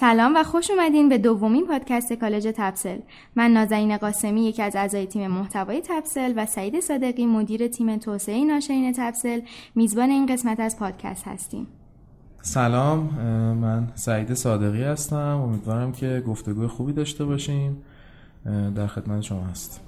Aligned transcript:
سلام 0.00 0.36
و 0.36 0.42
خوش 0.42 0.70
اومدین 0.70 1.08
به 1.08 1.18
دومین 1.18 1.66
پادکست 1.66 2.12
کالج 2.12 2.52
تبسل. 2.56 2.98
من 3.36 3.50
نازنین 3.50 3.96
قاسمی 3.96 4.44
یکی 4.44 4.62
از 4.62 4.76
اعضای 4.76 5.06
تیم 5.06 5.26
محتوای 5.26 5.82
تبسل 5.84 6.32
و 6.36 6.46
سعید 6.46 6.80
صادقی 6.80 7.26
مدیر 7.26 7.68
تیم 7.68 7.96
توسعه 7.96 8.44
ناشرین 8.44 8.92
تبسل. 8.92 9.40
میزبان 9.74 10.10
این 10.10 10.26
قسمت 10.26 10.60
از 10.60 10.78
پادکست 10.78 11.28
هستیم. 11.28 11.66
سلام 12.42 12.98
من 13.60 13.92
سعید 13.94 14.34
صادقی 14.34 14.82
هستم. 14.82 15.40
امیدوارم 15.44 15.92
که 15.92 16.22
گفتگوی 16.26 16.66
خوبی 16.66 16.92
داشته 16.92 17.24
باشیم 17.24 17.82
در 18.74 18.86
خدمت 18.86 19.20
شما 19.20 19.44
هست 19.44 19.80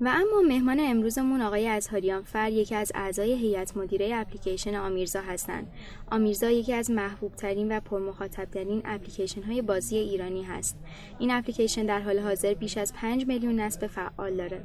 و 0.00 0.08
اما 0.08 0.42
مهمان 0.48 0.80
امروزمون 0.80 1.40
آقای 1.40 1.68
ازهاریان 1.68 2.22
فر 2.22 2.52
یکی 2.52 2.74
از 2.74 2.92
اعضای 2.94 3.32
هیئت 3.32 3.76
مدیره 3.76 4.10
اپلیکیشن 4.14 4.74
آمیرزا 4.74 5.20
هستند. 5.20 5.72
آمیرزا 6.10 6.50
یکی 6.50 6.72
از 6.72 6.90
محبوب 6.90 7.34
ترین 7.34 7.76
و 7.76 7.80
پرمخاطب 7.80 8.44
ترین 8.44 8.82
اپلیکیشن 8.84 9.42
های 9.42 9.62
بازی 9.62 9.96
ایرانی 9.96 10.42
هست. 10.42 10.76
این 11.18 11.30
اپلیکیشن 11.30 11.86
در 11.86 12.00
حال 12.00 12.18
حاضر 12.18 12.54
بیش 12.54 12.78
از 12.78 12.94
5 12.94 13.26
میلیون 13.26 13.60
نصب 13.60 13.86
فعال 13.86 14.36
داره. 14.36 14.64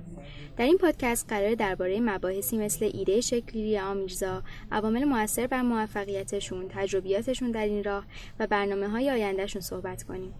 در 0.57 0.65
این 0.65 0.77
پادکست 0.77 1.29
قرار 1.29 1.55
درباره 1.55 1.99
مباحثی 1.99 2.57
مثل 2.57 2.89
ایده 2.93 3.21
شکلی 3.21 3.79
آمیرزا، 3.79 4.43
عوامل 4.71 5.03
موثر 5.03 5.47
بر 5.47 5.61
موفقیتشون، 5.61 6.65
تجربیاتشون 6.69 7.51
در 7.51 7.65
این 7.65 7.83
راه 7.83 8.05
و 8.39 8.47
برنامه 8.47 8.87
های 8.87 9.11
آیندهشون 9.11 9.61
صحبت 9.61 10.03
کنیم. 10.03 10.33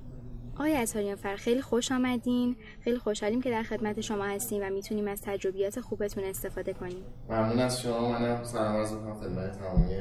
آقای 0.60 0.78
اصحاریان 0.78 1.16
فر 1.16 1.36
خیلی 1.36 1.62
خوش 1.62 1.92
آمدین. 1.92 2.56
خیلی 2.82 2.98
خوشحالیم 2.98 3.42
که 3.42 3.50
در 3.50 3.64
خدمت 3.64 4.02
شما 4.02 4.24
هستیم 4.24 4.62
و 4.64 4.70
می‌تونیم 4.70 5.08
از 5.08 5.22
تجربیات 5.22 5.80
خوبتون 5.80 6.24
استفاده 6.24 6.74
کنیم. 6.74 7.04
ممنون 7.30 7.60
از 7.60 7.82
شما. 7.82 8.10
منم 8.10 8.44
سلام 8.44 8.76
عرض 8.76 8.94
می‌کنم 8.94 9.16
خدمت 9.16 9.60
تمامی 9.60 9.96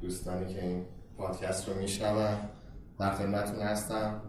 دوستانی 0.00 0.54
که 0.54 0.64
این 0.64 0.84
پادکست 1.18 1.68
رو 1.68 1.74
میشنون. 1.74 2.36
در 2.98 3.10
خدمتتون 3.10 3.60
هستم. 3.60 4.22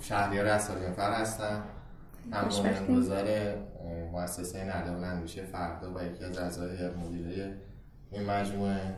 شهریار 0.00 0.46
اصحاریان 0.46 0.92
فر 0.92 1.12
هستم. 1.12 1.62
هم 2.32 2.48
بنیانگذار 2.48 3.54
مؤسسه 4.12 4.64
نردبان 4.64 5.04
اندیشه 5.04 5.42
فردا 5.42 5.94
و 5.94 6.02
یکی 6.04 6.24
از 6.24 6.38
اعضای 6.38 6.90
مدیره 6.90 7.56
این 8.10 8.30
مجموعه. 8.30 8.96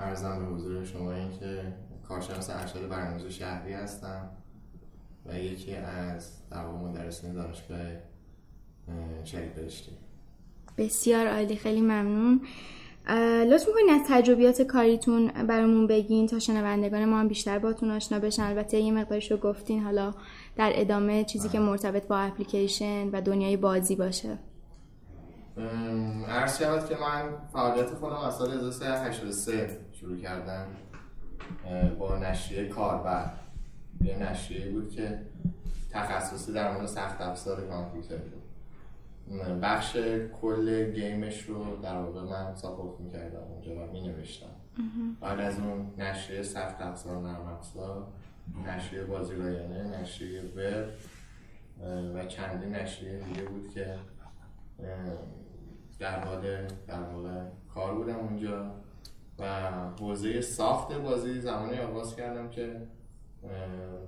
ارزم 0.00 0.38
به 0.38 0.44
حضور 0.44 0.84
شما 0.84 1.12
این 1.12 1.38
که 1.38 1.62
کارشناس 2.08 2.50
ارشد 2.50 2.88
برنامه‌ریزی 2.88 3.30
شهری 3.30 3.72
هستم 3.72 4.28
و 5.26 5.38
یکی 5.38 5.76
از 5.76 6.48
در 6.50 6.66
مدرسین 6.66 7.32
دانشگاه 7.32 7.78
شهید 9.24 9.54
بهشتی. 9.54 9.92
بسیار 10.78 11.26
عالی 11.26 11.56
خیلی 11.56 11.80
ممنون. 11.80 12.40
لطف 13.50 13.66
می‌کنین 13.68 13.90
از 13.90 14.00
تجربیات 14.08 14.62
کاریتون 14.62 15.28
برامون 15.28 15.86
بگین 15.86 16.26
تا 16.26 16.38
شنوندگان 16.38 17.04
ما 17.04 17.18
هم 17.20 17.28
بیشتر 17.28 17.58
باتون 17.58 17.90
آشنا 17.90 18.18
بشن. 18.18 18.42
البته 18.42 18.78
یه 18.78 18.92
مقدارش 18.92 19.30
رو 19.30 19.36
گفتین 19.36 19.82
حالا 19.82 20.14
در 20.56 20.72
ادامه 20.74 21.24
چیزی 21.24 21.48
که 21.48 21.58
مرتبط 21.58 22.06
با 22.06 22.18
اپلیکیشن 22.18 23.08
و 23.08 23.20
دنیای 23.20 23.56
بازی 23.56 23.96
باشه. 23.96 24.38
عرض 26.28 26.58
شود 26.58 26.88
که 26.88 26.96
من 26.96 27.28
فعالیت 27.52 27.86
خودم 27.86 28.16
از 28.16 28.36
سال 28.36 28.50
1383 28.50 29.78
شروع 29.92 30.16
کردم. 30.16 30.66
با 31.98 32.18
نشریه 32.18 32.68
کاربر 32.68 33.30
یه 34.00 34.16
نشریه 34.16 34.70
بود 34.70 34.90
که 34.90 35.18
تخصصی 35.90 36.52
در 36.52 36.72
مورد 36.72 36.86
سخت 36.86 37.20
افزار 37.20 37.68
کامپیوتر 37.68 38.16
بود. 38.16 38.42
بخش 39.62 39.96
کل 40.42 40.90
گیمش 40.92 41.42
رو 41.42 41.76
در 41.82 41.96
واقع 41.96 42.22
من 42.22 42.54
ساپورت 42.54 43.00
می‌کردم 43.00 43.42
اونجا 43.42 43.86
و 43.86 43.92
می 43.92 44.00
نوشتم 44.00 44.46
بعد 45.20 45.40
از 45.40 45.58
اون 45.58 45.90
نشریه 45.98 46.42
سخت 46.42 46.80
افزار 46.80 47.22
نرم 47.22 47.46
افزار 47.46 48.06
نشریه 48.66 49.04
بازی 49.04 49.34
رایانه 49.34 50.00
نشریه 50.00 50.42
وب 50.42 50.88
و 52.14 52.26
چندین 52.26 52.74
نشریه 52.74 53.18
دیگه 53.18 53.42
بود 53.42 53.70
که 53.74 53.94
در 55.98 56.24
حال 56.24 56.66
در 56.86 57.02
واقع 57.02 57.44
کار 57.74 57.94
بودم 57.94 58.16
اونجا. 58.16 58.70
و 59.38 59.70
حوزه 60.00 60.40
ساخت 60.40 60.92
بازی 60.92 61.40
زمانی 61.40 61.78
آغاز 61.78 62.16
کردم 62.16 62.48
که 62.48 62.80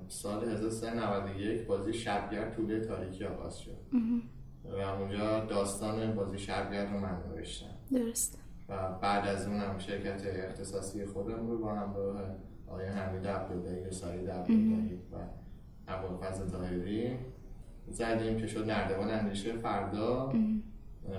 سال 0.08 0.48
1391 0.48 1.66
بازی 1.66 1.92
شبگر 1.92 2.50
طوله 2.50 2.80
تاریکی 2.80 3.24
آغاز 3.24 3.58
شد. 3.58 3.78
و 4.64 4.76
اونجا 4.76 5.40
داستان 5.44 6.14
بازی 6.14 6.38
شبگر 6.38 6.86
رو 6.92 6.98
من 7.00 7.16
نوشتم. 7.28 7.66
درست. 7.90 8.38
و 8.68 8.92
بعد 8.92 9.28
از 9.28 9.46
اون 9.46 9.56
هم 9.56 9.78
شرکت 9.78 10.22
اختصاصی 10.26 11.06
خودم 11.06 11.50
رو 11.50 11.58
با 11.58 11.74
همراه 11.74 12.20
آقای 12.66 12.86
حمید 12.86 13.26
عبداللهی 13.26 13.90
سعید 13.90 14.30
عبداللهی 14.30 15.00
و 15.12 15.16
ابوالفضل 15.88 16.48
طاهری 16.50 17.16
زدیم 17.88 18.36
که 18.36 18.46
شد 18.46 18.70
نردبان 18.70 19.10
اندیشه 19.10 19.52
فردا. 19.52 20.32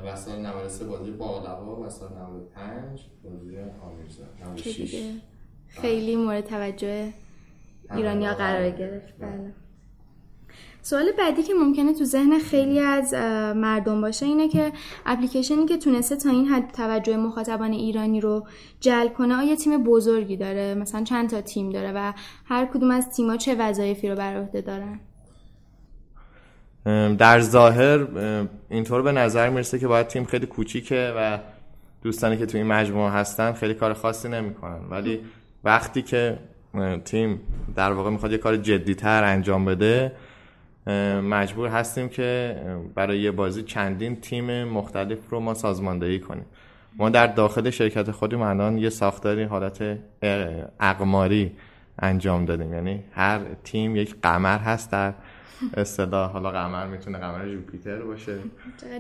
و 0.06 0.16
سال 0.16 0.40
93 0.40 0.86
بازی 0.86 1.12
باقلوا 1.12 1.82
و 1.82 1.90
سال 1.90 2.10
95 2.10 3.00
بازی 3.24 3.58
آمیرزا 3.58 4.24
96 4.56 5.14
خیلی 5.68 6.16
مورد 6.16 6.46
توجه 6.46 7.14
ایرانیا 7.96 8.34
قرار 8.34 8.70
گرفت. 8.70 9.14
بله. 9.20 9.54
سوال 10.82 11.12
بعدی 11.18 11.44
که 11.44 11.54
ممکنه 11.54 11.94
تو 11.94 12.06
ذهن 12.06 12.40
خیلی 12.40 12.80
از 12.80 13.14
مردم 13.56 14.02
باشه 14.02 14.26
اینه 14.26 14.48
که 14.50 14.72
اپلیکیشنی 15.06 15.66
که 15.66 15.78
تونسته 15.78 16.16
تا 16.16 16.30
این 16.30 16.46
حد 16.46 16.72
توجه 16.72 17.18
مخاطبان 17.18 17.72
ایرانی 17.72 18.22
رو 18.22 18.48
جلب 18.80 19.14
کنه 19.14 19.36
آیا 19.36 19.56
تیم 19.56 19.84
بزرگی 19.84 20.38
داره؟ 20.38 20.76
مثلا 20.76 21.04
چند 21.04 21.30
تا 21.30 21.42
تیم 21.42 21.70
داره 21.70 21.92
و 21.92 22.14
هر 22.46 22.66
کدوم 22.66 22.92
از 22.92 23.10
تیم‌ها 23.10 23.38
چه 23.38 23.56
وظایفی 23.56 24.10
رو 24.10 24.16
بر 24.16 24.38
عهده 24.38 24.62
دارن؟ 24.62 25.00
در 27.18 27.40
ظاهر 27.40 28.08
اینطور 28.70 29.02
به 29.02 29.12
نظر 29.12 29.50
می‌رسه 29.50 29.80
که 29.80 29.88
باید 29.88 30.08
تیم 30.08 30.26
خیلی 30.26 30.46
کوچیکه 30.46 31.14
و 31.18 31.40
دوستانی 32.04 32.38
که 32.38 32.46
تو 32.46 32.58
این 32.58 32.68
مجموعه 32.68 33.12
هستن 33.12 33.54
خیلی 33.54 33.74
کار 33.74 33.94
خاصی 33.94 34.30
نمی‌کنن. 34.30 34.80
ولی 34.90 35.20
وقتی 35.64 36.02
که 36.02 36.38
تیم 37.06 37.40
در 37.76 37.92
واقع 37.92 38.10
می‌خواد 38.10 38.32
یه 38.32 38.38
کار 38.38 38.58
جدیتر 38.58 39.24
انجام 39.24 39.66
بده 39.66 40.12
مجبور 41.24 41.68
هستیم 41.68 42.10
که 42.10 42.56
برای 42.96 43.20
یه 43.20 43.32
بازی 43.32 43.64
چندین 43.64 44.16
تیم 44.16 44.64
مختلف 44.64 45.18
رو 45.30 45.40
ما 45.40 45.54
سازماندهی 45.54 46.20
کنیم. 46.20 46.46
ما 46.98 47.10
در 47.10 47.28
داخل 47.28 47.70
شرکت 47.70 48.12
خودیم 48.12 48.42
الان 48.42 48.78
یه 48.78 48.90
ساختاری 48.90 49.44
حالت 49.44 49.98
اقماری 50.80 51.52
انجام 52.00 52.46
دادیم. 52.46 52.74
یعنی 52.74 53.04
هر 53.12 53.40
تیم 53.64 53.96
یک 53.96 54.16
قمر 54.24 54.58
هست 54.58 54.92
در 54.92 55.14
اصطلاح 55.74 56.32
حالا 56.32 56.52
قمر 56.52 56.88
می‌تونه 56.88 57.18
قمر 57.18 57.50
جوپیتر 57.50 58.02
باشه. 58.02 58.38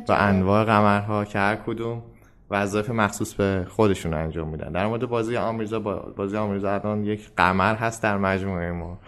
و 0.09 0.11
انواع 0.11 0.63
قمرها 0.63 1.25
که 1.25 1.39
هر 1.39 1.55
کدوم 1.55 2.03
وظایف 2.51 2.89
مخصوص 2.89 3.33
به 3.33 3.65
خودشون 3.69 4.13
انجام 4.13 4.47
میدن. 4.47 4.71
در 4.71 4.87
مورد 4.87 5.05
بازی 5.05 5.37
آمیرزا 5.37 5.79
بازی 5.79 6.37
آمیرزا 6.37 6.73
الان 6.73 7.03
یک 7.03 7.29
قمر 7.37 7.75
هست 7.75 8.03
در 8.03 8.17
مجموعه 8.17 8.71
ما. 8.71 8.99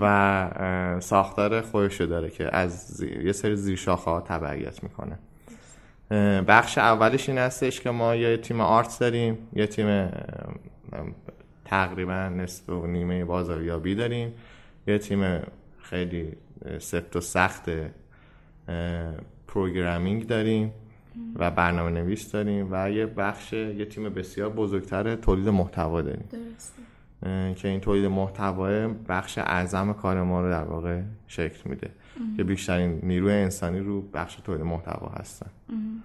و 0.00 1.00
ساختار 1.00 1.60
خودشو 1.60 2.04
داره 2.04 2.30
که 2.30 2.56
از 2.56 3.02
یه 3.02 3.32
سری 3.32 3.56
زیر 3.56 3.76
شاخه 3.76 4.10
ها 4.10 4.20
تبعیت 4.20 4.82
می‌کنه. 4.82 5.18
بخش 6.42 6.78
اولش 6.78 7.28
این 7.28 7.38
هستش 7.38 7.80
که 7.80 7.90
ما 7.90 8.14
یه 8.14 8.36
تیم 8.36 8.60
آرت 8.60 8.96
داریم. 9.00 9.38
یه 9.52 9.66
تیم 9.66 10.08
تقریبا 11.64 12.28
نصف 12.28 12.68
و 12.68 12.86
نیمه 12.86 13.24
بازاریابی 13.24 13.94
داریم. 13.94 14.32
یه 14.86 14.98
تیم 14.98 15.40
خیلی 15.82 16.32
سفت 16.78 17.16
و 17.16 17.20
سخت 17.20 17.70
پروگرامینگ 19.46 20.26
داریم 20.26 20.72
و 21.36 21.50
برنامه 21.50 21.90
نویس 21.90 22.32
داریم 22.32 22.68
و 22.70 22.90
یه 22.90 23.06
بخش 23.06 23.52
یه 23.52 23.84
تیم 23.84 24.08
بسیار 24.08 24.50
بزرگتر 24.50 25.16
تولید 25.16 25.48
محتوا 25.48 26.02
داریم. 26.02 26.28
که 27.54 27.68
این 27.68 27.80
تولید 27.80 28.04
محتوا 28.04 28.88
بخش 28.88 29.38
اعظم 29.38 29.92
کار 29.92 30.22
ما 30.22 30.40
رو 30.40 30.50
در 30.50 30.64
واقع 30.64 31.02
شکل 31.26 31.70
میده. 31.70 31.90
که 32.36 32.44
بیشترین 32.44 33.00
نیروی 33.02 33.32
انسانی 33.32 33.78
رو 33.78 34.00
بخش 34.00 34.34
تولید 34.34 34.62
محتوا 34.62 35.08
هستن. 35.08 35.50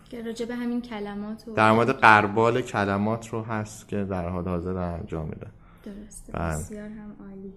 که 0.10 0.24
راجع 0.24 0.46
به 0.46 0.56
همین 0.56 0.82
کلمات 0.82 1.48
و 1.48 1.54
در 1.54 1.72
مورد 1.72 1.90
قربال 1.90 2.62
کلمات 2.62 3.30
رو 3.30 3.42
هست 3.42 3.88
که 3.88 4.04
در 4.04 4.30
حال 4.30 4.48
حاضر 4.48 4.78
انجام 4.78 5.26
میده. 5.26 5.48
درسته. 5.86 6.34
بسیار 6.34 6.90
هم 6.90 7.16
عالی. 7.30 7.54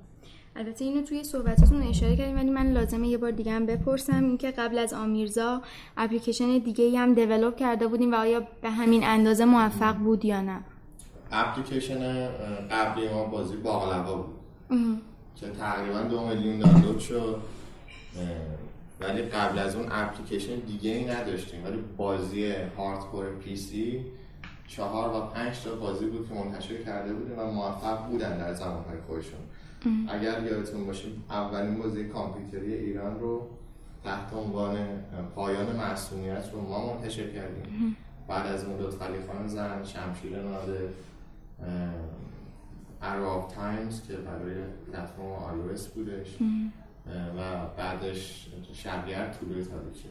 البته 0.56 0.84
اینو 0.84 1.02
توی 1.02 1.25
صحبتاتون 1.25 1.82
اشاره 1.82 2.16
کردیم 2.16 2.37
ولی 2.37 2.50
من 2.50 2.72
لازمه 2.72 3.08
یه 3.08 3.19
بار 3.19 3.31
دیگه 3.31 3.52
هم 3.52 3.66
بپرسم. 3.66 4.25
اینکه 4.25 4.50
قبل 4.50 4.78
از 4.78 4.93
آمیرزا 4.93 5.62
اپلیکیشن 5.96 6.58
دیگه 6.58 6.99
هم 6.99 7.14
دیولپ 7.14 7.56
کرده 7.56 7.87
بودیم 7.87 8.12
و 8.12 8.16
آیا 8.16 8.43
به 8.62 8.70
همین 8.70 9.04
اندازه 9.04 9.44
موفق 9.44 9.96
بود 9.96 10.25
یا 10.25 10.40
نه؟ 10.40 10.60
اپلیکیشن 11.32 12.28
قبلی 12.70 13.08
ما 13.08 13.25
بازی 13.25 13.56
باقلوا 13.56 14.22
بود. 14.22 14.34
که 15.37 15.46
تقریبا 15.50 16.00
دو 16.00 16.26
میلیون 16.26 16.58
دانلود 16.58 16.99
شد. 16.99 17.43
ولی 19.00 19.22
قبل 19.22 19.58
از 19.58 19.76
اون 19.76 19.87
اپلیکیشن 19.90 20.56
دیگه 20.56 20.90
ای 20.90 21.04
نداشتیم. 21.04 21.64
ولی 21.64 21.84
بازی 21.96 22.52
هاردکور 22.76 23.25
پی 23.31 23.56
سی 23.56 24.04
چهار 24.69 25.16
و 25.16 25.20
پنج 25.26 25.60
تا 25.64 25.75
بازی 25.75 26.06
بود 26.06 26.28
که 26.28 26.34
منتشر 26.34 26.82
کرده 26.82 27.12
بودیم 27.12 27.38
و 27.38 27.52
موفق 27.52 28.06
بودن 28.06 28.38
در 28.38 28.54
زمانهای 28.54 28.99
خودشون. 29.06 29.40
اگر 30.08 30.43
یادتون 30.43 30.87
باشه 30.87 31.08
اولین 31.31 31.79
بازی 31.79 32.05
کامپیوتری 32.05 32.75
ایران 32.75 33.20
رو 33.20 33.49
تحت 34.05 34.32
عنوان 34.32 34.76
پایان 35.34 35.76
معصومیت 35.76 36.44
رو 36.52 36.61
ما 36.61 36.94
منتشر 36.94 37.31
کردیم. 37.31 37.96
بعد 38.29 38.46
از 38.46 38.64
اون 38.64 38.81
لطف 38.81 38.99
خان 39.26 39.49
زن 39.49 39.84
شمشیر 39.84 40.38
ناده 40.43 40.88
اراف 43.02 43.55
تایمز 43.55 44.02
که 44.02 44.12
برای 44.12 44.55
پلتفرم 44.87 45.25
آیوس 45.25 45.88
بودش 45.88 46.37
و 47.38 47.67
بعدش 47.76 48.49
شبیه 48.73 49.31
طولوی 49.40 49.64
تاریکی 49.64 50.08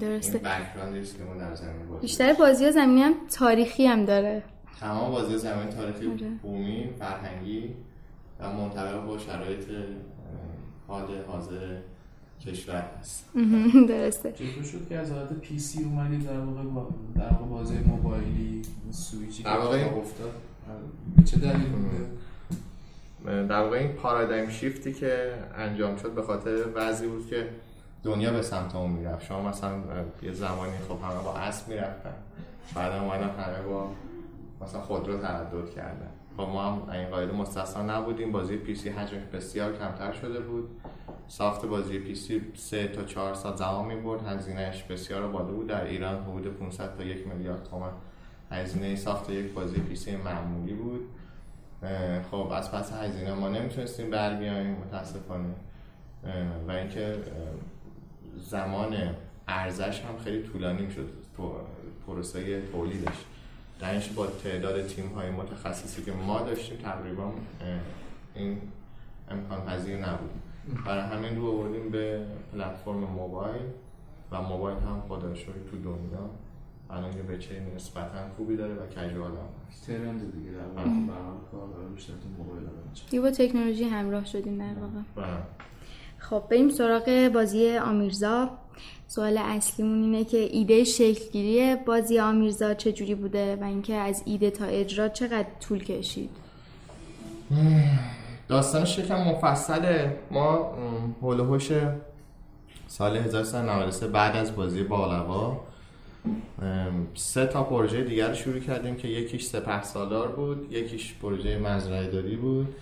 درسته. 0.00 0.38
که 0.38 1.24
ما 1.24 1.34
در 1.34 1.54
زمین 1.54 1.86
بازی 1.88 2.00
بیشتر 2.00 2.32
بازی 2.32 2.72
زمینی 2.72 3.02
هم 3.02 3.14
تاریخی 3.38 3.86
هم 3.86 4.04
داره. 4.04 4.42
تمام 4.80 5.10
بازی 5.10 5.38
زمین 5.38 5.68
تاریخی 5.68 6.06
آره. 6.06 6.30
بومی 6.42 6.90
فرهنگی 6.98 7.74
و 8.42 8.52
منطبق 8.52 9.06
با 9.06 9.18
شرایط 9.18 9.64
حال 10.88 11.06
حاضر 11.28 11.78
کشور 12.40 12.84
هست. 13.00 13.28
درسته. 13.88 14.32
چطور 14.32 14.64
شد 14.64 14.88
که 14.88 14.98
از 14.98 15.10
حالت 15.10 15.32
پی 15.32 15.58
سی 15.58 15.84
اومدید 15.84 16.26
در 16.26 16.38
واقع 16.38 16.62
در 17.14 17.32
واقع 17.32 17.44
بازی 17.44 17.78
موبایلی 17.78 18.62
سویچی 18.90 19.42
در 19.42 19.58
واقع 19.58 19.96
افتاد؟ 19.96 20.32
چه 21.24 21.38
دلیل؟ 21.38 21.68
بوده 21.68 23.46
در 23.46 23.62
واقع 23.62 23.76
این 23.76 23.92
پارادایم 23.92 24.50
شیفتی 24.50 24.92
که 24.92 25.34
انجام 25.56 25.96
شد 25.96 26.14
به 26.14 26.22
خاطر 26.22 26.64
وضعی 26.74 27.08
بود 27.08 27.26
که 27.26 27.48
دنیا 28.02 28.32
به 28.32 28.42
سمت 28.42 28.76
اون 28.76 28.90
می‌رفت. 28.90 29.26
شما 29.26 29.48
مثلا 29.48 29.82
یه 30.22 30.32
زمانی 30.32 30.72
خب 30.88 31.04
همه 31.04 31.22
با 31.24 31.34
اسب 31.34 31.68
می‌رفتن. 31.68 32.14
بعد 32.74 32.92
اومدن 32.92 33.30
همه 33.30 33.62
با 33.68 33.90
مثلا 34.62 34.80
خودرو 34.80 35.18
تردد 35.18 35.70
کردن. 35.70 36.10
خب 36.36 36.42
ما 36.42 36.62
هم 36.62 36.90
این 36.90 37.08
قاعده 37.08 37.32
مستثنا 37.32 37.98
نبودیم. 37.98 38.32
بازی 38.32 38.56
PC 38.56 38.88
حجم 38.88 39.16
بسیار 39.32 39.76
کمتر 39.78 40.12
شده 40.12 40.40
بود. 40.40 40.80
ساخت 41.28 41.66
بازی 41.66 41.98
PC 41.98 42.42
3 42.54 42.88
تا 42.88 43.04
4 43.04 43.34
سال 43.34 43.56
زمان 43.56 43.94
می 43.94 44.00
برد. 44.00 44.26
هزینهش 44.26 44.82
بسیار 44.82 45.28
بالا 45.28 45.52
بود. 45.52 45.66
در 45.66 45.84
ایران 45.84 46.24
حدود 46.24 46.56
500 46.56 46.96
تا 46.96 47.04
1 47.04 47.26
میلیارد 47.26 47.64
تومان 47.64 47.92
هزینه 48.50 48.96
ساخت 48.96 49.30
یک 49.30 49.52
بازی 49.52 49.80
PC 49.80 50.16
معمولی 50.16 50.74
بود. 50.74 51.08
خب 52.30 52.48
از 52.52 52.72
پس 52.72 52.92
هزینه 52.92 53.34
ما 53.34 53.48
نمی‌تونستیم 53.48 54.10
بر 54.10 54.36
بیایم 54.36 54.70
متاسفانه 54.70 55.54
و 56.68 56.70
اینکه 56.70 57.16
زمان 58.36 58.96
ارزش 59.48 60.00
هم 60.00 60.18
خیلی 60.24 60.42
طولانی 60.42 60.90
شد 60.90 61.10
پروسه 62.06 62.62
تولیدش. 62.72 63.16
درش 63.82 64.08
با 64.08 64.26
تعداد 64.26 64.86
تیم 64.86 65.08
های 65.08 65.30
متخصصی 65.30 66.02
که 66.02 66.12
ما 66.12 66.42
داشتیم 66.42 66.78
تقریبا 66.78 67.32
این 68.34 68.58
امکان 69.30 69.66
پذیر 69.66 69.96
نبود. 69.96 70.30
برای 70.86 71.02
همین 71.02 71.36
رو 71.36 71.50
آوردیم 71.50 71.90
به 71.90 72.26
پلتفرم 72.52 72.94
موبایل 72.94 73.62
و 74.30 74.42
موبایل 74.42 74.78
هم 74.78 75.02
خدا 75.08 75.32
تو 75.70 75.78
دنیا 75.84 76.30
الان 76.90 77.12
یه 77.16 77.22
بچه 77.22 77.62
نسبتا 77.76 78.28
خوبی 78.36 78.56
داره 78.56 78.74
و 78.74 78.86
کجوال 78.86 79.30
هم 79.30 79.36
هست. 79.68 79.86
ترند 79.86 80.32
دیگه 80.32 80.50
در 80.50 80.66
واقع. 80.66 81.88
بیشتر 81.94 82.12
تو 82.12 82.42
موبایل 82.42 82.66
دیگه 83.10 83.20
با 83.20 83.30
تکنولوژی 83.30 83.84
همراه 83.84 84.24
شدیم 84.24 84.58
در 84.58 84.80
واقع. 84.80 85.40
خب 86.18 86.42
بریم 86.50 86.68
سراغ 86.68 87.30
بازی 87.34 87.76
آمیرزا. 87.76 88.50
سوال 89.08 89.38
اصلیمون 89.38 90.02
اینه 90.02 90.24
که 90.24 90.36
ایده 90.36 90.84
شکلگیری 90.84 91.76
بازی 91.76 92.18
آمیرزا 92.18 92.74
چجوری 92.74 93.14
بوده 93.14 93.56
و 93.56 93.64
اینکه 93.64 93.94
از 93.94 94.22
ایده 94.26 94.50
تا 94.50 94.64
اجرا 94.64 95.08
چقدر 95.08 95.48
طول 95.68 95.84
کشید؟ 95.84 96.30
داستانش 98.48 98.98
یکم 98.98 99.28
مفصله. 99.28 100.16
ما 100.30 100.74
هول 101.22 101.58
سال 102.88 103.16
1393 103.16 104.08
بعد 104.08 104.36
از 104.36 104.56
بازی 104.56 104.82
بالوا 104.82 105.60
سه 107.14 107.46
تا 107.46 107.62
پروژه 107.62 108.04
دیگر 108.04 108.28
رو 108.28 108.34
شروع 108.34 108.58
کردیم 108.58 108.96
که 108.96 109.08
یکیش 109.08 109.44
سپه 109.44 109.82
سالار 109.82 110.28
بود 110.28 110.72
یکیش 110.72 111.14
پروژه 111.22 111.58
مزرعه 111.58 112.06
داری 112.06 112.36
بود 112.36 112.74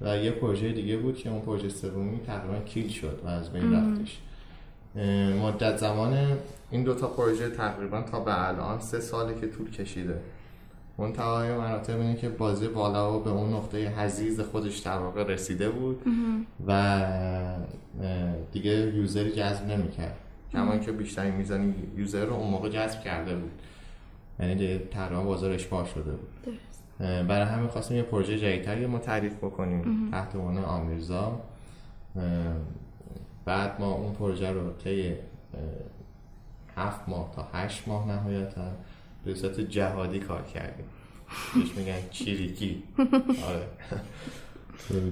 و 0.00 0.16
یه 0.16 0.30
پروژه 0.30 0.72
دیگه 0.72 0.96
بود 0.96 1.16
که 1.16 1.30
اون 1.30 1.40
پروژه 1.40 1.68
سومی 1.68 2.20
تقریبا 2.26 2.58
کیل 2.64 2.88
شد 2.88 3.20
و 3.24 3.28
از 3.28 3.52
بین 3.52 3.72
رفتش. 3.72 4.18
مدت 5.42 5.76
زمان 5.76 6.38
این 6.70 6.82
دوتا 6.82 7.08
پروژه 7.08 7.50
تقریبا 7.50 8.02
تا 8.02 8.20
به 8.20 8.48
الان 8.48 8.80
سه 8.80 9.00
ساله 9.00 9.40
که 9.40 9.48
طول 9.48 9.70
کشیده. 9.70 10.20
منتهای 10.98 11.56
مراتب 11.56 12.00
اینه 12.00 12.14
که 12.16 12.28
بازی 12.28 12.68
بالا 12.68 13.18
به 13.18 13.30
اون 13.30 13.52
نقطه 13.52 13.78
حزیز 13.78 14.40
خودش 14.40 14.78
در 14.78 14.98
واقع 14.98 15.26
رسیده 15.26 15.70
بود 15.70 16.02
و 16.66 17.02
دیگه 18.52 18.70
یوزری 18.70 19.32
جذب 19.32 19.66
نمی‌کرد. 19.66 20.16
کمان 20.52 20.80
که 20.80 20.92
بیشتری 20.92 21.30
میزانی 21.30 21.74
یوزر 21.96 22.24
رو 22.24 22.34
اون 22.34 22.50
موقع 22.50 22.68
جذب 22.68 23.00
کرده 23.00 23.36
بود. 23.36 23.50
یعنی 24.40 24.54
دیگه 24.54 24.78
تقریبا 24.78 25.22
بازار 25.22 25.52
اشباه 25.52 25.86
شده 25.86 26.10
بود. 26.10 26.58
برای 26.98 27.46
همین 27.46 27.68
خواستیم 27.68 27.96
یه 27.96 28.02
پروژه 28.02 28.38
جدیدتری 28.38 28.86
ما 28.86 28.98
تعریف 28.98 29.34
بکنیم. 29.34 30.10
تحت 30.10 30.36
عنوان 30.36 30.58
آمیرزا. 30.58 31.40
بعد 33.44 33.80
ما 33.80 33.92
اون 33.92 34.14
پروژه 34.14 34.50
رو 34.50 34.72
طی 34.72 35.14
هفت 36.76 37.08
ماه 37.08 37.32
تا 37.36 37.48
هشت 37.52 37.88
ماه 37.88 38.08
نهایتا 38.08 38.70
به 39.24 39.34
صورت 39.34 39.60
جهادی 39.60 40.18
کار 40.18 40.42
کردیم. 40.42 40.84
بهش 41.54 41.74
میگن 41.76 42.08
چیریکی. 42.10 42.82
آره. 43.48 43.66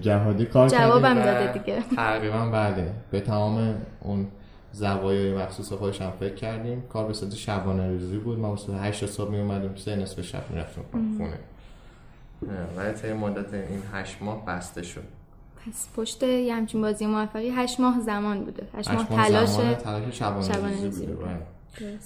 جهادی 0.00 0.46
کار 0.46 0.68
جوابم 0.68 1.14
داده 1.14 1.52
دیگه. 1.52 1.82
تقریبا 1.96 2.46
بله 2.46 2.92
به 3.10 3.20
تمام 3.20 3.74
اون 4.00 4.28
زوایای 4.72 5.34
مخصوص 5.34 5.72
خودش 5.72 6.00
هم 6.00 6.10
فکر 6.20 6.34
کردیم. 6.34 6.82
کار 6.82 7.06
به 7.06 7.12
صورت 7.12 7.34
شبانه 7.34 7.88
روزی 7.88 8.18
بود. 8.18 8.38
ما 8.38 8.54
به 8.54 8.74
8 8.74 9.06
صبح 9.06 9.30
می 9.30 9.40
اومدیم 9.40 9.76
سه 9.76 9.96
نصف 9.96 10.20
شب 10.20 10.50
می‌رفتیم 10.50 10.84
خونه. 11.18 11.38
ولی 12.76 12.92
طی 12.92 13.12
مدت 13.12 13.54
این 13.54 13.82
هشت 13.92 14.16
ماه 14.22 14.46
بسته 14.46 14.82
شد. 14.82 15.04
پس 15.66 15.88
پشت 15.96 16.22
یه 16.22 16.54
همچین 16.54 16.80
بازی 16.80 17.06
موفقی 17.06 17.50
هشت 17.50 17.80
ماه 17.80 18.00
زمان 18.00 18.44
بوده. 18.44 18.66
هشت 18.74 18.90
ماه 18.90 19.08
تلاش 19.08 19.50
تلاش 19.56 20.18
شبانه 20.18 20.84
روزی 20.84 21.06
بوده. 21.06 21.38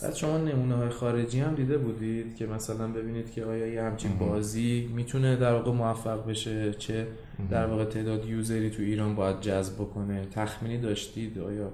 بعد 0.03 0.15
شما 0.15 0.39
نمونه 0.39 0.75
های 0.75 0.89
خارجی 0.89 1.41
هم 1.41 1.55
دیده 1.55 1.79
بودید 1.79 2.37
که 2.37 2.47
مثلا 2.47 2.89
ببینید 2.89 3.33
که 3.33 3.45
آیا 3.45 3.67
یه 3.67 3.83
همچین 3.83 4.19
بازی 4.19 4.91
می‌تونه 4.95 5.37
در 5.37 5.53
واقع 5.53 5.71
موفق 5.71 6.27
بشه؟ 6.27 6.75
چه 6.75 7.07
در 7.51 7.67
واقع 7.67 7.85
تعداد 7.85 8.25
یوزری 8.25 8.71
تو 8.71 8.83
ایران 8.83 9.15
باید 9.15 9.41
جذب 9.41 9.75
بکنه؟ 9.75 10.27
تخمینی 10.35 10.79
داشتید 10.79 11.39
آیا؟ 11.39 11.71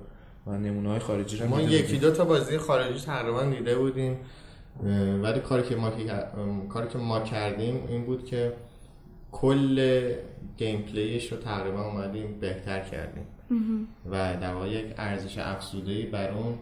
و 0.47 0.59
نمونه 0.59 0.89
های 0.89 0.99
خارجی 0.99 1.37
رو 1.37 1.49
ما 1.49 1.61
یکی 1.61 1.99
دو 1.99 2.11
تا 2.11 2.25
بازی 2.25 2.59
خارجی 2.59 3.01
تقریبا 3.01 3.43
دیده 3.43 3.79
بودیم. 3.79 4.17
ولی 5.23 5.41
کاری 5.41 5.63
که 5.63 5.77
ما 5.77 5.91
کاری 6.69 6.89
که 6.89 6.99
ما 6.99 7.21
کردیم 7.21 7.81
این 7.89 8.05
بود 8.05 8.25
که 8.25 8.53
کل 9.33 10.11
گیم 10.57 10.83
پلیش 10.83 11.33
رو 11.33 11.39
تقریبا 11.39 11.85
اومدیم 11.85 12.41
بهتر 12.41 12.81
کردیم. 12.81 13.27
و 14.11 14.37
در 14.37 14.55
واقع 14.55 14.69
یک 14.69 14.95
ارزش 14.97 15.39
افزوده 15.39 16.07
بر 16.07 16.31
اون 16.31 16.59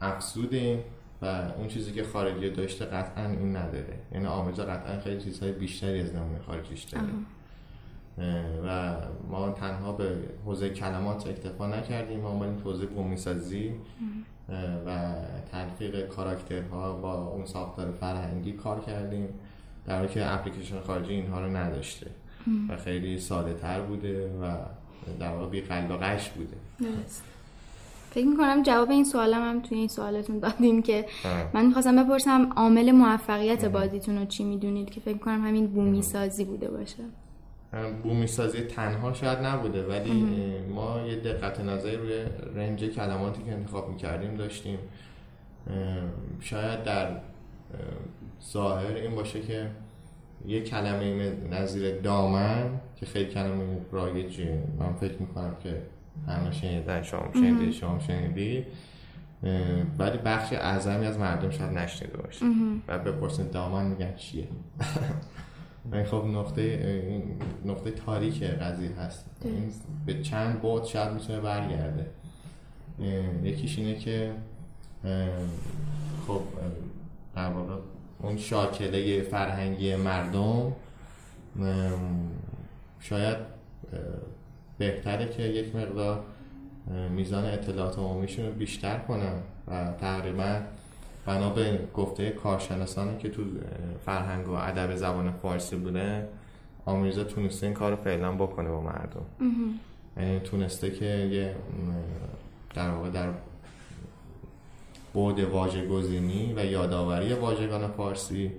افزودیم 0.00 0.78
و 1.22 1.52
اون 1.58 1.68
چیزی 1.68 1.92
که 1.92 2.04
خارجی 2.04 2.50
داشته 2.50 2.84
قطعا 2.84 3.26
این 3.26 3.56
نداره. 3.56 3.98
یعنی 4.12 4.26
آموزا 4.26 4.64
قطعا 4.64 5.00
خیلی 5.00 5.20
چیزهای 5.20 5.52
بیشتری 5.52 6.00
از 6.00 6.14
نمونه 6.14 6.38
خارجیش 6.38 6.84
داره. 6.84 7.06
و 8.66 8.96
ما 9.30 9.50
تنها 9.50 9.92
به 9.92 10.16
حوزه 10.44 10.70
کلمات 10.70 11.26
اکتفا 11.26 11.66
نکردیم. 11.66 12.20
ما 12.20 12.30
اومدیم 12.30 12.56
تو 12.56 12.70
حوزه 12.70 12.86
بومی 12.86 13.16
سازی 13.16 13.72
و 14.86 15.14
تلفیق 15.52 16.06
کاراکترها 16.08 16.92
با 16.92 17.14
اون 17.14 17.46
ساختار 17.46 17.90
فرهنگی 17.90 18.52
کار 18.52 18.80
کردیم. 18.80 19.28
در 19.88 19.96
حالی 19.96 20.08
که 20.08 20.32
اپلیکیشن 20.32 20.80
خارجی 20.80 21.12
اینها 21.12 21.40
رو 21.40 21.56
نداشته. 21.56 22.06
و 22.68 22.76
خیلی 22.76 23.18
ساده 23.18 23.54
تر 23.54 23.80
بوده 23.80 24.30
و 24.42 24.56
در 25.20 25.30
واقع 25.30 25.46
بی 25.46 25.60
قش 25.60 26.28
بوده. 26.28 26.56
فکر 28.10 28.26
می‌کنم 28.26 28.62
جواب 28.62 28.90
این 28.90 29.04
سوالم 29.04 29.42
هم 29.42 29.60
توی 29.60 29.78
این 29.78 29.88
سوالتون 29.88 30.38
دادین 30.38 30.82
که 30.82 31.06
من 31.52 31.66
می‌خواستم 31.66 32.04
بپرسم 32.04 32.52
عامل 32.56 32.92
موفقیت 32.92 33.64
بازیتون 33.64 34.18
رو 34.18 34.24
چی 34.24 34.44
می‌دونید 34.44 34.90
که 34.90 35.00
فکر 35.00 35.14
می‌کنم 35.14 35.46
همین 35.46 35.66
بومی 35.66 36.02
سازی 36.02 36.44
بوده 36.44 36.70
باشه. 36.70 37.02
بومی 38.02 38.26
سازی 38.26 38.60
تنها 38.60 39.12
شاید 39.12 39.38
نبوده 39.38 39.86
ولی 39.86 40.12
ما 40.74 41.00
یه 41.00 41.16
دقت 41.16 41.60
نظری 41.60 41.96
روی 41.96 42.24
رنج 42.54 42.84
کلماتی 42.84 43.42
که 43.42 43.52
انتخاب 43.52 43.88
می‌کردیم 43.88 44.34
داشتیم. 44.34 44.78
شاید 46.40 46.82
در 46.82 47.10
ظاهر 48.52 48.94
این 48.94 49.14
باشه 49.14 49.40
که 49.40 49.70
یه 50.46 50.60
کلمه 50.60 51.32
نظیر 51.50 52.00
دامن 52.00 52.80
که 52.96 53.06
خیلی 53.06 53.30
کلمه 53.30 53.64
رایجه 53.92 54.62
من 54.78 54.92
فکر 54.92 55.16
می‌کنم 55.20 55.56
که 55.62 55.82
همه 56.28 56.50
شنیدن 56.52 57.02
شما 57.02 57.30
شنیدی 57.34 57.72
شما 57.72 57.98
شنیدی. 57.98 58.64
ولی 59.98 60.18
بخش 60.18 60.52
اعظمی 60.52 61.06
از 61.06 61.18
مردم 61.18 61.50
شاید 61.50 61.78
نشنیده 61.78 62.16
باشه. 62.16 62.46
و 62.88 62.98
بپرسید 62.98 63.50
دامن 63.50 63.86
میگن 63.86 64.14
چیه؟ 64.14 64.48
و 65.92 66.04
خب 66.04 66.24
نقطه 66.24 67.22
نقطه 67.64 67.90
تاریک 67.90 68.42
قضیه 68.42 68.90
هست. 68.90 69.30
این 69.44 69.72
به 70.06 70.22
چند 70.22 70.62
بعد 70.62 70.84
شاید 70.84 71.12
می‌تونه 71.12 71.40
برگرده. 71.40 72.06
یکیش 73.42 73.78
اینه 73.78 73.94
که 73.94 74.32
خب 76.26 76.40
در 77.36 77.50
واقع 77.50 77.74
اون 78.22 78.36
شاکله 78.36 79.22
فرهنگی 79.22 79.96
مردم 79.96 80.72
شاید 83.00 83.36
بهتره 84.78 85.28
که 85.28 85.42
یک 85.42 85.76
مقدار 85.76 86.22
میزان 87.10 87.44
اطلاعات 87.44 87.98
عمومیشون 87.98 88.46
رو 88.46 88.52
بیشتر 88.52 88.98
کنن 88.98 89.34
و 89.68 89.92
تقریبا 90.00 90.60
بنا 91.26 91.50
به 91.50 91.78
گفته 91.94 92.30
کارشناسانی 92.30 93.18
که 93.18 93.28
تو 93.28 93.42
فرهنگ 94.06 94.48
و 94.48 94.52
ادب 94.52 94.96
زبان 94.96 95.32
فارسی 95.32 95.76
بوده 95.76 96.28
آمیزه 96.86 97.24
تونسته 97.24 97.66
این 97.66 97.74
کار 97.74 97.96
فعلا 97.96 98.32
بکنه 98.32 98.68
با 98.68 98.80
مردم. 98.80 99.26
یعنی 100.16 100.40
تونسته 100.40 100.90
که 100.90 101.04
یه 101.04 101.54
در 102.74 102.90
واقع 102.90 103.10
در 103.10 103.28
بود 105.18 105.40
واژه 105.40 105.86
گزینی 105.86 106.54
و 106.56 106.64
یادآوری 106.64 107.32
واژگان 107.32 107.88
فارسی 107.88 108.52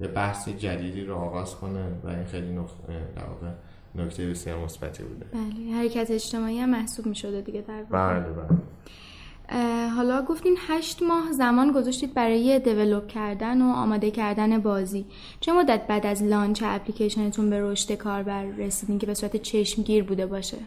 یه 0.00 0.08
بحث 0.08 0.48
جدیدی 0.48 1.04
رو 1.04 1.16
آغاز 1.16 1.56
کنه 1.56 1.86
و 2.04 2.08
این 2.08 2.24
خیلی 2.24 2.56
واقع 2.56 3.52
نکته 3.94 4.30
بسیار 4.30 4.58
مثبتی 4.58 5.02
بوده. 5.02 5.26
بله 5.32 5.74
حرکت 5.74 6.10
اجتماعی 6.10 6.58
هم 6.58 6.70
محسوب 6.70 7.06
می 7.06 7.14
شده 7.14 7.40
دیگه 7.40 7.60
در 7.60 7.82
واقع. 7.90 8.20
بله 8.20 8.32
بله. 8.32 8.58
حالا 9.88 10.22
گفتین 10.22 10.56
هشت 10.68 11.02
ماه 11.02 11.32
زمان 11.32 11.72
گذاشتید 11.72 12.14
برای 12.14 12.58
دیولوب 12.58 13.06
کردن 13.06 13.62
و 13.62 13.72
آماده 13.72 14.10
کردن 14.10 14.58
بازی. 14.58 15.06
چه 15.40 15.52
مدت 15.52 15.86
بعد 15.86 16.06
از 16.06 16.22
لانچ 16.22 16.62
اپلیکیشنتون 16.66 17.50
به 17.50 17.60
رشد 17.60 17.92
کاربر 17.92 18.44
رسیدین 18.44 18.98
که 18.98 19.06
به 19.06 19.14
صورت 19.14 19.36
چشمگیر 19.36 20.04
بوده 20.04 20.26
باشه؟ 20.26 20.58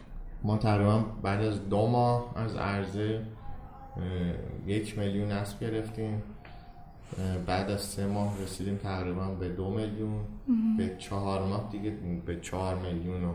ما 0.44 0.56
تقریبا 0.56 1.04
بعد 1.22 1.42
از 1.42 1.68
دو 1.68 1.86
ماه 1.86 2.32
از 2.36 2.56
عرضه 2.56 3.20
یک 4.66 4.98
میلیون 4.98 5.32
نصب 5.32 5.60
گرفتیم. 5.60 6.22
بعد 7.46 7.70
از 7.70 7.80
سه 7.80 8.06
ماه 8.06 8.42
رسیدیم 8.42 8.76
تقریبا 8.76 9.28
به 9.28 9.48
دو 9.48 9.70
میلیون. 9.70 10.20
به 10.78 10.90
چهار 10.98 11.46
ماه 11.46 11.68
دیگه 11.72 11.92
به 12.26 12.40
چهار 12.40 12.76
میلیون 12.76 13.24
و 13.24 13.32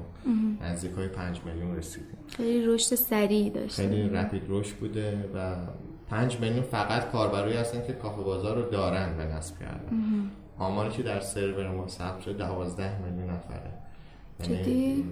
نزدیک 0.61 0.91
های 0.91 1.07
پنج 1.07 1.41
میلیون 1.45 1.75
رسیدیم. 1.75 2.17
خیلی 2.27 2.65
رشد 2.65 2.95
سریع 2.95 3.49
داشته 3.49 3.87
خیلی 3.87 4.09
رپید 4.09 4.43
رشد 4.47 4.75
بوده 4.75 5.29
و 5.35 5.55
پنج 6.09 6.39
میلیون 6.39 6.61
فقط 6.61 7.11
کاربرایی 7.11 7.57
هستن 7.57 7.87
که 7.87 7.93
کافه 7.93 8.21
بازار 8.21 8.63
رو 8.63 8.69
دارن 8.69 9.17
به 9.17 9.23
نصب 9.23 9.59
کردن. 9.59 10.03
آماری 10.57 10.89
که 10.89 11.03
در 11.03 11.19
سرور 11.19 11.71
ما 11.71 11.87
ثبت 11.87 12.21
شده 12.21 12.33
دوازده 12.33 12.99
میلیون 13.01 13.29
نفره. 13.29 13.71
یعنی 14.49 15.03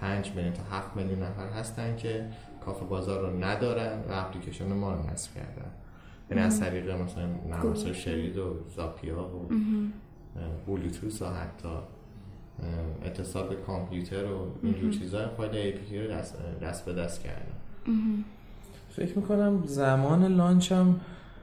پنج 0.00 0.32
میلیون 0.32 0.52
تا 0.52 0.62
هفت 0.62 0.96
میلیون 0.96 1.22
نفر 1.22 1.48
هستن 1.48 1.96
که 1.96 2.26
کافه 2.66 2.84
بازار 2.84 3.30
رو 3.30 3.44
ندارن 3.44 3.98
و 4.08 4.12
اپلیکیشن 4.12 4.72
ما 4.72 4.94
رو 4.94 5.10
نصب 5.10 5.34
کردن. 5.34 5.70
یعنی 6.30 6.42
از 6.42 6.60
طریق 6.60 6.90
مثلا 6.90 7.26
نرم 7.26 7.92
شرید 7.92 8.36
و 8.36 8.56
زاپیا 8.76 9.24
و 9.24 9.48
بلوتوس 10.66 11.22
و 11.22 11.26
حتی 11.26 11.68
اتصال 13.04 13.48
به 13.48 13.54
کامپیوتر 13.54 14.24
و 14.24 14.46
اینجور 14.62 14.92
چیزا 14.92 15.28
فایل 15.28 15.54
ای 15.54 15.72
پی 15.72 15.98
رو 15.98 16.10
دست, 16.10 16.36
دست 16.62 16.84
به 16.84 16.92
دست 16.92 17.22
کردن. 17.22 17.54
فکر 18.90 19.18
می‌کنم 19.18 19.62
زمان 19.66 20.24
لانچ 20.24 20.72
هم 20.72 21.00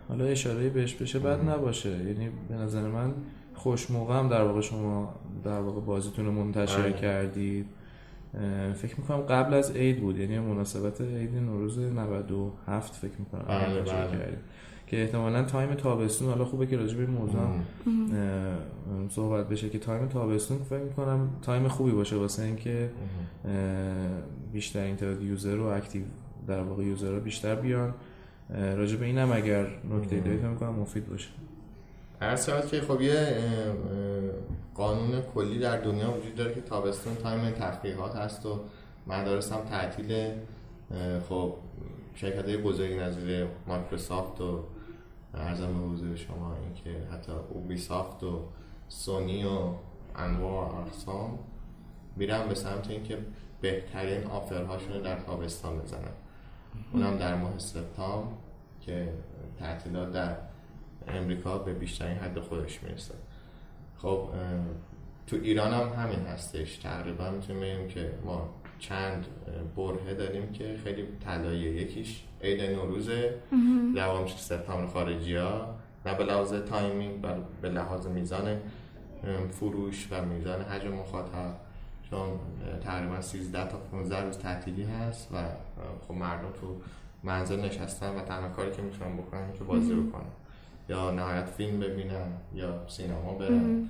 حالا 0.09 0.25
اشاره 0.25 0.69
بهش 0.69 0.93
بشه 0.93 1.19
بد 1.19 1.49
نباشه. 1.49 1.89
یعنی 1.89 2.29
به 2.49 2.55
نظر 2.55 2.87
من 2.87 3.13
خوش 3.55 3.91
موقع 3.91 4.19
هم 4.19 4.29
در 4.29 4.43
واقع 4.43 4.61
شما 4.61 5.15
در 5.43 5.59
واقع 5.59 5.81
بازیتون 5.81 6.25
رو 6.25 6.31
منتشر 6.31 6.81
آره. 6.81 6.93
کردید. 6.93 7.65
فکر 8.73 8.95
می‌کنم 8.97 9.17
قبل 9.17 9.53
از 9.53 9.71
عید 9.71 10.01
بود. 10.01 10.19
یعنی 10.19 10.39
مناسبت 10.39 11.01
عید 11.01 11.35
نوروز 11.35 11.79
97 11.79 12.95
فکر 12.95 13.19
می‌کنم. 13.19 13.45
بله 13.47 13.81
بله. 13.81 14.38
که 14.88 15.01
احتمالا 15.01 15.43
time 15.43 15.73
تابستون 15.73 16.29
حالا 16.29 16.45
خوبه 16.45 16.65
که 16.67 16.77
راجع 16.77 16.97
به 16.97 17.03
این 17.03 17.11
موضوع 17.11 17.41
صحبت 19.09 19.50
بشه 19.50 19.69
که 19.69 19.79
time 19.79 20.07
تابستون 20.07 20.57
فکر 20.57 20.83
می‌کنم 20.83 21.29
time 21.41 21.67
خوبی 21.67 21.91
باشه 21.91 22.15
واسه 22.15 22.43
اینکه 22.43 22.89
بیشتر 24.53 24.83
اینترنت 24.83 25.21
user 25.21 25.55
رو 25.55 25.65
active 25.65 26.03
در 26.47 26.61
واقع 26.61 26.83
user 26.83 27.11
رو 27.11 27.19
بیشتر 27.19 27.55
بیان. 27.55 27.93
راجع 28.75 28.97
به 28.97 29.05
اینم 29.05 29.31
اگر 29.31 29.65
نکته 29.97 30.19
دارید 30.19 30.45
می‌کنم 30.45 30.73
مفید 30.73 31.09
باشه. 31.09 31.29
هر 32.21 32.35
ساعت 32.35 32.67
که 32.67 32.81
خب 32.81 33.01
یه 33.01 33.37
قانون 34.75 35.21
کلی 35.21 35.59
در 35.59 35.77
دنیا 35.77 36.11
وجود 36.11 36.35
داره 36.35 36.53
که 36.53 36.61
تابستون 36.61 37.15
time 37.15 37.51
تفریحات 37.51 38.15
هست 38.15 38.45
و 38.45 38.59
مدارس 39.07 39.51
هم 39.51 39.61
تعطیل 39.61 40.31
خب 41.29 41.55
شرکت 42.15 42.45
های 42.45 42.57
بزرگی 42.57 42.95
نظیر 42.95 43.47
مایکروسافت 43.67 44.41
و 44.41 44.63
عرضم 45.33 45.73
به 45.73 45.93
حضور 45.93 46.15
شما 46.15 46.55
اینکه 46.63 47.07
حتی 47.13 47.31
اوبی 47.49 47.77
سافت 47.77 48.23
و 48.23 48.41
سونی 48.87 49.43
و 49.43 49.73
انواع 50.15 50.75
اقسام 50.75 51.39
میرن 52.15 52.47
به 52.47 52.55
سمت 52.55 52.89
اینکه 52.89 53.17
بهترین 53.61 54.23
offer 54.23 54.62
هاشون 54.62 55.01
در 55.01 55.19
تابستان 55.19 55.79
بزنن. 55.79 56.11
اونم 56.93 57.17
در 57.17 57.35
ماه 57.35 57.59
سپتامبر 57.59 58.27
که 58.81 59.13
تعطیلات 59.59 60.11
در 60.11 60.35
امریکا 61.08 61.58
به 61.58 61.74
بیشترین 61.74 62.17
حد 62.17 62.39
خودش 62.39 62.84
می‌رسه. 62.84 63.13
خب 63.98 64.29
تو 65.27 65.36
ایران 65.36 65.74
هم 65.74 66.03
همین 66.03 66.20
هستش. 66.20 66.77
تقریبا 66.77 67.29
می‌تونیم 67.29 67.62
بگیم 67.62 67.88
که 67.88 68.13
ما 68.25 68.50
چند 68.79 69.27
برهه 69.77 70.13
داریم 70.13 70.51
که 70.51 70.77
خیلی 70.84 71.08
طلاییه 71.25 71.81
یکیش 71.81 72.24
عید 72.41 72.62
نوروزه. 72.62 73.34
دوم 73.95 74.27
سپتامبر 74.27 74.88
خارجی 74.88 75.36
ها. 75.36 75.75
نه 76.05 76.15
به 76.15 76.24
لحاظ 76.24 76.53
timing 76.53 77.21
بلکه 77.21 77.39
به 77.62 77.70
لحاظ 77.70 78.08
میزان 78.08 78.60
فروش 79.51 80.08
و 80.12 80.25
میزان 80.25 80.62
حجم 80.62 80.91
مخاطب. 80.91 81.55
چون 82.10 82.29
تقریبا 82.84 83.22
13 83.22 83.67
تا 83.67 83.77
15 83.77 84.22
روز 84.22 84.38
تعطیلی 84.38 84.84
هست 84.84 85.29
و 85.34 85.43
خب 86.08 86.13
مردم 86.13 86.51
تو 86.62 86.81
منزل 87.24 87.60
نشستن 87.60 88.15
و 88.15 88.22
تنها 88.22 88.50
کاری 88.50 88.72
که 88.72 88.81
می‌تونن 88.81 89.17
بکنن 89.17 89.53
که 89.53 89.63
بازی 89.63 89.93
بکنن. 89.93 90.31
یا 90.89 91.11
نهایت 91.11 91.45
فیلم 91.45 91.79
ببینن 91.79 92.27
یا 92.53 92.88
سینما 92.88 93.33
برن 93.33 93.89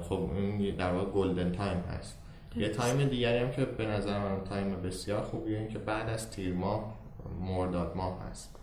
خب 0.00 0.30
این 0.34 0.76
در 0.76 0.92
واقع 0.92 1.10
golden 1.10 1.52
time 1.52 1.78
هست 1.78 2.18
یه 2.56 2.68
time 2.68 3.08
دیگری 3.08 3.38
هم 3.38 3.50
که 3.50 3.64
به 3.64 3.86
نظر 3.86 4.18
من 4.18 4.44
time 4.44 4.82
بسیار 4.82 5.22
خوبیه 5.22 5.58
این 5.58 5.68
که 5.68 5.78
بعد 5.78 6.08
از 6.08 6.30
تیر 6.30 6.54
ماه 6.54 6.94
مرداد 7.40 7.96
ماه 7.96 8.18
هست 8.30 8.56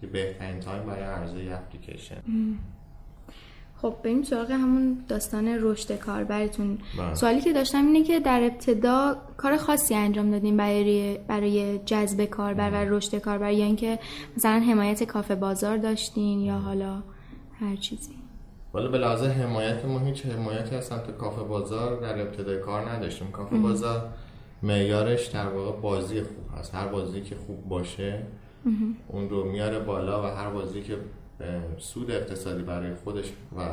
که 0.00 0.06
بهترین 0.06 0.60
time 0.60 0.86
برای 0.86 1.02
عرضه 1.02 1.50
اپلیکیشن 1.52 2.22
خب 3.84 3.94
بریم 4.04 4.22
سراغ 4.22 4.50
همون 4.50 4.98
داستان 5.08 5.58
رشد 5.60 5.98
کاربرتون 5.98 6.78
بله. 6.98 7.14
سوالی 7.14 7.40
که 7.40 7.52
داشتم 7.52 7.86
اینه 7.86 8.02
که 8.02 8.20
در 8.20 8.42
ابتدا 8.42 9.16
کار 9.36 9.56
خاصی 9.56 9.94
انجام 9.94 10.30
دادیم 10.30 10.56
برای 10.56 11.18
برای 11.28 11.78
جذب 11.78 12.24
کاربر 12.24 12.70
و 12.70 12.94
رشد 12.96 13.18
کاربر 13.18 13.52
یا 13.52 13.64
اینکه 13.64 13.98
مثلا 14.36 14.60
حمایت 14.60 15.04
کافه 15.04 15.34
بازار 15.34 15.76
داشتین 15.76 16.40
یا 16.40 16.54
حالا 16.54 17.02
هر 17.60 17.76
چیزی. 17.76 18.12
ولی 18.74 18.88
به 18.88 18.98
لحاظ 18.98 19.22
حمایت 19.22 19.84
ما 19.84 19.98
هیچ 19.98 20.26
حمایتی 20.26 20.76
از 20.76 20.84
سمت 20.84 21.16
کافه 21.18 21.42
بازار 21.42 22.00
در 22.00 22.20
ابتدای 22.20 22.60
کار 22.60 22.90
نداشتیم. 22.90 23.30
کافه 23.30 23.56
بازار 23.56 24.08
معیارش 24.62 25.26
در 25.26 25.48
واقع 25.48 25.80
بازی 25.80 26.22
خوب 26.22 26.58
هست. 26.58 26.74
هر 26.74 26.86
بازی 26.86 27.20
که 27.20 27.36
خوب 27.46 27.68
باشه 27.68 28.22
اون 29.08 29.28
رو 29.28 29.44
میاره 29.44 29.78
بالا 29.78 30.22
و 30.22 30.26
هر 30.26 30.50
بازی 30.50 30.82
که 30.82 30.96
سود 31.78 32.10
اقتصادی 32.10 32.62
برای 32.62 32.94
خودش 32.94 33.32
و 33.58 33.68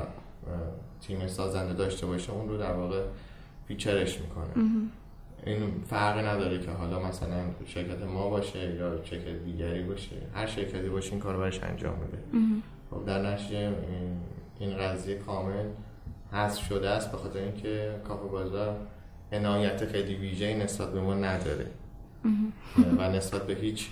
تیم 1.02 1.28
سازنده 1.28 1.74
داشته 1.74 2.06
باشه 2.06 2.32
اون 2.32 2.50
رو 2.50 2.58
در 2.58 2.74
واقع 2.74 3.02
فیچرش 3.68 4.20
می‌کنه. 4.22 4.66
این 5.46 5.84
فرق 5.88 6.18
نداره 6.18 6.60
که 6.60 6.72
حالا 6.72 7.00
مثلا 7.00 7.42
شرکت 7.66 8.04
ما 8.04 8.30
باشه 8.30 8.76
یا 8.76 9.04
شرکت 9.04 9.44
دیگری 9.46 9.84
باشه 9.84 10.16
هر 10.34 10.46
شرکتی 10.46 10.90
باشه 10.90 11.12
این 11.12 11.20
کار 11.20 11.38
برش 11.38 11.64
انجام 11.64 11.94
میده. 12.00 12.18
خب 12.92 13.06
در 13.06 13.22
نتیجه 13.22 13.74
این 14.60 14.78
قضیه 14.78 15.16
کامل 15.16 15.66
حذف 16.32 16.68
شده 16.68 16.90
است 16.90 17.12
به 17.12 17.18
خاطر 17.18 17.40
اینکه 17.40 17.96
کافه 18.08 18.28
بازار 18.28 18.76
عنایت 19.32 19.86
خیلی 19.86 20.16
ویژه 20.16 20.54
نسبت 20.54 20.94
به 20.94 21.02
ما 21.02 21.14
نداره. 21.14 21.66
و 22.98 23.10
نسبت 23.12 23.48
به 23.48 23.54
هیچ 23.54 23.90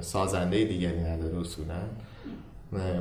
سازنده 0.00 0.64
دیگری 0.64 1.00
نداره 1.00 1.40
اصولا. 1.40 1.80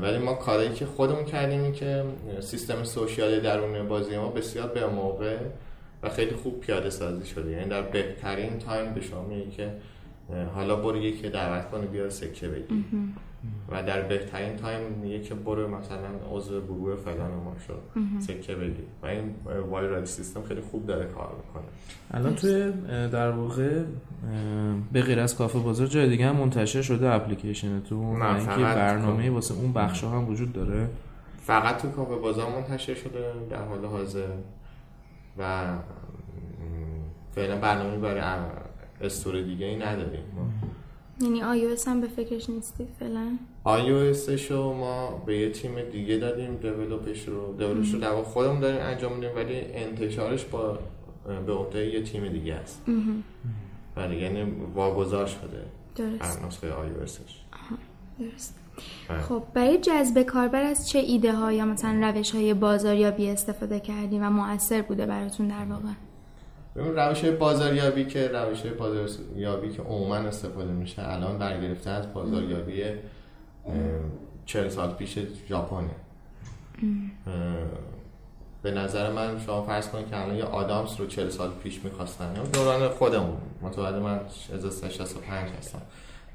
ولی 0.01 0.17
ما 0.17 0.33
کاری 0.33 0.73
که 0.73 0.85
خودمون 0.85 1.25
کردیم 1.25 1.61
این 1.61 1.73
که 1.73 2.03
سیستم 2.39 2.83
social 2.83 3.39
درون 3.39 3.87
بازی 3.87 4.17
ما 4.17 4.29
بسیار 4.29 4.67
به 4.67 4.87
موقع 4.87 5.37
و 6.03 6.09
خیلی 6.09 6.35
خوب 6.35 6.59
پیاده 6.59 6.89
سازی 6.89 7.25
شده. 7.25 7.51
یعنی 7.51 7.69
در 7.69 7.81
بهترین 7.81 8.59
time 8.59 8.93
به 8.93 9.01
شما 9.01 9.23
میگه 9.23 9.51
که 9.51 9.71
حالا 10.55 10.75
برو 10.75 10.97
یکی 10.97 11.29
دعوت 11.29 11.71
کنه 11.71 11.85
بیا 11.85 12.09
سکه 12.09 12.47
بگیر 12.47 12.85
و 13.69 13.83
در 13.83 14.01
بهترین 14.01 14.55
time 14.55 14.91
میگه 15.01 15.19
که 15.19 15.35
برو 15.35 15.67
مثلا 15.67 16.09
عضو 16.31 16.61
گروه 16.61 16.95
فلان 16.95 17.31
ما 17.31 17.55
شد 17.67 17.81
سکه 18.19 18.55
بدی. 18.55 18.83
و 19.03 19.05
این 19.05 19.35
وای 19.69 19.87
رادی 19.87 20.05
سیستم 20.05 20.43
خیلی 20.43 20.61
خوب 20.61 20.85
داره 20.85 21.05
کار 21.05 21.35
می‌کنه. 21.45 21.63
الان 22.11 22.35
توی 22.35 22.71
در 23.07 23.31
واقع 23.31 23.83
به 24.91 25.01
غیر 25.01 25.19
از 25.19 25.35
کافه 25.35 25.59
بازار 25.59 25.87
جای 25.87 26.09
دیگه 26.09 26.27
هم 26.27 26.35
منتشر 26.35 26.81
شده 26.81 27.09
اپلیکیشنتون. 27.09 28.21
نه، 28.21 28.35
اینکه 28.35 28.55
برنامه 28.55 29.17
کافه. 29.17 29.31
واسه 29.31 29.55
اون 29.55 29.73
بخش 29.73 30.03
هم 30.03 30.29
وجود 30.29 30.53
داره. 30.53 30.89
فقط 31.41 31.81
تو 31.81 31.89
کافه 31.89 32.15
بازار 32.15 32.51
منتشر 32.51 32.95
شده 32.95 33.33
در 33.49 33.65
حال 33.65 33.85
حاضر. 33.85 34.27
و 35.37 35.67
فعلا 37.31 37.59
برنامه 37.59 37.97
برای 37.97 38.21
استور 39.01 39.41
دیگه 39.41 39.65
ای 39.65 39.75
نداریم. 39.75 40.23
یعنی 41.21 41.41
iOS 41.41 41.87
هم 41.87 42.01
به 42.01 42.07
فکرش 42.07 42.49
نیستی 42.49 42.87
فعلا؟ 42.99 43.37
iOS 43.65 44.29
شو 44.29 44.73
ما 44.73 45.23
به 45.25 45.37
یه 45.37 45.49
تیم 45.49 45.71
دیگه 45.91 46.17
دادیم 46.17 46.55
دیولپش 46.55 47.27
رو. 47.27 47.55
دیولپش 47.57 47.93
رو 47.93 47.99
در 47.99 48.23
خودمون 48.23 48.59
داریم 48.59 48.81
انجام 48.81 49.13
میدیم 49.13 49.35
ولی 49.35 49.61
انتشارش 49.73 50.45
با 50.45 50.79
به 51.45 51.53
عهده 51.53 51.87
یه 51.87 52.03
تیم 52.03 52.27
دیگه 52.27 52.53
است. 52.53 52.81
ولی 53.95 54.15
یعنی 54.15 54.51
واگذار 54.75 55.25
شده 55.25 55.65
درست. 55.95 56.45
نسخه 56.45 56.67
iOSش 56.69 57.55
درست. 58.19 58.55
بله. 59.09 59.21
خب 59.21 59.43
برای 59.53 59.77
جذب 59.77 60.21
کاربر 60.21 60.63
از 60.63 60.89
چه 60.89 60.99
ایده 60.99 61.33
ها 61.33 61.51
یا 61.51 61.65
مثلا 61.65 62.09
روش 62.09 62.31
های 62.31 62.53
بازاریابی 62.53 63.29
استفاده 63.29 63.79
کردیم 63.79 64.23
و 64.23 64.29
مؤثر 64.29 64.81
بوده 64.81 65.05
براتون 65.05 65.47
در 65.47 65.65
واقع؟ 65.69 65.89
ببین 66.75 66.95
روش 66.95 67.25
بازاریابی 67.25 68.05
که 68.05 68.27
روش 68.27 68.61
بازاریابی 68.65 69.69
که 69.69 69.81
عموما 69.81 70.15
استفاده 70.15 70.71
میشه 70.71 71.11
الان 71.11 71.37
برگرفته 71.37 71.89
از 71.89 72.13
بازاریابی 72.13 72.83
40 74.45 74.69
سال 74.69 74.93
پیش 74.93 75.19
ژاپنه. 75.49 75.89
به 78.61 78.71
نظر 78.71 79.11
من 79.11 79.39
شما 79.45 79.63
فرض 79.63 79.89
کنید 79.89 80.09
که 80.09 80.21
الان 80.21 80.35
یه 80.35 80.43
آدامس 80.43 80.99
رو 80.99 81.05
40 81.05 81.29
سال 81.29 81.49
پیش 81.63 81.83
می‌خواستن. 81.83 82.33
یا 82.35 82.43
دوران 82.43 82.89
خودمون. 82.89 83.37
متولد 83.61 83.95
من 83.95 84.19
1365 84.53 85.49
هستم. 85.59 85.81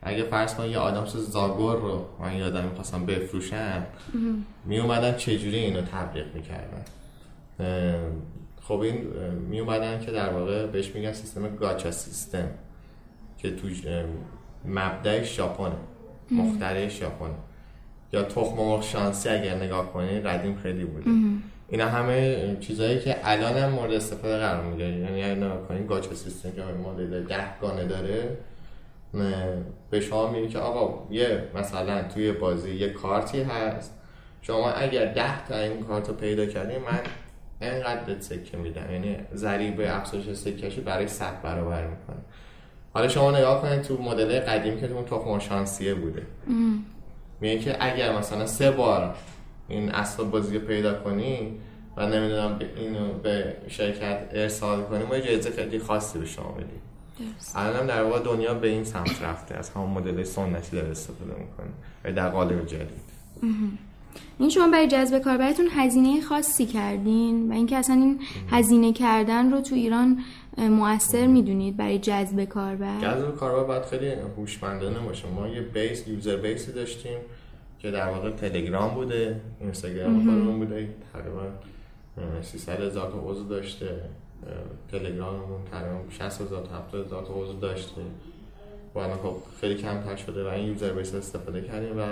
اگه 0.02 0.22
فرض 0.22 0.54
کنید 0.54 0.70
یه 0.70 0.78
آدامس 0.78 1.16
زاگور 1.16 1.76
رو 1.76 2.04
من 2.20 2.36
یادم 2.36 2.64
می‌خواستم 2.64 3.06
بفروشن 3.06 3.86
می 4.64 4.78
اومدن 4.78 5.16
چجوری 5.16 5.56
اینو 5.56 5.80
تبلیغ 5.80 6.26
می‌کردن؟ 6.34 6.84
خب 8.68 8.80
این 8.80 9.06
می 9.48 9.60
اومدن 9.60 10.00
که 10.00 10.10
در 10.10 10.28
واقع 10.28 10.66
بهش 10.66 10.94
میگن 10.94 11.12
سیستم 11.12 11.56
گاچا 11.56 11.90
سیستم 11.90 12.50
که 13.38 13.50
تو 13.50 13.68
مبدأش 14.64 15.36
ژاپنه 15.36 15.76
مخترع 16.30 16.88
ژاپنه. 16.88 17.34
یا 18.12 18.22
تخم 18.22 18.56
مرغ 18.56 18.82
شانسی 18.82 19.28
اگر 19.28 19.54
نگاه 19.54 19.92
کنی 19.92 20.20
قدیم 20.20 20.56
خیلی 20.62 20.84
بوده. 20.84 21.10
اینا 21.68 21.88
همه 21.88 22.56
چیزهایی 22.60 23.00
که 23.00 23.16
الان 23.24 23.56
هم 23.56 23.70
مورد 23.70 23.92
استفاده 23.92 24.38
قرار 24.38 24.64
می‌گیره 24.64 24.88
یعنی 24.88 25.22
اگه 25.24 25.34
نگاه 25.34 25.68
کنی 25.68 25.86
گاچا 25.86 26.14
سیستم 26.14 26.50
که 26.50 26.62
مدل 26.62 27.24
ده 27.24 27.58
گانه 27.60 27.84
داره 27.84 28.36
به 29.90 30.00
شما 30.00 30.30
میگه 30.30 30.48
که 30.48 30.58
آقا 30.58 31.14
یه 31.14 31.48
مثلا 31.54 32.02
توی 32.02 32.32
بازی 32.32 32.74
یه 32.74 32.88
کارتی 32.88 33.42
هست. 33.42 33.94
شما 34.42 34.70
اگر 34.70 35.12
ده 35.12 35.46
تا 35.46 35.58
این 35.58 35.82
کارت 35.82 36.08
رو 36.08 36.14
پیدا 36.14 36.46
کردی 36.46 36.78
من 36.78 37.00
انقدر 37.64 38.20
سکه 38.20 38.56
میدم 38.56 38.92
یعنی 38.92 39.16
ضریب 39.34 39.80
افزایش 39.80 40.32
سکهشو 40.32 40.82
برای 40.82 41.08
100 41.08 41.42
برابر 41.42 41.86
می‌کنه. 41.86 42.16
حالا 42.94 43.08
شما 43.08 43.30
نگاه 43.30 43.62
کنید 43.62 43.82
تو 43.82 44.02
مدل 44.02 44.40
قدیم 44.40 44.80
که 44.80 44.88
تو 44.88 44.94
اون 44.94 45.04
تخم 45.04 45.38
شانسیه 45.38 45.94
بوده. 45.94 46.22
میگه 47.40 47.58
که 47.58 47.76
اگر 47.80 48.18
مثلا 48.18 48.46
سه 48.46 48.70
بار 48.70 49.14
این 49.68 49.90
اسباب 49.90 50.30
بازی 50.30 50.58
رو 50.58 50.66
پیدا 50.66 50.94
کنی 50.94 51.58
و 51.96 52.06
نمی‌دونم 52.06 52.58
به 52.58 52.66
اینو 52.76 53.12
به 53.12 53.56
شرکت 53.68 54.28
ارسال 54.32 54.82
کنی 54.82 55.04
ما 55.04 55.16
یه 55.16 55.22
جایزه 55.22 55.50
خیلی 55.50 55.78
خاصی 55.78 56.18
به 56.18 56.26
شما 56.26 56.56
درست. 57.18 57.56
الان 57.56 57.76
هم 57.76 57.86
در 57.86 58.02
واقع 58.02 58.18
دنیا 58.24 58.54
به 58.54 58.68
این 58.68 58.84
سمت 58.84 59.22
رفته 59.22 59.54
از 59.54 59.70
همون 59.70 59.90
مدل 59.90 60.22
سنتی 60.22 60.76
داره 60.76 60.88
استفاده 60.88 61.30
می‌کنه. 61.30 61.66
و 62.04 62.12
در 62.12 62.28
قالب 62.28 62.66
جدید. 62.66 63.04
این 64.38 64.50
شما 64.50 64.68
برای 64.68 64.88
جذب 64.88 65.18
کاربرتون 65.18 65.66
هزینه 65.70 66.20
خاصی 66.20 66.66
کردین 66.66 67.50
و 67.50 67.54
اینکه 67.54 67.76
اصلا 67.76 67.96
این 67.96 68.20
هزینه 68.50 68.92
کردن 68.92 69.52
رو 69.52 69.60
تو 69.60 69.74
ایران 69.74 70.18
اه، 70.58 70.68
مؤثر 70.68 71.26
می‌دونید 71.26 71.76
برای 71.76 71.98
جذب 71.98 72.44
کاربر؟ 72.44 73.00
جذب 73.00 73.34
کاربر 73.34 73.64
باید 73.64 73.82
خیلی 73.82 74.10
هوشمندانه 74.36 74.98
باشه. 74.98 75.28
ما 75.28 75.48
یه 75.48 75.60
بیس 75.60 76.08
یوزر 76.08 76.36
بیسی 76.36 76.72
داشتیم 76.72 77.18
که 77.78 77.90
در 77.90 78.08
واقع 78.08 78.30
تلگرام 78.30 78.94
بوده 78.94 79.40
اینستاگرام 79.60 80.18
خودمون 80.18 80.58
بوده. 80.58 80.88
تقریبا 81.12 81.42
اه، 82.18 82.42
300 82.42 82.80
هزار 82.80 83.10
تا 83.10 83.30
عضو 83.30 83.48
داشته. 83.48 84.00
تلگراممون 84.92 85.64
تقریبا 85.70 85.98
60 86.10 86.40
هزار 86.40 86.66
تا 86.66 86.76
70 86.76 87.06
هزار 87.06 87.24
تا 87.24 87.34
عضو 87.34 87.60
داشته. 87.60 88.02
و 88.94 88.98
الان 88.98 89.18
خب 89.18 89.36
خیلی 89.60 89.74
کمتر 89.74 90.16
شده 90.16 90.44
و 90.44 90.46
این 90.48 90.68
یوزر 90.68 90.92
بیس 90.92 91.14
استفاده 91.14 91.62
کردیم 91.62 91.98
و 91.98 92.02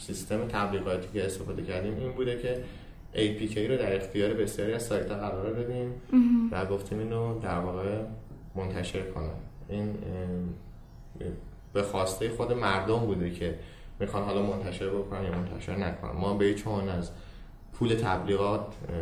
سیستم 0.00 0.48
تبلیغاتی 0.48 1.08
که 1.12 1.26
استفاده 1.26 1.62
کردیم 1.62 1.96
این 1.96 2.12
بوده 2.12 2.38
که 2.38 2.62
APK 3.14 3.58
رو 3.58 3.76
در 3.76 3.96
اختیار 3.96 4.34
بسیاری 4.34 4.72
از 4.72 4.82
سایت 4.82 5.10
قرار 5.10 5.52
دادیم 5.52 5.94
و 6.50 6.66
گفتیم 6.66 6.98
اینو 6.98 7.38
در 7.40 7.58
واقع 7.58 7.98
منتشر 8.54 9.02
کنن. 9.02 9.30
این 9.68 9.94
به 11.72 11.82
خواسته 11.82 12.28
خود 12.28 12.52
مردم 12.52 12.98
بوده 12.98 13.30
که 13.30 13.54
می‌خوان 14.00 14.22
حالا 14.22 14.42
منتشر 14.42 14.88
بکنن 14.88 15.24
یا 15.24 15.30
منتشر 15.30 15.76
نکنن. 15.76 16.12
ما 16.12 16.34
به 16.34 16.54
عنوان 16.66 16.88
از 16.88 17.10
پول 17.72 17.94
تبلیغات 17.94 18.60
اه، 18.60 18.94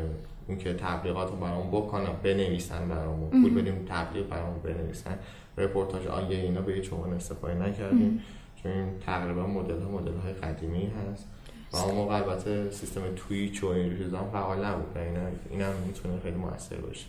اینکه 0.48 0.74
تبلیغات 0.74 1.30
رو 1.30 1.36
برامون 1.36 1.70
بکنن 1.70 2.12
بنویسن 2.22 2.88
برامون. 2.88 3.30
پول 3.30 3.62
بدیم 3.62 3.86
تبلیغ 3.88 4.28
برامون 4.28 4.58
بنویسن. 4.62 5.18
رپورتاج 5.58 6.06
آیه 6.06 6.38
اینا 6.38 6.60
به 6.60 6.82
عنوان 6.92 7.12
استفاده 7.12 7.54
نکردیم. 7.54 8.22
چون 8.62 8.72
این 8.72 8.86
تقریبا 9.06 9.46
مدل 9.46 9.80
ها 9.82 9.90
مدل 9.90 10.16
های 10.24 10.32
قدیمی 10.32 10.86
هست. 10.86 11.26
و 11.72 11.76
اون 11.76 11.94
موقع 11.94 12.14
البته 12.14 12.70
سیستم 12.70 13.00
تویچ 13.16 13.64
و 13.64 13.66
این 13.66 13.98
چیزا 13.98 14.18
هم 14.18 14.30
فعال 14.32 14.64
نبود 14.64 14.86
و 14.94 14.98
اینا 14.98 15.20
اینم 15.50 15.72
می‌تونه 15.86 16.20
خیلی 16.22 16.36
موثر 16.36 16.76
باشه. 16.76 17.06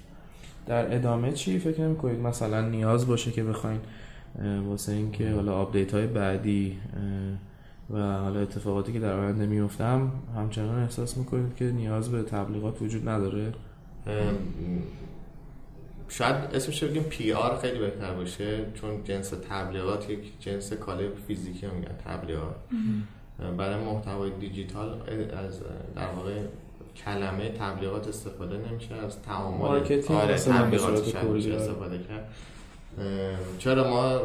در 0.67 0.95
ادامه 0.95 1.31
چی؟ 1.31 1.59
فکر 1.59 1.81
نمی‌کنید 1.81 2.19
مثلا 2.19 2.69
نیاز 2.69 3.07
باشه 3.07 3.31
که 3.31 3.43
بخواین 3.43 3.79
واسه 4.67 4.91
اینکه 4.91 5.31
حالا 5.31 5.55
update 5.55 5.93
های 5.93 6.07
بعدی 6.07 6.77
و 7.89 7.97
حالا 7.97 8.39
اتفاقاتی 8.39 8.93
که 8.93 8.99
در 8.99 9.13
آینده 9.13 9.45
میفته 9.45 9.83
هم 9.83 10.11
همچنان 10.35 10.79
احساس 10.79 11.17
می‌کنید 11.17 11.55
که 11.55 11.65
نیاز 11.65 12.11
به 12.11 12.23
تبلیغات 12.23 12.81
وجود 12.81 13.09
نداره؟ 13.09 13.53
شاید 16.09 16.35
اسمش 16.35 16.83
بگیم 16.83 17.03
PR 17.03 17.57
خیلی 17.57 17.79
بهتر 17.79 18.13
باشه 18.13 18.65
چون 18.73 19.03
جنس 19.03 19.33
تبلیغات 19.49 20.09
یک 20.09 20.39
جنس 20.39 20.73
کالای 20.73 21.09
فیزیکی 21.27 21.65
رو 21.65 21.73
میگن 21.73 21.95
تبلیغات. 22.05 22.55
برای 23.57 23.83
محتوای 23.83 24.31
دیجیتال 24.39 25.01
از 25.37 25.59
در 25.95 26.07
واقع 26.15 26.39
کلمه 27.05 27.49
تبلیغات 27.49 28.07
استفاده 28.07 28.57
نمیشه 28.57 28.95
از 28.95 29.21
تعامل 29.21 29.65
آره 29.65 30.01
تبلیغات 30.01 31.13
داره. 31.13 31.55
استفاده 31.55 31.99
کرد. 31.99 32.33
چرا 33.59 33.89
ما 33.89 34.21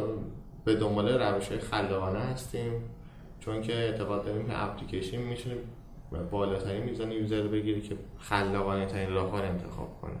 به 0.65 0.75
دنبال 0.75 1.09
روش 1.21 1.47
های 1.47 1.59
خلاقانه 1.59 2.19
هستیم؟ 2.19 2.71
چون 3.39 3.61
که 3.61 3.73
اعتقاد 3.73 4.25
داریم 4.25 4.47
که 4.47 4.63
اپلیکیشن 4.63 5.17
می‌تونه 5.17 5.55
بالاترین 6.31 6.83
میزان 6.83 7.11
یوزر 7.11 7.41
رو 7.41 7.49
بگیری 7.49 7.81
که 7.81 7.97
خلاقانه 8.19 8.85
ترین 8.85 9.13
راه 9.13 9.31
رو 9.31 9.45
انتخاب 9.45 10.01
کنه. 10.01 10.13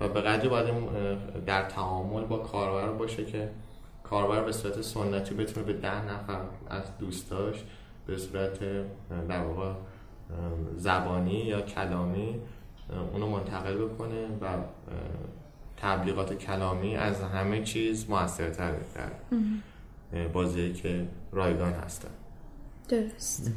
و 0.00 0.08
به 0.08 0.20
قدری 0.20 0.48
باید 0.48 0.74
در 1.46 1.62
تعامل 1.62 2.24
با 2.24 2.38
کاربر 2.38 2.92
باشه 2.92 3.24
که 3.24 3.50
کاربر 4.04 4.44
به 4.44 4.52
صورت 4.52 4.80
سنتی 4.80 5.34
بتونه 5.34 5.66
به 5.66 5.72
ده 5.72 6.04
نفر 6.12 6.40
از 6.70 6.98
دوستاش 6.98 7.64
به 8.06 8.18
صورت 8.18 8.58
در 9.28 9.44
واقع 9.44 9.72
زبانی 10.76 11.44
یا 11.44 11.60
کلامی 11.60 12.40
اونو 13.12 13.26
منتقل 13.26 13.76
بکنه 13.76 14.26
و 14.40 14.46
تبلیغات 15.76 16.34
کلامی 16.34 16.96
از 16.96 17.20
همه 17.20 17.62
چیز 17.62 18.10
موثرتر 18.10 18.72
در 18.94 19.10
بازی 20.28 20.72
که 20.72 21.06
رایگان 21.32 21.72
هستن. 21.72 22.08
درست. 22.88 23.52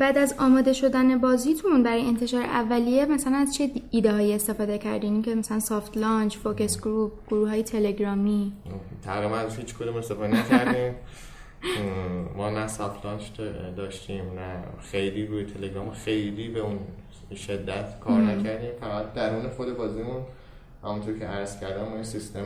بعد 0.00 0.18
از 0.18 0.34
آماده 0.38 0.72
شدن 0.72 1.18
بازیتون 1.18 1.82
برای 1.82 2.06
انتشار 2.06 2.42
اولیه 2.42 3.06
مثلا 3.06 3.36
از 3.36 3.54
چه 3.54 3.70
ایده 3.90 4.12
هایی 4.12 4.32
استفاده 4.32 4.78
کردین؟ 4.78 5.22
که 5.22 5.34
مثلا 5.34 5.60
soft 5.60 5.96
launch، 5.96 6.36
focus 6.36 6.80
group، 6.80 7.12
گروه 7.28 7.48
های 7.48 7.62
تلگرامی. 7.62 8.52
تقریبا 9.02 9.36
از 9.36 9.56
هیچ 9.56 9.74
کدوم 9.74 9.96
استفاده 9.96 10.28
نکردیم. 10.28 10.94
ما 12.36 12.50
نه 12.50 12.68
سافت 12.68 13.06
لانچ 13.06 13.22
داشتیم 13.76 14.24
نه 14.24 14.62
خیلی 14.80 15.26
روی 15.26 15.44
تلگرام 15.44 15.90
خیلی 15.90 16.48
به 16.48 16.60
اون 16.60 16.78
شدت 17.34 18.00
کار 18.00 18.20
نکردیم. 18.20 18.70
فقط 18.80 19.12
درون 19.12 19.48
خود 19.48 19.76
بازیمون 19.76 20.22
همونطور 20.84 21.18
که 21.18 21.24
عرض 21.24 21.60
کردم 21.60 21.88
ما 21.88 21.96
یه 21.96 22.02
سیستم 22.02 22.44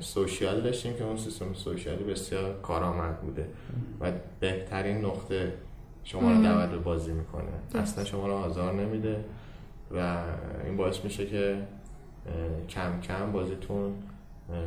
سوشیال 0.00 0.60
داشتیم 0.60 0.94
که 0.94 1.04
اون 1.04 1.16
سیستم 1.16 1.54
سوشیالی 1.54 2.04
بسیار 2.04 2.60
کارآمد 2.62 3.20
بوده. 3.20 3.48
و 4.00 4.12
بهترین 4.40 5.04
نقطه 5.04 5.52
شما 6.04 6.32
رو 6.32 6.42
دعوت 6.42 6.70
به 6.70 6.78
بازی 6.78 7.12
می‌کنه. 7.12 7.82
اصلا 7.82 8.04
شما 8.04 8.26
رو 8.26 8.32
آزار 8.32 8.72
نمیده 8.72 9.24
و 9.96 10.16
این 10.64 10.76
باعث 10.76 11.04
میشه 11.04 11.26
که 11.26 11.58
کم 12.68 13.00
کم 13.00 13.32
بازیتون 13.32 13.92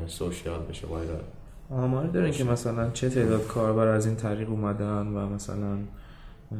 سوشیال 0.07 0.59
بشه 0.59 0.87
باید 0.87 1.09
آمار 1.71 2.07
دارین 2.07 2.31
که 2.31 2.43
مثلا 2.43 2.89
چه 2.89 3.09
تعداد 3.09 3.47
کاربر 3.47 3.87
از 3.87 4.05
این 4.05 4.15
طریق 4.15 4.49
اومدن 4.49 5.07
و 5.07 5.29
مثلا 5.29 5.77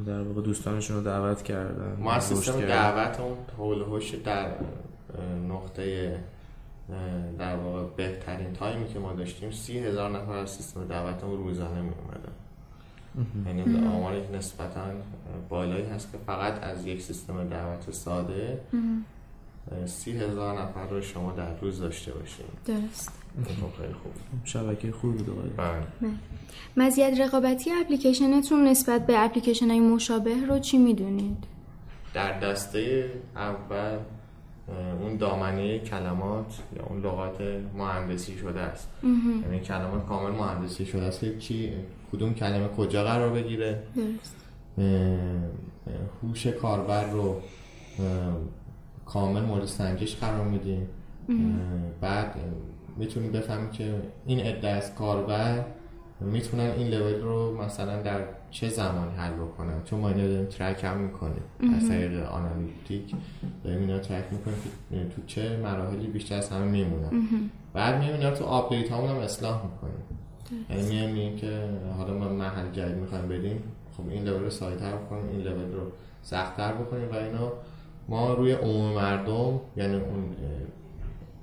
در 0.06 0.22
واقع 0.22 0.42
دوستانشون 0.42 0.98
رو 0.98 1.04
دعوت 1.04 1.42
کردن؟ 1.42 1.98
ما 2.00 2.20
سیستم 2.20 2.62
دعوت 2.62 3.20
اون 3.20 3.38
حول 3.58 4.00
در 4.26 4.52
نقطه 5.50 6.20
در 7.40 7.56
واقع 7.56 7.84
بهترین 7.96 8.54
تایمی 8.54 8.88
که 8.88 9.00
ما 9.00 9.14
داشتیم 9.14 9.52
سی 9.52 9.80
هزار 9.80 10.10
نفر 10.10 10.38
از 10.38 10.50
سیستم 10.50 10.88
دعوت 10.88 11.24
اون 11.24 11.38
روزانه 11.38 11.82
می 11.82 11.90
اومدن 11.90 12.32
یعنی 13.46 13.88
آماری 13.88 14.22
نسبتا 14.38 14.82
بالایی 15.50 15.86
هست 15.86 16.12
که 16.12 16.18
فقط 16.18 16.64
از 16.64 16.86
یک 16.86 17.02
سیستم 17.02 17.50
دعوت 17.50 17.92
ساده 17.92 18.60
سی 19.86 20.12
هزار 20.12 20.62
نفر 20.62 20.88
رو 20.88 21.02
شما 21.02 21.32
در 21.32 21.60
روز 21.60 21.80
داشته 21.80 22.14
باشیم 22.14 22.46
درست. 22.66 23.12
خب، 23.46 23.82
خیلی 23.82 23.94
خوب 23.94 24.12
شبکه 24.44 24.92
خوب 24.92 25.18
بوده 25.18 25.32
بله. 25.32 25.48
بله. 25.58 26.12
مزیت 26.78 27.20
رقابتی 27.20 27.72
اپلیکیشنتون 27.72 28.68
نسبت 28.68 29.06
به 29.06 29.26
اپلیکیشن 29.26 29.70
های 29.70 29.80
مشابه 29.80 30.46
رو 30.48 30.60
چی 30.60 30.78
می‌دونید؟ 30.78 31.44
در 32.14 32.40
دسته 32.40 33.12
اول 33.36 33.98
اون 35.02 35.18
دامنه 35.18 35.80
کلمات 35.80 36.60
یا 36.78 36.86
اون 36.86 37.02
لغات 37.02 37.42
مهندسی 37.78 38.38
شده 38.38 38.60
است. 38.60 38.90
یعنی 39.04 39.60
کلمات 39.60 40.08
کامل 40.08 40.32
مهندسی 40.32 40.86
شده 40.86 41.02
است. 41.02 41.20
که 41.20 41.38
چی؟ 41.38 41.74
کدوم 42.12 42.34
کلمه 42.34 42.68
کجا 42.68 43.04
قرار 43.04 43.30
بگیره. 43.30 43.84
هوش 46.24 46.48
کاربر 46.48 47.10
رو 47.10 47.42
کامل 49.06 49.42
مورد 49.42 49.66
سنجش 49.66 50.16
قرار 50.16 50.46
میدیم 50.46 50.88
بعد 52.02 52.36
می‌تونیم 52.98 53.32
بفهمیم 53.32 53.70
که 53.70 54.02
این 54.26 54.40
عده 54.40 54.70
از 54.70 54.96
کاربر 54.96 55.66
می‌تونن 56.22 56.72
این 56.78 56.88
لول 56.88 57.22
رو 57.22 57.64
مثلا 57.64 58.02
در 58.02 58.22
چه 58.52 58.70
زمانی 58.70 59.16
حل 59.18 59.34
بکنن. 59.34 59.84
چون 59.86 60.00
ما 60.00 60.10
اینو 60.10 60.28
داریم 60.28 60.46
ترک 60.46 60.84
هم 60.84 60.98
می‌کنیم. 60.98 61.44
از 61.76 61.90
طریق 61.90 62.24
آنالیتیک 62.24 63.16
داریم 63.64 63.80
اینا 63.80 64.00
ترک 64.00 64.26
می‌کنیم 64.32 64.58
که 64.90 65.16
تو 65.16 65.22
چه 65.28 65.58
مراحلی 65.58 66.08
بیشتر 66.08 66.36
از 66.36 66.50
همه 66.50 66.66
میمونن. 66.66 67.10
بعد 67.74 68.04
می‌بینیم 68.04 68.34
تو 68.34 68.46
update 68.46 68.92
همون 68.92 69.10
هم 69.10 69.16
اصلاح 69.16 69.64
می‌کنیم. 69.66 70.04
یعنی 70.70 71.08
میگیم 71.08 71.36
که 71.36 71.70
حالا 71.98 72.14
ما 72.14 72.30
مرحله 72.30 72.72
جدید 72.72 72.96
می‌خوایم 72.96 73.28
بدیم 73.28 73.64
خب 73.98 74.10
این 74.10 74.24
level 74.24 74.44
رو 74.44 74.50
ساده‌تر 74.50 74.92
بکنیم 74.96 75.30
این 75.30 75.42
لول 75.42 75.74
رو 75.74 75.92
سختتر 76.22 76.74
بکنیم 76.74 77.12
و 77.12 77.16
اینا. 77.16 77.52
ما 78.10 78.34
روی 78.34 78.52
عموم 78.52 78.94
مردم 78.94 79.60
یعنی 79.76 79.96
اون 79.96 80.36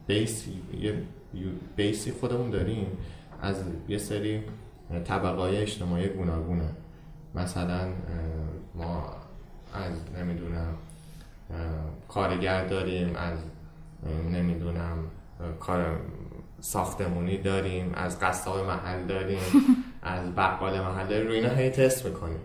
base 0.06 0.51
ی 0.51 0.62
یه 0.80 0.94
base 1.76 2.05
ی 2.05 2.12
خودمون 2.12 2.50
داریم. 2.50 2.86
از 3.42 3.56
یه 3.88 3.98
سری 3.98 4.42
طبقای 5.04 5.56
اجتماعی 5.56 6.08
گوناگونه 6.08 6.68
مثلا 7.34 7.88
ما 8.74 9.04
از 9.74 9.92
نمی‌دونم 10.18 10.74
کارگر 12.08 12.66
داریم 12.66 13.16
از 13.16 13.38
نمی‌دونم 14.32 14.98
کار 15.60 16.00
ساختمونی 16.64 17.38
داریم 17.38 17.92
از 17.94 18.20
قصاب 18.20 18.66
محل 18.66 19.06
داریم 19.06 19.38
از 20.02 20.34
بقال 20.34 20.80
محل 20.80 21.06
داریم 21.06 21.26
روی 21.26 21.36
اینا 21.36 21.54
هی 21.54 21.70
تست 21.70 22.06
می‌کنیم. 22.06 22.38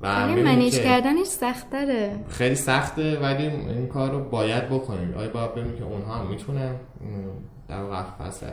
و 0.00 0.28
منیج 0.28 0.78
کردنش 0.78 1.26
سختره 1.26 2.16
خیلی 2.28 2.54
سخته 2.54 3.18
ولی 3.18 3.46
این 3.46 3.86
کار 3.86 4.10
رو 4.10 4.24
باید 4.24 4.68
بکنیم. 4.68 5.14
آیا 5.14 5.30
باید 5.30 5.54
ببینیم 5.54 5.78
که 5.78 5.84
اونها 5.84 6.14
هم 6.14 6.26
می‌تونن 6.26 6.74
در 7.68 7.82
واقع 7.82 8.02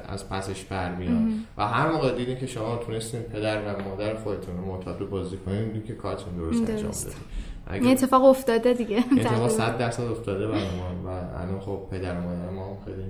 از 0.07 0.29
پسش 0.29 0.63
بر 0.63 0.91
بیان؟ 0.91 1.33
و 1.57 1.67
هر 1.67 1.91
موقع 1.91 2.15
دیدین 2.15 2.37
که 2.37 2.47
شما 2.47 2.75
تونستین 2.77 3.21
پدر 3.21 3.61
و 3.61 3.83
مادر 3.89 4.15
خودتون 4.15 4.57
رو 4.57 4.65
معتاد 4.65 5.09
بازی 5.09 5.37
کنین 5.37 5.71
دیگه 5.71 5.85
که 5.85 5.93
کارتون 5.93 6.35
درست 6.35 6.69
انجام 6.69 6.91
بدید 6.91 7.83
این 7.83 7.91
اتفاق 7.91 8.23
افتاده 8.23 8.73
دیگه. 8.73 9.03
اتفاق 9.17 9.49
100 9.49 9.77
درصد 9.77 10.03
افتاده 10.03 10.47
برای 10.47 10.61
ما 10.61 11.09
و 11.09 11.09
الان 11.41 11.59
خب 11.59 11.87
پدر 11.91 12.11
و 12.11 12.21
مادر 12.21 12.49
ما 12.49 12.77
خیلی 12.85 13.03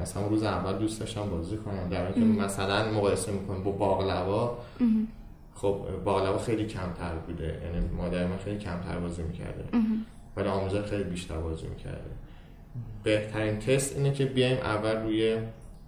از 0.00 0.12
همون 0.12 0.30
روز 0.30 0.42
اول 0.42 0.78
دوست 0.78 1.00
داشتم 1.00 1.30
بازی 1.30 1.56
کنم. 1.56 1.88
در 1.88 2.12
که 2.12 2.20
مثلا 2.20 2.92
مقایسه 2.92 3.32
می‌کنم 3.32 3.62
با 3.62 3.70
باقلوا 3.70 4.58
خب 5.54 5.80
باقلوا 6.04 6.38
خیلی 6.38 6.66
کمتر 6.66 7.14
بوده. 7.26 7.60
یعنی 7.64 7.88
مادر 7.96 8.26
من 8.26 8.36
خیلی 8.36 8.58
کمتر 8.58 8.98
بازی 8.98 9.22
می‌کرده. 9.22 9.64
ولی 10.36 10.48
آموزه 10.48 10.82
خیلی 10.82 11.04
بیشتر 11.04 11.36
بازی 11.36 11.66
می‌کرده. 11.66 12.10
بهترین 13.02 13.58
تست 13.58 13.96
اینه 13.96 14.12
که 14.12 14.24
بیایم 14.24 14.58
اول 14.58 14.96
روی 14.96 15.38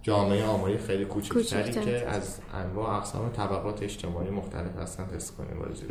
جامعه 0.07 0.45
آماری 0.45 0.77
خیلی 0.77 1.05
کوچکتری 1.05 1.71
که 1.71 2.07
از 2.07 2.39
انواع 2.53 2.95
اقسام 2.95 3.29
طبقات 3.29 3.83
اجتماعی 3.83 4.29
مختلف 4.29 4.77
هستن 4.81 5.05
تست 5.05 5.37
کنیم 5.37 5.59
بازی 5.59 5.85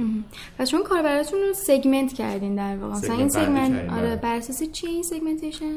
و 0.59 0.67
چون 0.67 0.83
کاربراتون 0.83 1.41
رو 1.41 1.53
segment 1.55 2.13
کردین 2.13 2.55
در 2.55 2.77
واقع. 2.77 2.93
مثلا 2.93 3.17
این 3.17 3.29
segment 3.29 3.93
آره 3.93 4.17
بر 4.17 4.37
اساس 4.37 4.63
چی 4.73 4.87
این 4.87 5.03
segmentation 5.03 5.75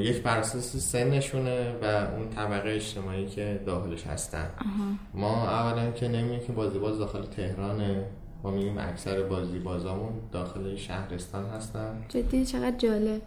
یک 0.00 0.22
بر 0.22 0.38
اساس 0.38 0.76
سنشونه 0.76 1.72
و 1.82 1.84
اون 2.16 2.28
طبقه 2.28 2.70
اجتماعی 2.70 3.26
که 3.26 3.60
داخلش 3.66 4.06
هستن. 4.06 4.50
ما 5.14 5.48
اولا 5.48 5.90
که 5.90 6.08
نمیگیم 6.08 6.40
که 6.40 6.52
بازی 6.52 6.78
باز 6.78 6.98
داخل 6.98 7.22
تهرانه. 7.22 8.04
ما 8.44 8.50
میگیم 8.50 8.78
اکثر 8.78 9.22
بازی 9.22 9.58
بازامون 9.58 10.12
داخل 10.32 10.76
شهرستان 10.76 11.46
هستن. 11.46 12.04
جدی؟ 12.08 12.44
چقدر 12.44 12.76
جالب. 12.76 13.22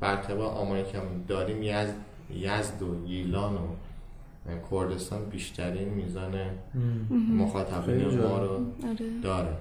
بر 0.00 0.16
طبق 0.16 0.40
آماری 0.40 0.82
که 0.82 0.98
داریم 1.28 1.62
یزد, 1.62 1.94
یزد 2.34 2.82
و 2.82 3.06
گیلان 3.06 3.54
و 3.54 3.66
کردستان 4.70 5.24
بیشترین 5.24 5.88
میزان 5.88 6.34
مخاطبین 7.10 8.20
ما 8.20 8.38
رو 8.38 8.52
آره. 8.88 9.20
داره. 9.22 9.56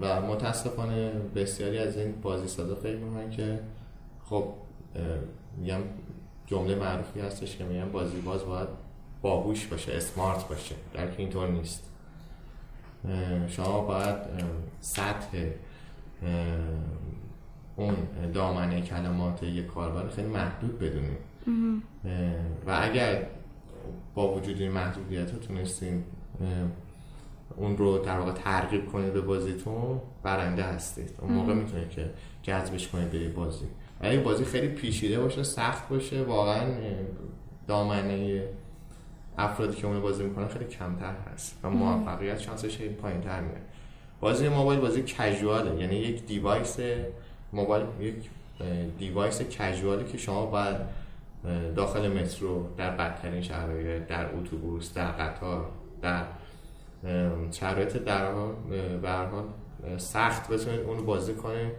و 0.00 0.20
متاسفانه 0.20 1.10
بسیاری 1.34 1.78
از 1.78 1.96
این 1.96 2.14
بازی 2.22 2.48
سازا 2.48 2.74
فکر 2.74 2.96
می‌کنن 2.96 3.30
که 3.30 3.60
خب 4.24 4.44
میگم 5.56 5.80
جمله 6.46 6.74
معروفی 6.74 7.20
هستش 7.20 7.56
که 7.56 7.64
میگم 7.64 7.92
بازی 7.92 8.20
باز 8.20 8.44
باید 8.44 8.68
باهوش 9.22 9.66
باشه 9.66 9.92
اسمارت 9.92 10.48
باشه 10.48 10.74
در 10.94 11.10
که 11.10 11.18
اینطور 11.18 11.48
نیست. 11.48 11.90
شما 13.48 13.80
باید 13.80 14.16
سطح 14.80 15.38
اون 17.76 17.94
دامنه 18.34 18.80
کلمات 18.80 19.42
یک 19.42 19.66
کاربر 19.66 20.08
خیلی 20.08 20.28
محدود 20.28 20.78
بدونیم 20.78 21.16
و 22.66 22.78
اگر 22.82 23.26
با 24.14 24.34
وجود 24.34 24.60
این 24.60 24.72
محدودیت 24.72 25.30
ها 25.30 25.38
تونستین 25.38 26.04
اون 27.56 27.76
رو 27.76 27.98
در 27.98 28.18
واقع 28.18 28.32
ترغیب 28.32 28.86
کنید 28.86 29.12
به 29.12 29.20
بازیتون 29.20 30.00
برنده 30.22 30.62
هستید. 30.62 31.10
اون 31.20 31.32
موقع 31.32 31.54
می‌تونید 31.54 31.90
که 31.90 32.10
جذبش 32.42 32.88
کنید 32.88 33.10
به 33.10 33.28
بازی. 33.28 33.66
ولی 34.00 34.18
بازی 34.18 34.44
خیلی 34.44 34.68
پیچیده 34.68 35.20
باشه 35.20 35.42
سخت 35.42 35.88
باشه 35.88 36.22
واقعا 36.22 36.66
دامنه 37.66 38.42
افرادی 39.38 39.76
که 39.76 39.86
اون 39.86 40.00
بازی 40.00 40.24
می‌کنن 40.24 40.48
خیلی 40.48 40.64
کمتر 40.64 41.14
هست 41.32 41.60
و 41.62 41.70
موفقیت 41.70 42.38
شانسش 42.38 42.76
خیلی 42.76 42.94
پایین 42.94 43.20
تر 43.20 43.40
میاد. 43.40 43.62
بازی 44.20 44.48
موبایل 44.48 44.80
بازی 44.80 45.02
کژواله 45.02 45.80
یعنی 45.80 45.96
یک 45.96 46.26
دیوایس 46.26 46.76
موبایل 47.52 47.86
یک 48.00 48.14
دیوایس 48.98 49.42
کژوالی 49.42 50.04
که 50.04 50.18
شما 50.18 50.46
باید 50.46 50.76
داخل 51.76 52.08
مترو 52.08 52.66
در 52.76 52.90
بدترین 52.90 53.42
شرایط 53.42 54.06
در 54.06 54.26
اتوبوس 54.34 54.94
در 54.94 55.06
قطار 55.06 55.68
در 56.02 56.22
شرایط 57.50 57.96
در 57.96 58.32
حال 58.32 59.44
سخت 59.96 60.48
بتونید 60.48 60.80
اون 60.80 61.06
بازی 61.06 61.34
کنید 61.34 61.72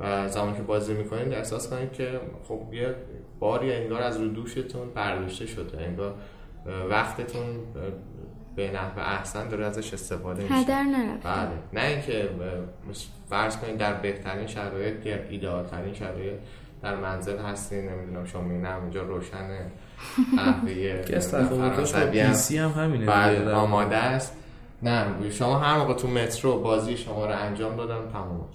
و 0.00 0.28
زمانی 0.28 0.56
که 0.56 0.62
بازی 0.62 0.94
می‌کنید 0.94 1.32
احساس 1.32 1.70
کنید 1.70 1.92
که 1.92 2.20
خب 2.48 2.60
یه 2.72 2.94
باری 3.38 3.72
انگار 3.72 4.02
از 4.02 4.16
رو 4.16 4.28
دوشتون 4.28 4.90
برداشته 4.94 5.46
شده 5.46 5.82
انگار 5.82 6.14
وقتتون 6.90 7.46
به 8.56 8.70
نحو 8.70 8.98
احسن 8.98 9.48
داره 9.48 9.66
ازش 9.66 9.94
استفاده 9.94 10.42
میشه. 10.42 10.54
هدر 10.54 10.82
نرفت 10.82 11.26
بله. 11.26 11.50
نه 11.72 11.88
اینکه 11.88 12.28
فرض 13.30 13.56
کنید 13.56 13.76
در 13.76 13.92
بهترین 13.92 14.46
شرایط 14.46 15.06
یا 15.06 15.16
ایدئال 15.30 15.64
ترین 15.64 15.94
شرایط 15.94 16.34
در 16.82 16.96
منزل 16.96 17.38
هستین 17.38 17.88
نمی‌دونم 17.88 18.24
شما 18.24 18.42
نه 18.42 18.82
اینجا 18.82 19.02
روشنه 19.02 19.72
قهوه 20.36 21.02
فرانسوی 21.82 22.58
هم 22.58 22.70
همینه 22.70 23.06
بله 23.06 23.52
آماده 23.52 23.96
است. 23.96 24.36
نه 24.82 25.06
شما 25.30 25.58
هر 25.58 25.78
موقع 25.78 25.94
تو 25.94 26.08
مترو 26.08 26.60
بازی 26.60 26.96
شما 26.96 27.26
رو 27.26 27.32
انجام 27.32 27.76
دادن 27.76 27.94
تموم. 28.12 28.46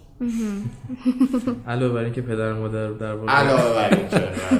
علاوه 1.67 1.93
بر 1.93 2.03
اینکه 2.03 2.21
پدر 2.21 2.53
مادر 2.53 2.87
در 2.87 3.15
علاوه 3.27 3.73
بر 3.73 3.97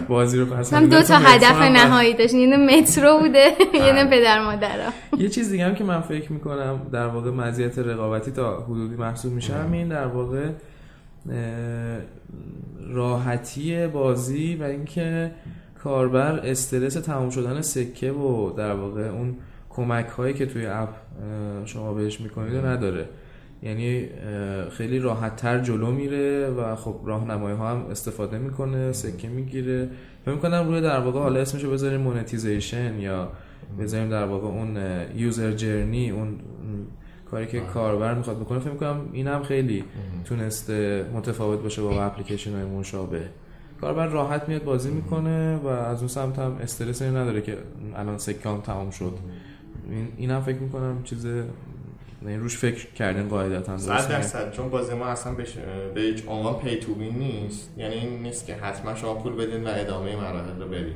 بازی 0.07 0.39
رو 0.39 0.45
پس 0.45 0.73
هم 0.73 0.89
دو 0.89 1.01
تا 1.01 1.15
هدف 1.17 1.61
نهایی 1.61 2.13
داشت 2.13 2.33
یه 2.33 2.57
مترو 2.57 3.19
بوده 3.19 3.45
یه 3.73 3.93
بله. 3.93 4.09
پدر 4.09 4.45
مادر. 4.45 4.79
یه 5.17 5.29
چیز 5.29 5.51
دیگه 5.51 5.65
هم 5.65 5.75
که 5.75 5.83
من 5.83 6.01
فکر 6.01 6.31
می‌کنم 6.31 6.81
در 6.91 7.07
واقع 7.07 7.29
مزیت 7.29 7.79
رقابتی 7.79 8.31
تا 8.31 8.61
حدودی 8.61 8.95
محسوب 8.95 9.33
میشه 9.33 9.53
همین 9.53 9.87
در 9.87 10.07
واقع 10.07 10.49
راحتی 12.93 13.87
بازی 13.87 14.55
و 14.55 14.63
اینکه 14.63 15.31
کاربر 15.83 16.39
استرس 16.39 16.93
تمام 16.93 17.29
شدن 17.29 17.61
سکه 17.61 18.11
و 18.11 18.51
در 18.57 18.73
واقع 18.73 19.01
اون 19.01 19.35
کمک 19.69 20.07
هایی 20.07 20.33
که 20.33 20.45
توی 20.45 20.65
اپ 20.65 20.89
شما 21.65 21.93
بهش 21.93 22.21
می‌کنید 22.21 22.55
رو 22.55 22.65
نداره. 22.65 23.09
یعنی 23.63 24.09
خیلی 24.71 24.99
راحت 24.99 25.35
تر 25.35 25.59
جلو 25.59 25.91
میره 25.91 26.49
و 26.49 26.75
خب 26.75 26.95
راهنمایی 27.05 27.55
ها 27.55 27.71
هم 27.71 27.85
استفاده 27.85 28.37
می‌کنه 28.37 28.91
سکه 28.91 29.27
می‌گیره. 29.27 29.89
فکر 30.25 30.35
می‌کنم 30.35 30.67
روی 30.67 30.81
در 30.81 30.99
واقع 30.99 31.19
حالا 31.19 31.39
اسمشو 31.39 31.71
بذاریم 31.71 32.01
مونتیزیشن 32.01 32.99
یا 32.99 33.31
بذاریم 33.79 34.09
در 34.09 34.25
واقع 34.25 34.47
اون 34.47 34.77
یوزر 35.15 35.51
جرنی 35.51 36.09
اون 36.09 36.39
کاری 37.31 37.47
که 37.47 37.59
کاربر 37.59 38.13
می‌خواد 38.13 38.39
بکنه 38.39 38.59
فکر 38.59 38.71
می‌کنم 38.71 39.09
این 39.13 39.27
هم 39.27 39.43
خیلی 39.43 39.83
تونسته 40.25 41.05
متفاوت 41.13 41.59
باشه 41.59 41.81
با 41.81 42.03
اپلیکیشن 42.03 42.53
های 42.53 42.65
مشابه 42.65 43.21
کاربر 43.81 44.07
راحت 44.07 44.49
میاد 44.49 44.63
بازی 44.63 44.91
می‌کنه 44.91 45.55
و 45.55 45.67
از 45.67 45.99
اون 45.99 46.07
سمت 46.07 46.39
هم 46.39 46.57
استرس 46.61 47.01
نداره 47.01 47.41
که 47.41 47.57
الان 47.95 48.17
سکام 48.17 48.61
تمام 48.61 48.89
شد. 48.89 49.17
این 49.89 50.07
این 50.17 50.31
هم 50.31 50.41
فکر 50.41 50.57
می‌کنم 50.57 51.03
چیز 51.03 51.25
یعنی 51.25 52.37
روش 52.37 52.57
فکر 52.57 52.93
کردن 52.93 53.27
قاعدتا 53.27 53.77
صد 53.77 53.89
درسته؟ 53.89 54.13
درصد. 54.13 54.51
چون 54.51 54.69
بازی 54.69 54.93
ما 54.93 55.05
اصلا 55.05 55.33
به 55.95 56.01
هیچ 56.01 56.23
عنوان 56.27 56.53
پی 56.53 56.75
تو 56.75 56.93
وین 56.93 57.15
نیست. 57.15 57.69
یعنی 57.77 57.95
این 57.95 58.23
نیست 58.23 58.45
که 58.45 58.55
حتما 58.55 58.95
شما 58.95 59.15
پول 59.15 59.33
بدین 59.33 59.63
و 59.63 59.67
ادامه 59.75 60.15
مراحل 60.15 60.61
رو 60.61 60.67
برید 60.67 60.95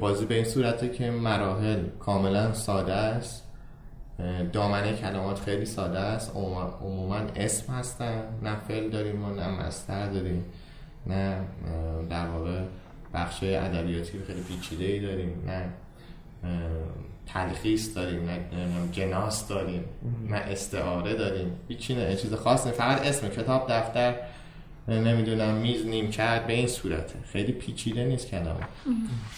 بازی 0.00 0.26
به 0.26 0.34
این 0.34 0.44
صورته 0.44 0.88
که 0.88 1.10
مراحل 1.10 1.84
کاملا 2.00 2.52
ساده 2.52 2.92
است. 2.92 3.45
دامنه 4.52 4.92
کلمات 4.96 5.40
خیلی 5.40 5.64
ساده 5.64 5.98
است. 5.98 6.32
عموما- 6.36 7.30
اسم 7.36 7.72
هستن. 7.72 8.22
نه 8.42 8.56
فعل 8.68 8.90
داریم 8.90 9.24
و 9.24 9.34
نه 9.34 9.48
مستر 9.48 10.06
داریم. 10.06 10.44
نه 11.06 11.38
در 12.10 12.26
واقع 12.26 12.60
بخش 13.14 13.38
ادبیاتی 13.42 14.18
خیلی 14.26 14.40
پیچیده 14.42 14.84
ای 14.84 15.00
داریم. 15.00 15.44
نه 15.46 15.68
تلخیص 17.26 17.96
داریم. 17.96 18.30
نه 18.30 18.38
جناس 18.92 19.48
داریم. 19.48 19.84
نه 20.30 20.36
استعاره 20.36 21.14
داریم. 21.14 21.52
هیچی 21.68 21.94
نه 21.94 22.16
چیز 22.16 22.34
خاص 22.34 22.66
نیست. 22.66 22.78
فقط 22.78 23.06
اسم 23.06 23.28
کتاب 23.28 23.72
دفتر. 23.72 24.14
نمی‌دونم 24.88 25.54
میز 25.54 25.86
نیم 25.86 26.10
کرد 26.10 26.46
به 26.46 26.52
این 26.52 26.66
صورته. 26.66 27.14
خیلی 27.32 27.52
پیچیده 27.52 28.04
نیست 28.04 28.28
کلمه 28.28 28.54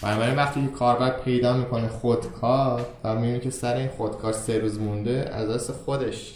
بنابراین 0.03 0.37
وقتی 0.37 0.67
که 0.67 0.73
کاربر 0.73 1.11
پیدا 1.11 1.57
می‌کنه 1.57 1.89
خودکار 1.89 2.87
و 3.05 3.15
می‌بینه 3.15 3.41
که 3.41 3.51
سر 3.51 3.77
این 3.77 3.89
خودکار 3.89 4.33
سه 4.33 4.59
روز 4.59 4.81
مونده 4.81 5.31
از 5.33 5.51
دست 5.51 5.73
خودش 5.73 6.35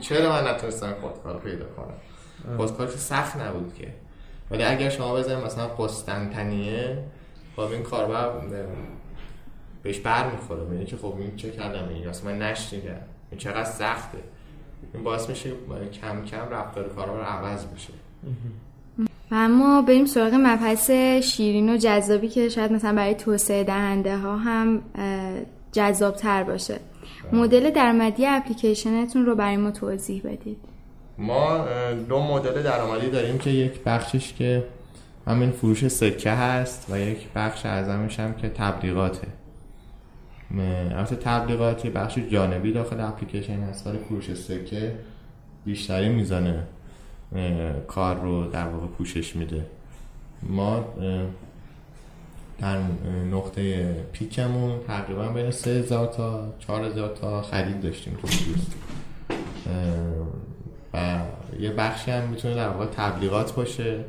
چرا 0.00 0.32
من 0.32 0.48
نتونستم 0.48 0.94
خودکار 1.00 1.40
پیدا 1.40 1.64
کنم؟ 1.64 2.56
خودکار 2.56 2.86
که 2.86 2.98
سخت 2.98 3.36
نبود 3.36 3.74
که. 3.74 3.88
ولی 4.50 4.62
اگر 4.62 4.88
شما 4.88 5.14
بزنید 5.14 5.44
مثلا 5.44 5.66
قسطنطنیه 5.66 6.98
خب 7.56 7.62
این 7.62 7.82
کاربر 7.82 8.28
بهش 9.82 9.98
بر 9.98 10.30
می‌خوره 10.30 10.64
میگه 10.64 10.84
که 10.84 10.96
خب 10.96 11.14
این 11.18 11.36
چه 11.36 11.50
کلمه 11.50 11.94
ای 11.94 12.06
اصلا 12.06 12.30
من 12.30 12.38
نشنیدم. 12.38 13.00
این 13.30 13.38
چقدر 13.38 13.64
سخته. 13.64 14.18
این 14.94 15.02
باعث 15.02 15.28
میشه 15.28 15.50
کم 16.00 16.24
کم 16.24 16.48
رفتار 16.50 16.88
کاربر 16.88 17.20
عوض 17.20 17.66
بشه. 17.66 17.92
و 19.30 19.34
اما 19.34 19.82
بریم 19.82 20.06
سراغ 20.06 20.34
مبحث 20.34 20.90
شیرین 21.22 21.74
و 21.74 21.76
جذابی 21.76 22.28
که 22.28 22.48
شاید 22.48 22.72
مثلا 22.72 22.94
برای 22.94 23.14
توسعه 23.14 23.64
دهنده 23.64 24.16
ها 24.16 24.36
هم 24.36 24.82
جذاب 25.72 26.16
تر 26.16 26.42
باشه. 26.42 26.80
مدل 27.32 27.70
درآمدی 27.70 28.26
اپلیکیشنتون 28.26 29.26
رو 29.26 29.34
برای 29.34 29.56
ما 29.56 29.70
توضیح 29.70 30.22
بدید. 30.24 30.56
ما 31.18 31.66
دو 32.08 32.20
مدل 32.20 32.62
درآمدی 32.62 33.10
داریم 33.10 33.38
که 33.38 33.50
یک 33.50 33.80
بخشش 33.86 34.32
که 34.32 34.64
همین 35.26 35.50
فروش 35.50 35.88
سکه 35.88 36.30
هست 36.30 36.86
و 36.90 37.00
یک 37.00 37.18
بخش 37.34 37.66
اعظمش 37.66 38.20
هم 38.20 38.34
که 38.34 38.48
تبلیغاته. 38.48 39.28
البته 40.60 41.16
تبلیغات 41.16 41.84
یه 41.84 41.90
بخش 41.90 42.18
جانبی 42.18 42.72
داخل 42.72 43.00
اپلیکیشن 43.00 43.62
هست. 43.62 43.86
ولی 43.86 43.98
فروش 43.98 44.34
سکه 44.34 44.94
بیشتری 45.64 46.08
میزانه 46.08 46.62
اه، 47.34 47.72
کار 47.72 48.20
رو 48.20 48.46
در 48.46 48.68
واقع 48.68 48.86
پوشش 48.86 49.36
میده. 49.36 49.66
ما 50.42 50.84
در 52.58 52.78
نقطه 53.32 53.92
پیکمون 54.12 54.80
تقریبا 54.86 55.28
بین 55.28 55.50
3000 55.50 56.06
تا 56.06 56.54
4000 56.58 57.08
تا 57.08 57.42
خرید 57.42 57.80
داشتیم 57.80 58.18
تو 58.22 58.28
و 60.94 61.20
یه 61.60 61.70
بخشی 61.70 62.10
هم 62.10 62.28
می‌تونه 62.28 62.54
در 62.54 62.68
واقع 62.68 62.86
تبلیغات 62.86 63.54
باشه. 63.54 64.04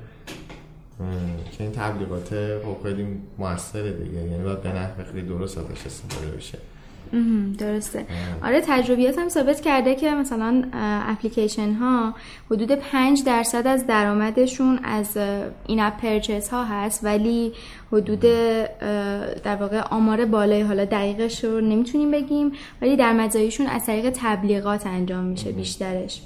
که 1.57 1.63
این 1.63 1.71
تبلیغات 1.71 2.29
خب 2.63 2.83
خیلی 2.83 3.07
موثره 3.37 3.91
دیگه. 3.91 4.17
یعنی 4.17 4.43
باید 4.43 4.61
به 4.61 4.69
نحو 4.69 5.03
خیلی 5.11 5.27
درست 5.27 5.57
ازش 5.57 5.85
استفاده 5.85 6.27
بشه. 6.37 6.57
درسته. 7.57 8.05
آره 8.43 8.61
تجربیات 8.67 9.19
هم 9.19 9.29
ثابت 9.29 9.61
کرده 9.61 9.95
که 9.95 10.11
مثلا 10.11 10.63
اپلیکیشن 10.73 11.73
ها 11.73 12.13
حدود 12.51 12.71
5 12.71 13.23
درصد 13.23 13.67
از 13.67 13.87
درآمدشون 13.87 14.79
از 14.83 15.17
این 15.67 15.79
اپ 15.79 15.97
پرچس 15.97 16.49
ها 16.49 16.63
هست 16.65 17.03
ولی 17.03 17.53
حدود 17.91 18.19
در 19.43 19.55
واقع 19.59 19.81
آمار 19.81 20.25
بالای 20.25 20.61
حالا 20.61 20.85
دقیقش 20.85 21.43
رو 21.43 21.61
نمی‌تونیم 21.61 22.11
بگیم 22.11 22.51
ولی 22.81 22.95
در 22.95 23.13
مزایشون 23.13 23.67
از 23.67 23.85
طریق 23.85 24.09
تبلیغات 24.15 24.87
انجام 24.87 25.23
میشه 25.23 25.51
بیشترش. 25.51 26.21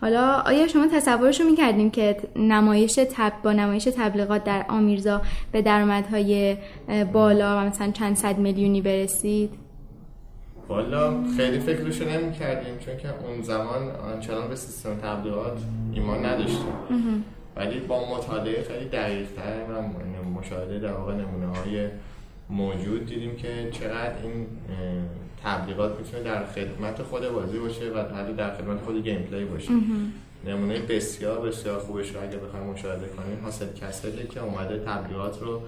حالا 0.00 0.32
آیا 0.32 0.68
شما 0.68 0.86
تصورش 0.92 1.40
رو 1.40 1.46
می‌کردیم 1.50 1.90
که 1.90 2.16
نمایش 2.36 2.94
تب 2.94 3.32
با 3.42 3.52
نمایش 3.52 3.84
تبلیغات 3.84 4.44
در 4.44 4.64
آمیرزا 4.68 5.22
به 5.52 5.62
درآمدهای 5.62 6.56
بالا 7.12 7.56
و 7.56 7.60
مثلا 7.60 7.90
چند 7.90 8.16
صد 8.16 8.38
میلیونی 8.38 8.80
برسید؟ 8.80 9.50
والا 10.68 11.14
خیلی 11.36 11.58
فکرشو 11.58 12.04
نمی 12.04 12.32
کردیم 12.32 12.78
چون 12.78 12.96
که 12.96 13.08
اون 13.08 13.42
زمان 13.42 13.90
آنچنان 14.14 14.48
به 14.48 14.56
سیستم 14.56 14.94
تبلیغات 14.94 15.58
ایمان 15.94 16.26
نداشتیم 16.26 17.24
ولی 17.56 17.80
با 17.80 18.16
مطالعه 18.16 18.62
خیلی 18.62 18.88
دقیق 18.88 19.26
تر 19.36 19.64
و 19.72 19.82
مشاهده 20.40 20.78
در 20.78 20.92
واقع 20.92 21.14
نمونه 21.14 21.46
های 21.46 21.88
موجود 22.50 23.06
دیدیم 23.06 23.36
که 23.36 23.70
چقدر 23.72 24.22
این 24.22 24.46
تبلیغات 25.44 25.98
می‌تونه 25.98 26.22
در 26.22 26.46
خدمت 26.46 27.02
خود 27.02 27.28
بازی 27.28 27.58
باشه 27.58 27.90
و 27.90 27.98
حتی 27.98 28.32
در 28.32 28.56
خدمت 28.56 28.80
خود 28.80 29.02
gameplay 29.02 29.44
باشه 29.44 29.70
نمونه 30.46 30.78
بسیار 30.78 31.40
بسیار 31.40 31.78
خوبش 31.78 32.14
رو 32.14 32.22
اگه 32.22 32.36
بخوایم 32.36 32.66
مشاهده 32.66 33.06
کنیم 33.08 33.38
Hustle 33.44 33.66
Castle 33.72 34.18
ی 34.18 34.26
که 34.26 34.42
اومده 34.42 34.78
تبلیغات 34.78 35.42
رو 35.42 35.60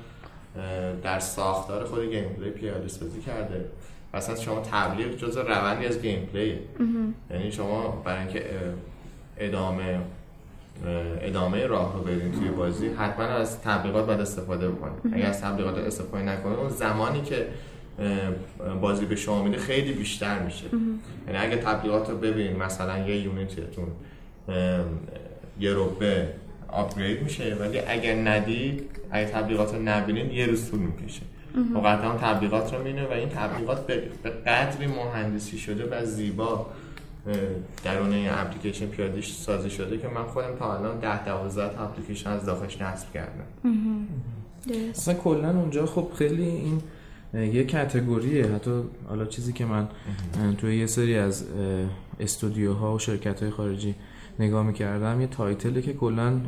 در 1.03 1.19
ساختار 1.19 1.85
خود 1.85 2.05
gameplay 2.05 2.51
پیاده 2.51 2.89
سازی 2.89 3.21
کرده. 3.21 3.65
اصلا 4.15 4.37
شما 4.37 4.61
تبلیغ 4.61 5.17
جز 5.17 5.37
روندی 5.37 5.87
از 5.87 6.03
gameplay 6.03 6.29
ه 6.33 6.59
یعنی 7.31 7.53
شما 7.53 8.03
برای 8.05 8.19
اینکه 8.19 8.45
ادامه 9.39 10.01
ادامه 11.21 11.67
راه 11.67 11.95
رو 11.95 12.03
برین 12.03 12.33
توی 12.33 12.49
بازی 12.49 12.89
حتما 12.89 13.25
از 13.25 13.61
تبلیغات 13.61 14.07
باید 14.07 14.21
استفاده 14.21 14.69
بکنید. 14.69 15.15
اگر 15.15 15.27
از 15.27 15.41
تبلیغات 15.41 15.79
استفاده 15.79 16.23
نکنید 16.23 16.59
اون 16.59 16.69
زمانی 16.69 17.23
که 17.23 17.47
بازی 18.81 19.05
به 19.05 19.17
شما 19.17 19.43
میده 19.43 19.57
خیلی 19.57 19.93
بیشتر 19.93 20.39
میشه. 20.39 20.65
یعنی 21.27 21.39
اگه 21.39 21.57
تبلیغات 21.57 22.11
رو 22.11 22.17
ببینید 22.17 22.57
مثلا 22.57 22.99
یه 22.99 23.17
یونیتتون 23.17 23.89
یه 25.61 25.75
ربه 25.75 26.29
آپگرید 26.69 27.23
میشه 27.23 27.57
ولی 27.61 27.79
اگر 27.79 28.15
ندید 28.15 28.83
اگه 29.11 29.27
تبلیغات 29.27 29.75
رو 29.75 29.83
نبینید 29.83 30.33
یه 30.33 30.47
روز 30.47 30.71
طول 30.71 30.81
می‌کشه. 30.81 31.23
و 31.75 31.79
قطعا 31.79 32.17
تبلیغات 32.17 32.75
رو 32.75 32.83
مینه 32.83 33.07
و 33.07 33.13
این 33.13 33.29
تبلیغات 33.29 33.87
به 33.87 34.03
به 34.23 34.31
قدری 34.31 34.87
مهندسی 34.87 35.59
شده 35.59 35.89
و 35.91 36.05
زیبا 36.05 36.67
درون 37.85 38.13
این 38.13 38.29
اپلیکیشن 38.31 38.87
پیاده 38.87 39.21
سازی 39.21 39.71
شده 39.71 39.99
که 39.99 40.09
من 40.09 40.25
خودم 40.25 40.57
تا 40.59 40.79
الان 40.79 40.99
10 40.99 41.25
12 41.25 41.75
تا 41.77 41.85
اپلیکیشن 41.85 42.31
از 42.31 42.45
داخلش 42.47 42.81
نصب 42.81 43.13
کردم. 43.13 43.47
اصلا 44.91 45.15
کلا 45.15 45.51
اونجا 45.51 45.87
خب 45.87 46.09
خیلی 46.19 46.43
این 46.43 46.83
یه 47.35 47.65
کتگوریه 47.65 48.47
حتی 48.47 48.71
حالا 49.09 49.25
چیزی 49.25 49.53
که 49.53 49.65
من 49.65 49.89
توی 50.59 50.79
یه 50.79 50.87
سری 50.87 51.17
از 51.17 51.45
استودیوها 52.21 52.95
و 52.95 52.99
شرکت 52.99 53.43
های 53.43 53.51
خارجی 53.51 53.95
نگاه 54.39 54.67
می‌کردم 54.67 55.21
یه 55.21 55.27
تایتله 55.27 55.83
که 55.83 55.93
کلا 55.93 56.41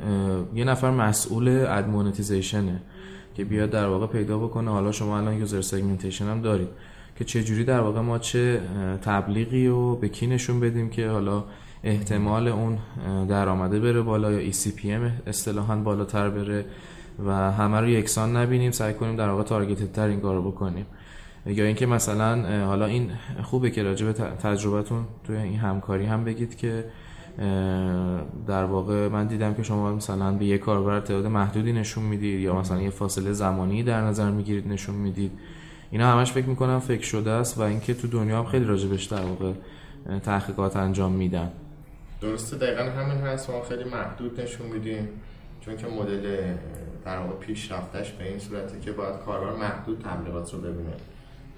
یه 0.55 0.65
نفر 0.65 0.91
مسئول 0.91 1.49
اد 1.69 1.89
مونتیزیشنه 1.89 2.81
که 3.35 3.45
بیاد 3.45 3.71
در 3.71 3.87
واقع 3.87 4.07
پیدا 4.07 4.39
بکنه. 4.39 4.71
حالا 4.71 4.93
شما 4.93 5.19
الان 5.19 5.39
یوزر 5.39 5.61
سگمنتیشن 5.61 6.25
هم 6.25 6.41
دارید 6.43 6.69
که 7.17 7.25
چه 7.25 7.45
جوری 7.45 7.65
در 7.65 7.81
واقع 7.81 8.01
ما 8.01 8.19
چه 8.19 8.61
تبلیغی 9.03 9.67
رو 9.67 9.97
به 9.97 10.09
کی 10.09 10.27
نشون 10.27 10.61
بدیم 10.61 10.91
که 10.91 11.09
حالا 11.09 11.45
احتمال 11.85 12.49
اون 12.49 12.79
درآمده 13.29 13.81
بره 13.81 14.03
بالا 14.03 14.33
یا 14.33 14.53
ECPM 14.53 15.29
اصطلاحا 15.29 15.77
بالاتر 15.77 16.31
بره. 16.31 16.65
و 17.27 17.33
همه 17.53 17.81
رو 17.81 17.89
یکسان 17.89 18.37
نبینیم 18.37 18.71
سعی 18.71 18.95
کنیم 18.95 19.17
در 19.17 19.29
واقع 19.29 19.43
تارگتد 19.43 19.93
تر 19.93 20.07
این 20.07 20.21
کارو 20.21 20.51
بکنیم. 20.51 20.87
یا 21.47 21.65
اینکه 21.65 21.87
مثلا 21.87 22.65
حالا 22.67 22.87
این 22.87 23.11
خوبه 23.43 23.71
که 23.71 23.83
راجع 23.83 24.07
به 24.07 24.13
تجربتون 24.13 25.05
توی 25.25 25.37
این 25.37 25.59
همکاری 25.59 26.07
هم 26.07 26.25
بگید 26.25 26.57
که 26.57 26.85
در 28.47 28.65
واقع 28.65 29.09
من 29.09 29.27
دیدم 29.27 29.55
که 29.55 29.63
شما 29.63 29.95
مثلا 29.95 30.33
به 30.33 30.45
یه 30.45 30.59
کاربر 30.59 31.01
تعداد 31.01 31.27
محدودی 31.27 31.73
نشون 31.73 32.05
می‌دید 32.05 32.41
یا 32.41 32.55
مثلا 32.55 32.81
یه 32.81 32.91
فاصله 32.91 33.33
زمانی 33.33 33.83
در 33.83 34.01
نظر 34.01 34.31
می‌گیرید 34.31 34.69
نشون 34.69 34.95
می‌دید. 34.95 35.33
اینا 35.91 36.13
همش 36.13 36.33
فکر 36.33 36.47
می‌کنم 36.47 36.79
فکر 36.79 37.05
شده 37.05 37.31
است 37.31 37.59
و 37.59 37.63
اینکه 37.63 37.95
تو 37.95 38.09
دنیا 38.09 38.39
هم 38.39 38.45
خیلی 38.45 38.65
راجبش 38.65 39.05
در 39.05 39.25
واقع 39.25 39.53
تحقیقات 40.19 40.77
انجام 40.77 41.13
میدن. 41.13 41.51
درسته 42.21 42.57
دقیقا 42.57 42.83
همین 42.83 43.19
هست. 43.19 43.51
ما 43.51 43.63
خیلی 43.63 43.85
محدود 43.85 44.41
نشون 44.41 44.67
میدیم. 44.67 45.09
چون 45.61 45.77
که 45.77 45.87
مدل 45.87 46.55
در 47.05 47.19
واقع 47.19 47.37
پیشرفتش 47.37 48.13
به 48.13 48.29
این 48.29 48.39
صورتی 48.39 48.81
که 48.81 48.93
باید 48.93 49.21
کاربر 49.27 49.53
محدود 49.53 50.01
تبلیغات 50.05 50.55
رو 50.55 50.61
ببینه. 50.61 50.93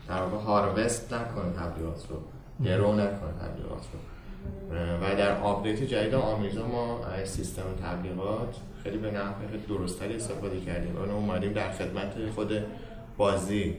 در 0.08 0.22
واقع 0.22 0.44
harvest 0.44 1.12
نکنه 1.12 1.52
تبلیغات 1.52 2.06
رو. 2.10 2.16
grow 2.64 2.92
نکنه 2.92 3.32
تبلیغات 3.42 3.86
رو. 3.92 3.98
و 5.02 5.16
در 5.16 5.40
update 5.40 5.82
جدید 5.82 6.14
آمیرزا 6.14 6.66
ما 6.66 7.04
از 7.04 7.28
سیستم 7.28 7.62
تبلیغات 7.82 8.56
خیلی 8.82 8.98
به 8.98 9.10
نحو 9.10 9.34
درست‌تری 9.68 10.16
استفاده 10.16 10.60
کردیم. 10.60 10.96
و 10.96 11.14
اومدیم 11.14 11.52
در 11.52 11.72
خدمت 11.72 12.30
خود 12.34 12.52
بازی 13.16 13.76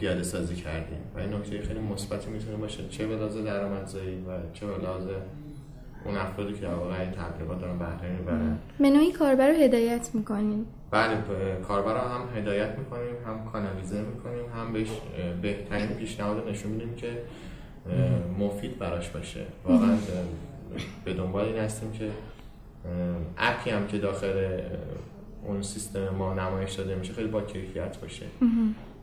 پیاده 0.00 0.22
سازی 0.22 0.54
کردیم. 0.56 1.00
و 1.16 1.18
این 1.18 1.34
نکته 1.34 1.62
خیلی 1.62 1.80
مثبتی 1.80 2.30
می‌تونه 2.30 2.56
باشه. 2.56 2.88
چه 2.88 3.06
به 3.06 3.16
لحاظ 3.16 3.36
درآمدزایی 3.36 4.24
و 4.28 4.52
چه 4.52 4.66
به 4.66 4.84
لحاظ 4.84 5.04
اون 6.04 6.16
افرادی 6.16 6.52
که 6.52 6.68
واقعا 6.68 7.00
این 7.00 7.10
تبلیغات 7.10 7.60
دارن 7.60 7.78
بهره 7.78 8.12
می‌برن. 8.18 8.58
منوی 8.80 9.12
کاربر 9.12 9.48
رو 9.48 9.54
هدایت 9.54 10.10
می‌کنیم. 10.14 10.66
بله 10.90 11.16
کاربر 11.68 11.94
رو 11.94 12.00
هم 12.00 12.38
هدایت 12.38 12.78
می‌کنیم 12.78 13.14
هم 13.26 13.50
کانالیزه 13.52 14.00
می‌کنیم 14.00 14.44
هم 14.56 14.72
بهش 14.72 14.88
بهترین 15.42 15.88
پیشنهاد 15.88 16.48
نشون 16.48 16.72
میدیم 16.72 16.94
که 16.94 17.22
مفید 18.38 18.78
براش 18.78 19.08
باشه. 19.08 19.40
واقعا 19.64 19.96
به 21.04 21.14
دنبال 21.14 21.44
این 21.44 21.58
هستیم 21.58 21.92
که 21.92 22.10
اپی 23.38 23.70
هم 23.70 23.86
که 23.86 23.98
داخل 23.98 24.60
اون 25.44 25.62
سیستم 25.62 26.08
ما 26.08 26.34
نمایش 26.34 26.72
داده 26.72 26.94
میشه 26.94 27.12
خیلی 27.12 27.28
با 27.28 27.40
کیفیت 27.40 27.98
باشه. 28.00 28.26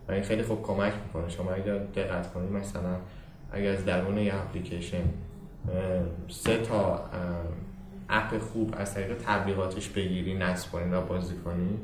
و 0.08 0.12
این 0.12 0.24
خیلی 0.24 0.44
خوب 0.44 0.64
کمک 0.64 0.94
می‌کنه. 1.06 1.30
شما 1.30 1.52
اگر 1.52 1.78
دقت 1.78 2.34
کنید 2.34 2.52
مثلا 2.52 2.96
اگر 3.52 3.72
از 3.72 3.86
درون 3.86 4.18
یه 4.18 4.36
اپلیکیشن 4.36 5.04
سه 6.28 6.58
تا 6.58 7.06
اپ 8.10 8.38
خوب 8.38 8.74
از 8.78 8.94
طریق 8.94 9.18
تبلیغاتش 9.26 9.90
بگیری 9.90 10.34
نصب 10.34 10.72
کنید 10.72 10.94
و 10.94 11.02
بازی 11.02 11.36
کنید 11.36 11.80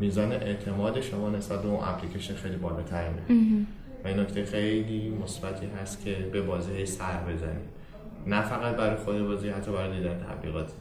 میزان 0.00 0.32
اعتماد 0.32 1.00
شما 1.00 1.30
نسبت 1.30 1.62
به 1.62 1.68
اون 1.68 1.88
اپلیکیشن 1.88 2.34
خیلی 2.34 2.56
بالاتر 2.56 3.08
میره 3.08 3.66
و 4.04 4.08
این 4.08 4.20
نکته 4.20 4.44
خیلی 4.44 5.10
مثبتی 5.24 5.66
هست 5.66 6.04
که 6.04 6.14
به 6.32 6.42
بازی 6.42 6.86
سر 6.86 7.20
بزنید 7.28 7.80
نه 8.26 8.42
فقط 8.42 8.76
برای 8.76 8.96
خود 8.96 9.26
بازی 9.26 9.48
حتی 9.48 9.72
برای 9.72 9.98
دیدن 9.98 10.26
تبلیغات 10.30 10.72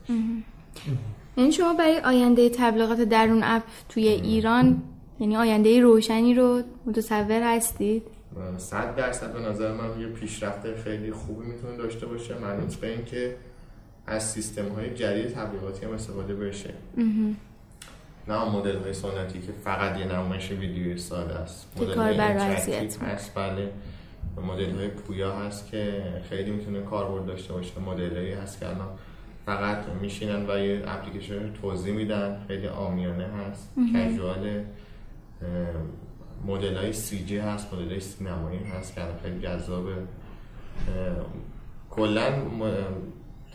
یعنی 1.37 1.51
شما 1.51 1.73
برای 1.73 1.99
آینده 1.99 2.49
تبلیغات 2.49 3.01
درون 3.01 3.43
اپ 3.43 3.63
توی 3.89 4.07
ایران 4.07 4.81
یعنی 5.19 5.37
آینده 5.37 5.81
روشنی 5.81 6.33
رو 6.33 6.61
متصور 6.85 7.55
هستید؟ 7.55 8.03
صد 8.57 8.95
درصد 8.95 9.33
به 9.33 9.39
نظر 9.39 9.73
من 9.73 10.01
یه 10.01 10.07
پیشرفت 10.07 10.75
خیلی 10.83 11.11
خوبی 11.11 11.45
می‌تونه 11.45 11.77
داشته 11.77 12.05
باشه. 12.05 12.37
منوط 12.37 12.75
به 12.75 12.87
این 12.87 13.05
که 13.05 13.35
از 14.07 14.31
سیستم 14.31 14.69
های 14.69 14.93
جدید 14.93 15.29
تبلیغاتی 15.29 15.85
هم 15.85 15.91
استفاده 15.91 16.35
بشه. 16.35 16.73
نه 18.27 18.49
مدل 18.55 18.77
های 18.77 18.93
سنتی 18.93 19.39
که 19.39 19.51
فقط 19.63 19.97
یه 19.97 20.05
نمایش 20.05 20.51
ویدیوی 20.51 20.97
ساده 20.97 21.35
است. 21.35 21.67
مدل 21.81 22.19
هست 23.01 23.35
بله. 23.35 23.71
مدل 24.47 24.75
های 24.75 24.87
پویا 24.87 25.31
هست 25.31 25.71
که 25.71 26.03
خیلی 26.29 26.51
می‌تونه 26.51 26.81
کاربرد 26.81 27.25
داشته 27.25 27.53
باشه. 27.53 27.79
مدل 27.79 28.15
هایی 28.15 28.31
هست 28.31 28.59
که 28.59 28.65
الان 28.65 28.89
فقط 29.45 29.77
میشینن 30.01 30.49
و 30.49 30.59
یه 30.59 30.83
اپلیکیشن 30.87 31.53
توضیح 31.53 31.93
میدن. 31.93 32.45
خیلی 32.47 32.67
آمیانه 32.67 33.27
هست. 33.27 33.73
کژوال 33.93 34.63
مدل 36.47 36.77
های 36.77 36.93
سی 36.93 37.25
جی 37.25 37.37
هست 37.37 37.73
مدل 37.73 37.89
های 37.89 37.99
سینمایی 37.99 38.59
هست 38.59 38.95
که 38.95 39.01
خیلی 39.23 39.39
جذابه 39.41 39.95
کلا 41.89 42.31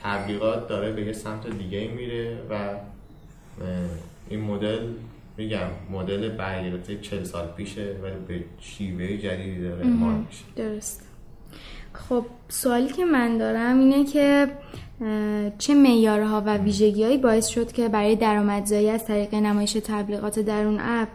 تبلیغات 0.03 0.69
داره 0.69 0.93
به 0.93 1.07
یه 1.07 1.13
سمت 1.13 1.59
دیگه 1.59 1.89
میره 1.89 2.39
و 2.51 2.75
این 4.29 4.41
مدل 4.41 4.79
میگم 5.37 5.69
مدل 5.91 6.29
برگرفته 6.29 6.99
40 6.99 7.25
سال 7.25 7.47
پیشه 7.47 7.97
ولی 8.03 8.15
به 8.29 8.45
شیوه 8.61 9.17
جدیدی 9.17 9.63
داره 9.63 9.85
درست. 10.57 11.09
خب 11.93 12.27
سوالی 12.49 12.89
که 12.89 13.05
من 13.05 13.39
دارم 13.39 13.79
اینه 13.79 14.05
که 14.05 14.49
چه 15.59 15.75
معیارها 15.75 16.43
و 16.47 16.57
ویژگیهایی 16.57 17.19
باعث 17.19 17.47
شد 17.47 17.73
که 17.73 17.89
برای 17.89 18.17
درآمدزایی 18.17 18.91
از 18.91 19.05
طریق 19.05 19.35
نمایش 19.35 19.73
تبلیغات 19.73 20.39
درون 20.39 20.81
اپ 20.81 21.09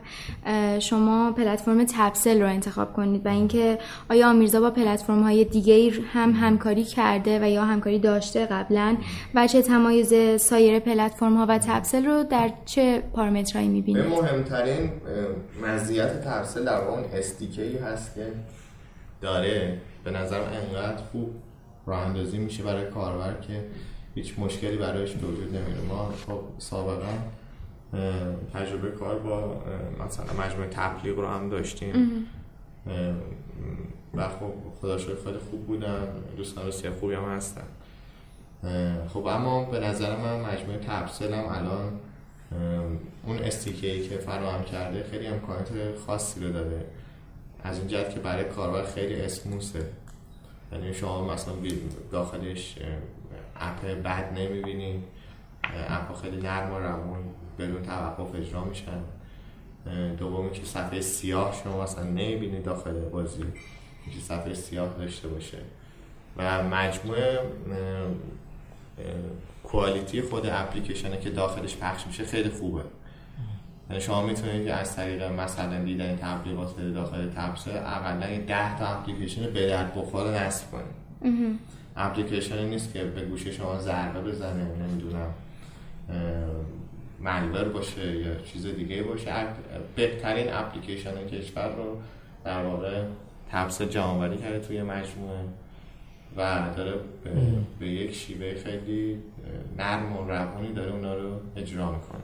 شما 0.79 1.31
پلتفرم 1.31 1.85
تبسل 1.85 2.41
رو 2.41 2.47
انتخاب 2.47 2.93
کنید 2.93 3.25
و 3.25 3.29
اینکه 3.29 3.77
آیا 4.09 4.29
آمیرزا 4.29 4.59
با 4.59 4.69
پلتفرم 4.69 5.23
های 5.23 5.43
دیگه 5.43 5.91
هم 6.13 6.31
همکاری 6.31 6.83
کرده 6.83 7.45
و 7.45 7.49
یا 7.49 7.65
همکاری 7.65 7.99
داشته 7.99 8.45
قبلا 8.45 8.97
و 9.35 9.47
چه 9.47 9.61
تمایز 9.61 10.41
سایر 10.41 10.79
پلتفرم 10.79 11.37
ها 11.37 11.45
و 11.49 11.57
تبسل 11.57 12.05
رو 12.05 12.23
در 12.23 12.49
چه 12.65 13.03
پارامترهایی 13.13 13.69
می‌بینید؟ 13.69 14.05
مهمترین 14.05 14.91
مزیت 15.63 16.21
تبسل 16.21 16.65
در 16.65 16.77
اون 16.77 17.03
استیکی 17.13 17.77
هست 17.77 18.15
که 18.15 18.25
داره. 19.21 19.77
به 20.03 20.11
نظرم 20.11 20.43
انقدر 20.43 21.03
خوب 21.11 21.29
راه 21.89 21.99
اندازی 21.99 22.37
میشه 22.37 22.63
برای 22.63 22.91
کاربر 22.91 23.33
که 23.41 23.65
هیچ 24.15 24.39
مشکلی 24.39 24.77
برایش 24.77 25.11
به 25.11 25.27
وجود 25.27 25.55
نمیره 25.55 25.81
ما 25.89 26.13
خب 26.27 26.41
سابقا 26.57 27.13
تجربه 28.53 28.91
کار 28.91 29.19
با 29.19 29.61
مثلا 30.05 30.45
مجموعه 30.45 30.69
تبلیغ 30.69 31.19
رو 31.19 31.27
هم 31.27 31.49
داشتیم. 31.49 32.25
و 34.13 34.29
خب 34.29 34.53
خدا 34.81 34.97
خیلی 34.97 35.37
خوب 35.49 35.67
بودن. 35.67 36.07
دوستان 36.37 36.67
بسیار 36.67 36.93
خوبی 36.93 37.13
هم 37.13 37.23
هستن. 37.23 37.63
خب 39.07 39.25
اما 39.27 39.63
به 39.63 39.79
نظر 39.79 40.15
من 40.17 40.39
مجموعه 40.39 40.77
تبسل 40.77 41.33
هم 41.33 41.45
الان 41.45 41.99
اون 43.25 43.37
استیکی 43.37 44.09
که 44.09 44.17
فراهم 44.17 44.63
کرده 44.63 45.03
خیلی 45.11 45.27
امکانات 45.27 45.69
خاصی 46.07 46.39
رو 46.39 46.51
داده. 46.51 46.85
از 47.63 47.77
این 47.77 47.87
جهت 47.87 48.13
که 48.13 48.19
برای 48.19 48.43
کاربر 48.43 48.83
خیلی 48.83 49.21
اسموسه. 49.21 49.85
یعنی 50.71 50.93
شما 50.93 51.33
مثلا 51.33 51.53
داخلش 52.11 52.75
اپ 53.55 53.85
بد 53.85 54.39
نمی‌بینید 54.39 55.03
اپ 55.89 56.21
خیلی 56.21 56.41
نرم 56.41 56.73
و 56.73 56.79
روون 56.79 57.19
بدون 57.59 57.83
توقف 57.83 58.35
اجرا 58.35 58.63
میشن. 58.63 59.01
دومی 60.17 60.51
که 60.51 60.65
صفحه 60.65 61.01
سیاه 61.01 61.61
شما 61.63 61.83
مثلا 61.83 62.03
نمی‌بینید 62.03 62.63
داخل 62.63 63.09
بازی 63.09 63.43
که 64.13 64.19
صفحه 64.19 64.53
سیاه 64.53 64.93
داشته 64.97 65.27
باشه. 65.27 65.57
و 66.37 66.63
مجموعه 66.63 67.39
کوالیتی 69.63 70.21
خود 70.21 70.45
اپلیکیشنه 70.45 71.19
که 71.19 71.29
داخلش 71.29 71.77
پخش 71.77 72.07
میشه 72.07 72.25
خیلی 72.25 72.49
خوبه. 72.49 72.83
شما 73.99 74.25
می‌تونید 74.25 74.67
از 74.67 74.95
طریق 74.95 75.23
مثلا 75.23 75.83
دیدن 75.83 76.15
تبلیغات 76.15 76.81
داخل 76.81 77.29
تبسه 77.29 77.71
اقلا 77.71 78.27
10 78.47 78.77
تا 78.79 78.85
اپلیکیشن 78.87 79.53
به 79.53 79.67
درد 79.67 79.95
بخور 79.95 80.37
نصب 80.37 80.71
کنید. 80.71 81.19
اپلیکیشن 81.95 82.65
نیست 82.65 82.93
که 82.93 83.03
به 83.03 83.21
گوشه 83.25 83.51
شما 83.51 83.79
ضربه 83.79 84.21
بزنه 84.21 84.63
نمی‌دونم 84.63 85.33
ملور 87.19 87.69
باشه 87.69 88.15
یا 88.17 88.35
چیز 88.35 88.65
دیگه 88.65 89.03
باشه. 89.03 89.33
بهترین 89.95 90.53
اپلیکیشن 90.53 91.27
کشور 91.27 91.75
رو 91.75 91.97
در 92.43 92.63
واقع 92.63 93.03
تبسه 93.51 93.85
جانوری 93.85 94.37
کرده 94.37 94.59
توی 94.59 94.81
مجموعه 94.81 95.39
و 96.37 96.59
داره 96.77 96.91
به, 97.23 97.31
به 97.79 97.87
یک 97.87 98.15
شیوه 98.15 98.55
خیلی 98.55 99.17
نرم 99.77 100.17
و 100.17 100.27
روانی 100.27 100.73
داره 100.73 100.91
اونا 100.91 101.13
رو 101.13 101.39
اجرا 101.55 101.91
می‌کنه. 101.91 102.21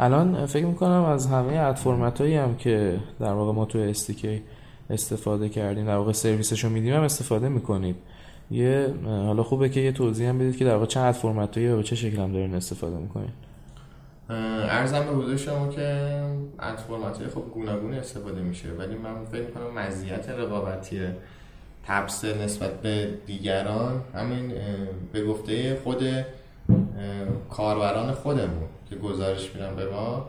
الان 0.00 0.46
فکر 0.46 0.66
می‌کنم 0.66 1.04
از 1.04 1.26
همه 1.26 1.52
اد 1.52 1.76
فرمت 1.76 2.20
هایی 2.20 2.36
هم 2.36 2.56
که 2.56 3.00
در 3.20 3.32
واقع 3.32 3.52
ما 3.52 3.64
تو 3.64 3.78
استیکی 3.78 4.42
استفاده 4.90 5.48
کردیم 5.48 5.86
در 5.86 5.96
واقع 5.96 6.12
سرویسشو 6.12 6.68
میدیم 6.68 6.94
هم 6.94 7.02
استفاده 7.02 7.48
می‌کنید 7.48 7.96
یه 8.50 8.94
حالا 9.04 9.42
خوبه 9.42 9.68
که 9.68 9.80
یه 9.80 9.92
توضیح 9.92 10.28
هم 10.28 10.38
بدید 10.38 10.56
که 10.56 10.64
در 10.64 10.74
واقع 10.74 10.86
چه 10.86 11.00
اد 11.00 11.14
فرمت 11.14 11.58
هایی 11.58 11.70
و 11.70 11.82
چه 11.82 11.96
شکل 11.96 12.16
هم 12.16 12.32
دارین 12.32 12.54
استفاده 12.54 12.96
می‌کنید 12.96 13.32
ارزم 14.30 15.04
به 15.04 15.12
حضور 15.12 15.36
شما 15.36 15.68
که 15.68 15.82
از 16.58 16.78
فرمت 16.88 17.18
های 17.18 17.28
خب 17.28 17.42
گوناگون 17.54 17.94
استفاده 17.94 18.40
میشه 18.40 18.68
ولی 18.78 18.94
من 18.94 19.24
فکر 19.32 19.42
می‌کنم 19.42 19.78
مزیت 19.78 20.28
رقابتی 20.28 21.00
تبس 21.86 22.24
نسبت 22.24 22.80
به 22.80 23.08
دیگران 23.26 24.00
همین 24.14 24.52
به 25.12 25.24
گفته 25.24 25.78
خود 25.84 26.02
کاربران 27.50 28.12
خودمون. 28.12 28.68
که 28.92 28.98
گزارش 28.98 29.54
میدن 29.54 29.76
به 29.76 29.90
ما. 29.90 30.28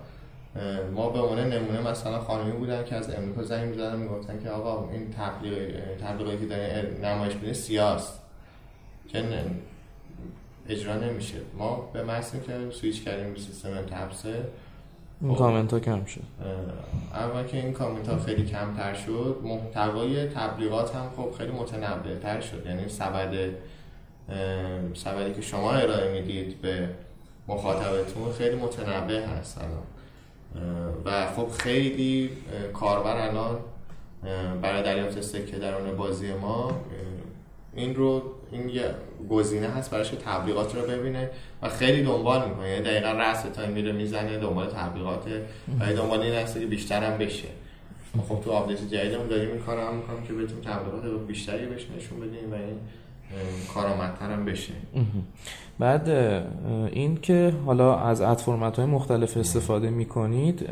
ما 0.95 1.09
به 1.09 1.19
عنوان 1.19 1.39
نمونه 1.39 1.81
مثلا 1.81 2.19
خانمی 2.19 2.51
بودن 2.51 2.83
که 2.83 2.95
از 2.95 3.09
امریکا 3.09 3.43
زنگ 3.43 3.69
می‌زدن 3.69 3.95
می‌گفتن 3.95 4.43
که 4.43 4.49
آقا 4.49 4.89
این 4.91 5.11
تبلیغ 5.11 5.55
تبلیغاتی 6.01 6.37
که 6.37 6.45
داره 6.45 6.97
نمایش 7.03 7.33
میده 7.35 7.53
سیاست. 7.53 8.19
که 9.07 9.23
اجرا 10.69 10.95
نمیشه. 10.95 11.37
ما 11.57 11.89
به 11.93 12.03
محض 12.03 12.31
که 12.31 12.71
سویچ 12.71 13.03
کردیم 13.03 13.33
به 13.33 13.39
سیستم 13.39 13.69
تبسه 13.69 14.43
این 15.21 15.35
کامنت 15.35 15.73
ها 15.73 15.79
کم 15.79 16.05
شد. 16.05 16.21
اول 17.13 17.43
که 17.43 17.57
این 17.57 17.73
کامنت 17.73 18.09
ها 18.09 18.17
خیلی 18.17 18.45
کمتر 18.45 18.93
شد 18.93 19.37
محتوای 19.43 20.27
تبلیغات 20.27 20.95
هم 20.95 21.09
خب 21.17 21.37
خیلی 21.37 21.51
متنوع 21.51 22.19
تر 22.21 22.41
شد. 22.41 22.65
یعنی 22.65 22.89
سبد 22.89 23.33
سبدی 24.93 25.33
که 25.33 25.41
شما 25.41 25.73
ارائه 25.73 26.11
می‌دید 26.11 26.61
به 26.61 26.89
مخاطبتون 27.47 28.33
خیلی 28.37 28.55
متنوع 28.55 29.25
هست 29.25 29.57
الان. 29.57 29.83
و 31.05 31.27
خب 31.35 31.49
خیلی 31.49 32.29
کاربر 32.73 33.17
الان 33.17 33.59
برای 34.61 34.83
دریافت 34.83 35.21
سکه 35.21 35.57
درون 35.57 35.97
بازی 35.97 36.33
ما 36.33 36.81
این 37.75 37.95
رو 37.95 38.21
این 38.51 38.69
یه 38.69 38.95
گزینه 39.29 39.67
هست 39.67 39.91
براش 39.91 40.09
تبلیغات 40.09 40.75
رو 40.75 40.81
ببینه 40.81 41.29
و 41.61 41.69
خیلی 41.69 42.03
دنبال 42.03 42.49
می‌کنه. 42.49 42.69
یعنی 42.69 42.83
دقیقا 42.83 43.11
رأس 43.11 43.41
تا 43.41 43.65
میره 43.65 43.91
می‌زنه 43.91 44.37
دنبال 44.37 44.67
تبلیغات 44.67 45.27
و 45.79 45.93
دنبال 45.93 46.21
این 46.21 46.33
هست 46.33 46.59
که 46.59 46.65
بیشتر 46.65 47.03
هم 47.03 47.17
بشه. 47.17 47.47
خب 48.29 48.41
تو 48.41 48.51
update 48.51 48.89
جدیدمون 48.91 49.27
داریم 49.27 49.49
این 49.49 49.59
کارو 49.59 49.95
می‌کنم 49.95 50.23
که 50.23 50.33
بهتون 50.33 50.61
تبلیغات 50.61 51.27
بیشتری 51.27 51.65
بهش 51.65 51.87
نشون 51.97 52.19
بدیم 52.19 52.51
و 52.51 52.55
این 52.55 52.79
کارآمدتر 53.73 54.31
هم 54.31 54.45
بشه. 54.45 54.73
بعد 55.79 56.09
این 56.91 57.17
که 57.21 57.53
حالا 57.65 57.99
از 57.99 58.21
اد 58.21 58.37
فرمت 58.37 58.77
های 58.77 58.85
مختلف 58.85 59.37
استفاده 59.37 59.89
می‌کنید 59.89 60.69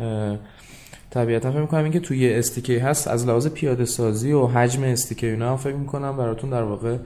طبیعتا 1.10 1.52
فکر 1.52 1.62
می‌کنم 1.62 1.84
اینکه 1.84 2.00
توی 2.00 2.34
استیکی 2.34 2.78
هست 2.78 3.08
از 3.08 3.28
لحاظ 3.28 3.48
پیاده 3.48 3.86
سازی 3.86 4.32
و 4.32 4.48
حجم 4.48 4.84
استیکی 4.84 5.28
اینا 5.28 5.58
فکر 5.58 5.76
می‌کنم 5.76 6.18
براتون 6.18 6.50
در 6.50 6.64
واقع 6.64 6.98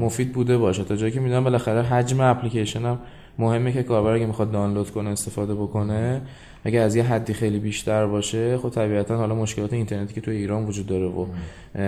مفید 0.00 0.32
بوده 0.32 0.58
باشه. 0.58 0.84
تا 0.84 0.96
جایی 0.96 1.12
که 1.12 1.20
می‌دونم 1.20 1.44
بالاخره 1.44 1.82
حجم 1.82 2.20
اپلیکیشن 2.20 2.84
هم 2.84 2.98
مهمه 3.38 3.72
که 3.72 3.82
کاربر 3.82 4.12
اگه 4.12 4.26
می‌خواد 4.26 4.50
دانلود 4.50 4.90
کنه 4.90 5.10
استفاده 5.10 5.54
بکنه 5.54 6.20
اگه 6.64 6.80
از 6.80 6.96
یه 6.96 7.02
حدی 7.02 7.34
خیلی 7.34 7.58
بیشتر 7.58 8.06
باشه 8.06 8.58
خب 8.58 8.68
طبیعتا 8.68 9.16
حالا 9.16 9.34
مشکلات 9.34 9.72
اینترنتی 9.72 10.14
که 10.14 10.20
توی 10.20 10.36
ایران 10.36 10.64
وجود 10.64 10.86
داره 10.86 11.06
و 11.06 11.26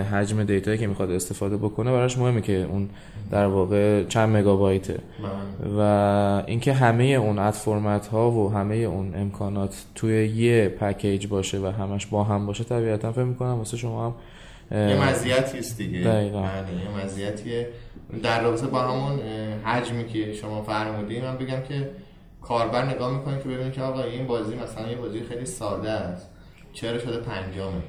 حجم 0.03 0.45
دیتایی 0.45 0.79
که 0.79 0.87
می‌خواد 0.87 1.11
استفاده 1.11 1.57
بکنه 1.57 1.93
براش 1.93 2.19
مهمه 2.19 2.41
که 2.41 2.67
اون 2.71 2.89
در 3.31 3.47
واقع 3.47 4.05
چند 4.05 4.37
مگابایته 4.37 4.93
بله. 4.93 5.75
و 5.79 6.43
اینکه 6.47 6.73
همه 6.73 7.05
اون 7.05 7.39
اد 7.39 7.55
فرمت 7.55 8.07
ها 8.07 8.31
و 8.31 8.53
همه 8.53 8.75
اون 8.75 9.15
امکانات 9.15 9.85
توی 9.95 10.27
یه 10.29 10.69
پکیج 10.69 11.27
باشه 11.27 11.59
و 11.59 11.67
همش 11.67 12.07
با 12.07 12.25
هم 12.25 12.47
باشه 12.47 12.65
طبیعتا 12.65 13.13
فکر 13.13 13.25
می‌کنم 13.25 13.59
واسه 13.59 13.77
شما 13.77 14.07
هم 14.07 14.15
یه 14.73 15.09
مزیتی 15.09 15.59
است 15.59 15.79
دیگه 15.79 16.01
دقیقا. 16.01 16.43
بله، 16.43 16.49
یه 16.49 17.05
مزیتیه 17.05 17.69
در 18.23 18.43
رابطه 18.43 18.67
با 18.67 18.81
همون 18.81 19.21
حجمی 19.65 20.07
که 20.07 20.33
شما 20.33 20.63
فرمودین 20.63 21.25
من 21.25 21.37
بگم 21.37 21.63
که 21.63 21.91
کاربر 22.43 22.85
نگاه 22.85 23.19
می‌کنه 23.19 23.39
که 23.39 23.49
ببینید 23.49 23.73
که 23.73 23.83
آقا 23.83 24.03
این 24.03 24.27
بازی 24.27 24.57
مثلا 24.57 24.89
یه 24.91 24.97
بازی 24.97 25.23
خیلی 25.23 25.47
ساده 25.47 25.91
است. 25.91 26.31
چرا 26.73 26.99
شده 26.99 27.17
پنجامه 27.17 27.83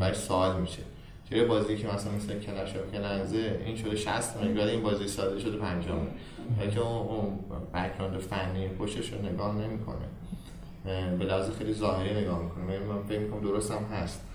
برای 0.00 0.14
سوال 0.14 0.60
میشه. 0.60 0.82
چرا 1.30 1.44
بازی 1.44 1.76
که 1.76 1.88
مثلا 1.88 2.12
مثل 2.12 2.38
کلش 2.38 2.76
و 2.76 2.90
کلنزه 2.92 3.60
این 3.66 3.76
شده 3.76 3.96
60 3.96 4.36
مگ 4.42 4.60
این 4.60 4.82
بازی 4.82 5.08
ساده 5.08 5.38
شده 5.40 5.56
پنجامه 5.56 6.06
که 6.74 6.80
اون 6.80 7.38
بک‌گراند 7.74 8.18
فنی 8.18 8.68
پشتش 8.68 9.12
رو 9.12 9.32
نگاه 9.32 9.54
نمی‌کنه. 9.54 10.06
به 11.18 11.24
لحاظ 11.24 11.50
خیلی 11.50 11.72
ظاهری 11.72 12.20
نگاه 12.20 12.42
می‌کنه. 12.42 12.78
من 12.78 13.02
فکر 13.08 13.18
می‌کنم 13.18 13.40
درست 13.40 13.70
هم 13.70 13.84
هست. 13.84 14.28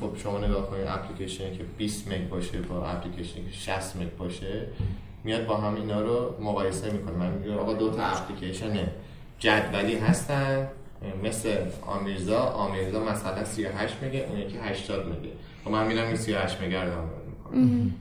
خب 0.00 0.10
شما 0.22 0.38
نگاه 0.38 0.70
کنید 0.70 0.86
اپلیکیشنی 0.88 1.56
که 1.56 1.64
20 1.78 2.08
مگ 2.08 2.28
باشه 2.28 2.60
با 2.60 2.86
اپلیکیشنی 2.86 3.44
که 3.44 3.50
60 3.52 3.96
مگ 3.96 4.16
باشه 4.18 4.66
میاد 5.24 5.46
با 5.46 5.56
هم 5.56 5.74
اینا 5.74 6.00
رو 6.00 6.34
مقایسه 6.40 6.90
می‌کنه. 6.92 7.14
من 7.14 7.30
میگم 7.30 7.58
آقا 7.58 7.72
دو 7.72 7.90
تا 7.90 8.02
اپلیکیشن 8.02 8.88
جدولی 9.38 9.96
هستن 9.96 10.68
مثل 11.24 11.56
آمیرزا. 11.86 12.38
آمیرزا 12.38 13.04
مثلا 13.04 13.44
38 13.44 14.02
میگه 14.02 14.26
اون 14.30 14.38
یکی 14.38 14.56
80 14.62 15.06
میگه 15.06 15.32
و 15.66 15.70
من 15.70 15.86
میرم 15.86 16.06
این 16.06 16.16
38 16.16 16.60
میگه 16.60 16.84
رو 16.84 16.90
می‌کنم. 17.30 17.94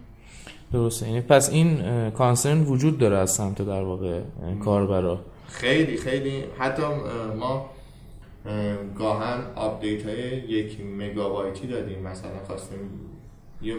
درسته. 0.73 1.07
یعنی 1.07 1.21
پس 1.21 1.49
این 1.49 2.09
concern 2.09 2.61
وجود 2.61 2.97
داره 2.97 3.17
از 3.17 3.31
سمت 3.31 3.61
در 3.61 3.81
واقع 3.81 4.21
کاربرا. 4.63 5.19
خیلی 5.47 5.97
خیلی. 5.97 6.43
حتی 6.59 6.84
ما 7.39 7.69
گاهن 8.97 9.41
update 9.55 10.05
های 10.05 10.37
یک 10.37 10.77
مگابایتی 10.99 11.67
دادیم. 11.67 11.99
مثلا 11.99 12.43
خواستیم 12.47 12.79
یه 13.61 13.75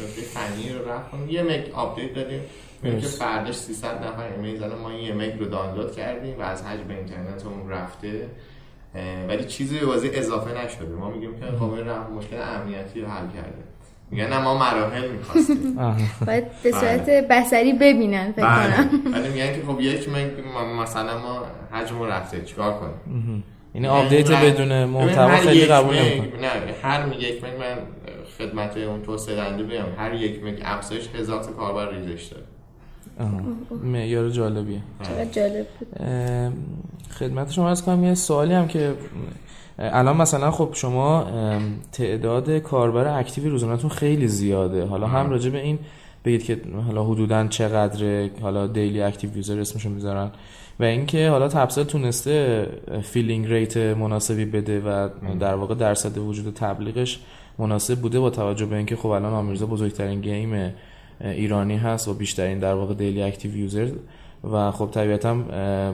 نکته 0.00 0.22
فنی 0.22 0.72
رو 0.72 0.88
رفع 0.88 1.14
یه 1.28 1.42
مگ 1.42 1.70
update 1.74 2.14
دادیم. 2.14 2.40
میگه 2.82 3.00
که 3.00 3.06
فردش 3.06 3.54
300 3.54 4.04
نفر 4.04 4.32
ایمیل 4.32 4.58
زدن. 4.58 4.78
ما 4.78 4.92
یه 4.92 5.14
مگ 5.14 5.38
رو 5.38 5.46
دانلود 5.46 5.92
کردیم 5.92 6.38
و 6.38 6.42
از 6.42 6.62
حجم 6.62 6.90
اون 7.48 7.70
رفته. 7.70 8.28
ولی 9.28 9.44
چیزی 9.44 9.78
به 9.78 9.86
بازی 9.86 10.10
اضافه 10.10 10.64
نشده. 10.64 10.86
ما 10.86 11.10
میگیم 11.10 11.40
که 11.40 11.46
خب 11.46 11.72
این 11.72 11.90
مشکل 11.90 12.36
امنیتی 12.42 13.00
رو 13.00 13.08
حل 13.08 13.28
کرده. 13.28 13.65
میگن 14.10 14.28
نه 14.28 14.38
ما 14.38 14.58
مراحل 14.58 15.10
می‌خواستیم. 15.10 15.76
باید 16.26 16.44
به 16.62 16.70
صورت 16.70 17.06
بله. 17.06 17.26
بسری 17.30 17.72
ببینن 17.72 18.32
فکر 18.32 18.46
بله. 18.46 18.76
کنم. 18.76 19.12
ولی 19.12 19.28
میگن 19.28 19.46
که 19.46 19.62
خب 19.66 19.80
یک 19.80 20.08
مثلا 20.82 21.18
ما 21.18 21.42
حجم 21.72 22.02
رفته 22.02 22.40
چیکار 22.40 22.80
کنیم؟ 22.80 23.44
یعنی 23.74 23.86
update 23.86 24.30
بدون 24.30 24.84
محتوا 24.84 25.36
خیلی 25.36 25.66
قبول 25.66 25.98
نمی‌کنه. 25.98 26.40
نه 26.40 26.48
هر 26.82 27.12
یک 27.18 27.44
مگ 27.44 27.50
من 27.60 27.76
خدمت 28.38 28.76
اون 28.76 29.02
توسعه 29.02 29.36
دهنده 29.36 29.62
بگم 29.62 29.84
هر 29.98 30.14
یک 30.14 30.44
مگ 30.44 30.62
افزایش 30.64 31.08
هزار 31.14 31.44
تا 31.44 31.52
کاربر 31.52 31.90
ریزش 31.90 32.24
داره. 32.24 32.42
معیار 33.84 34.28
جالبیه. 34.30 34.80
جالب 35.32 35.66
خدمت 37.18 37.52
شما 37.52 37.70
عرض 37.70 37.84
کنم 37.84 38.04
یه 38.04 38.14
سوالی 38.14 38.54
هم 38.54 38.68
که 38.68 38.94
الان 39.78 40.16
مثلا 40.16 40.50
خب 40.50 40.68
شما 40.72 41.26
تعداد 41.92 42.58
کاربر 42.58 43.18
active 43.18 43.50
روزانهتون 43.50 43.90
خیلی 43.90 44.28
زیاده. 44.28 44.84
حالا 44.84 45.06
هم 45.06 45.30
راجع 45.30 45.50
به 45.50 45.60
این 45.62 45.78
بگید 46.24 46.44
که 46.44 46.60
حالا 46.86 47.04
حدودا 47.04 47.46
چقدر 47.46 48.28
حالا 48.42 48.66
daily 48.66 49.02
active 49.02 49.36
user 49.36 49.60
اسمشون 49.60 49.92
می‌ذارن. 49.92 50.30
و 50.80 50.84
اینکه 50.84 51.30
حالا 51.30 51.48
تپسل 51.48 51.84
تونسته 51.84 52.66
filling 53.02 53.46
rate 53.46 53.76
مناسبی 53.76 54.44
بده 54.44 54.80
و 54.80 55.08
در 55.40 55.54
واقع 55.54 55.74
درصد 55.74 56.18
وجود 56.18 56.54
تبلیغش 56.54 57.20
مناسب 57.58 58.00
بوده 58.00 58.20
با 58.20 58.30
توجه 58.30 58.66
به 58.66 58.76
اینکه 58.76 58.96
خب 58.96 59.06
الان 59.06 59.32
آمیرزا 59.32 59.66
بزرگترین 59.66 60.20
game 60.20 60.72
ایرانی 61.20 61.76
هست 61.76 62.08
و 62.08 62.14
بیشترین 62.14 62.58
در 62.58 62.74
واقع 62.74 62.94
daily 62.94 63.22
active 63.22 63.56
user 63.56 63.88
و 64.52 64.70
خب 64.70 64.88
طبیعتا 64.92 65.34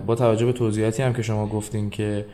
با 0.07 0.14
توجه 0.14 0.47
به 0.47 0.53
توضیحاتی 0.53 1.03
هم 1.03 1.12
که 1.12 1.22
شما 1.22 1.47
گفتین 1.47 1.91
که 1.91 2.24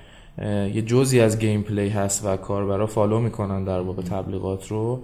یه 0.74 0.82
جزی 0.82 1.20
از 1.20 1.38
gameplay 1.38 1.88
هست 1.88 2.24
و 2.24 2.36
کاربرا 2.36 2.86
follow 2.86 3.20
می‌کنن 3.20 3.64
در 3.64 3.80
واقع 3.80 4.02
تبلیغات 4.02 4.68
رو. 4.68 5.02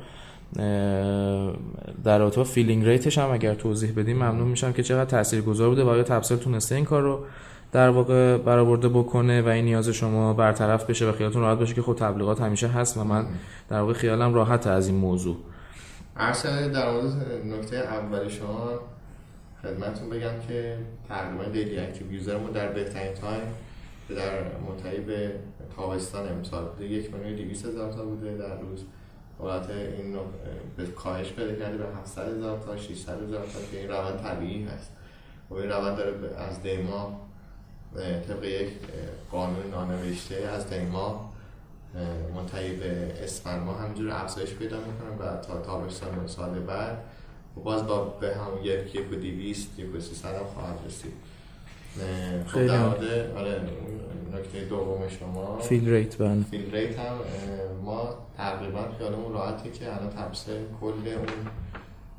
در 2.05 2.19
رابطه 2.19 2.45
filling 2.45 2.85
rate 2.85 3.07
ش 3.07 3.19
هم 3.19 3.31
اگر 3.31 3.55
توضیح 3.55 3.93
بدیم 3.97 4.17
ممنون 4.17 4.49
میشم 4.49 4.73
که 4.73 4.83
چقدر 4.83 5.05
تاثیرگذار 5.05 5.69
بوده 5.69 5.85
و 5.85 5.89
آیا 5.89 6.03
تپسل 6.03 6.37
تونسته 6.37 6.75
این 6.75 6.85
کار 6.85 7.03
رو 7.03 7.25
در 7.73 7.89
واقع 7.89 8.37
برآورده 8.37 8.89
بکنه 8.89 9.43
و 9.43 9.49
این 9.49 9.65
نیاز 9.65 9.89
شما 9.89 10.33
برطرف 10.33 10.91
بشه 10.91 11.09
و 11.09 11.13
خیالتون 11.13 11.43
راحت 11.43 11.59
باشه 11.59 11.75
که 11.75 11.83
خود 11.83 11.99
تبلیغات 11.99 12.41
همیشه 12.41 12.69
هست 12.69 12.97
و 12.97 13.05
من 13.05 13.27
در 13.69 13.81
واقع 13.81 13.93
خیالم 13.93 14.35
راحت 14.35 14.67
از 14.67 14.89
این 14.89 14.97
موضوع. 14.97 15.37
عرض 16.17 16.45
شد 16.45 16.73
در 16.73 16.91
مورد 16.91 17.05
نکته 17.47 17.77
اولی 17.77 18.31
شما 18.31 18.71
خدمتتون 19.63 20.11
بگم 20.11 20.33
که 20.49 20.77
تقریبا 21.09 21.45
daily 21.45 21.79
active 21.79 22.13
user 22.13 22.34
مون 22.34 22.51
در 22.51 22.69
بهترین 22.69 23.15
time 23.15 23.43
در 24.09 24.59
منتهی 24.59 25.01
به 25.01 25.33
تابستان 25.77 26.29
امسال 26.29 26.65
بوده. 26.65 26.85
یک 26.85 27.15
میلیون 27.15 27.37
200 27.37 27.67
هزار 27.67 27.93
تا 27.93 28.05
بوده 28.05 28.37
در 28.37 28.61
روز. 28.61 28.85
حالا 29.39 29.71
این 29.71 30.17
به 30.77 30.87
کاهش 30.87 31.33
پیدا 31.33 31.55
کرده 31.55 31.77
به 31.77 31.85
700 31.85 32.37
هزار 32.37 32.59
تا 32.59 32.77
600 32.77 33.23
هزار 33.23 33.43
تا 33.43 33.59
که 33.71 33.81
این 33.81 33.89
روند 33.89 34.21
طبیعی 34.21 34.65
هست. 34.65 34.91
و 35.51 35.55
این 35.55 35.71
روند 35.71 35.97
داره 35.97 36.37
از 36.37 36.63
دیما 36.63 37.21
طبق 38.29 38.45
یک 38.45 38.69
قانون 39.31 39.71
نانوشته 39.71 40.35
از 40.35 40.71
دیما 40.71 41.33
منتهی 42.35 42.77
به 42.77 43.13
اسفند 43.25 43.63
ما 43.63 43.73
همینجور 43.75 44.11
افزایش 44.11 44.55
پیدا 44.55 44.77
می‌کنه 44.77 45.29
و 45.29 45.41
تا 45.41 45.61
تابستان 45.61 46.27
سال 46.27 46.59
بعد. 46.59 46.99
و 47.57 47.61
باز 47.61 47.87
با 47.87 48.05
به 48.05 48.35
هم 48.35 48.51
یک 48.63 48.95
یک 48.95 49.13
و 49.13 49.15
دیویست 49.15 49.79
یک 49.79 49.87
و 49.95 50.29
هم 50.29 50.47
خواهد 50.55 50.79
رسید. 50.87 51.13
خیلی 52.47 52.69
آره 52.71 53.61
نکته 54.35 54.65
دوم 54.65 55.09
شما 55.09 55.59
fill 55.59 55.89
rate 55.89 56.19
بله. 56.19 56.43
fill 56.43 56.75
rate 56.75 56.99
هم 56.99 57.17
ما 57.85 58.15
تقریبا 58.37 58.89
خیالمون 58.99 59.33
راحته 59.33 59.71
که 59.71 59.95
الان 59.95 60.11
تپسل 60.11 60.61
کل 60.81 61.09
اون 61.17 61.27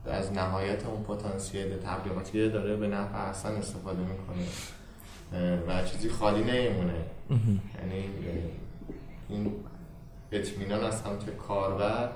از 0.05 0.33
نهایت 0.33 0.85
اون 0.85 1.03
پتانسیل 1.03 1.77
تبلیغاتی 1.77 2.49
داره 2.49 2.75
به 2.75 2.87
نفع 2.87 3.27
احسن 3.27 3.51
استفاده 3.55 3.99
می‌کنه. 3.99 4.45
و 5.67 5.83
چیزی 5.85 6.09
خالی 6.09 6.43
نمیمونه. 6.43 6.93
یعنی 7.29 8.09
این 9.29 9.51
اطمینان 10.31 10.83
از 10.83 10.99
سمت 10.99 11.29
کاربر 11.47 12.09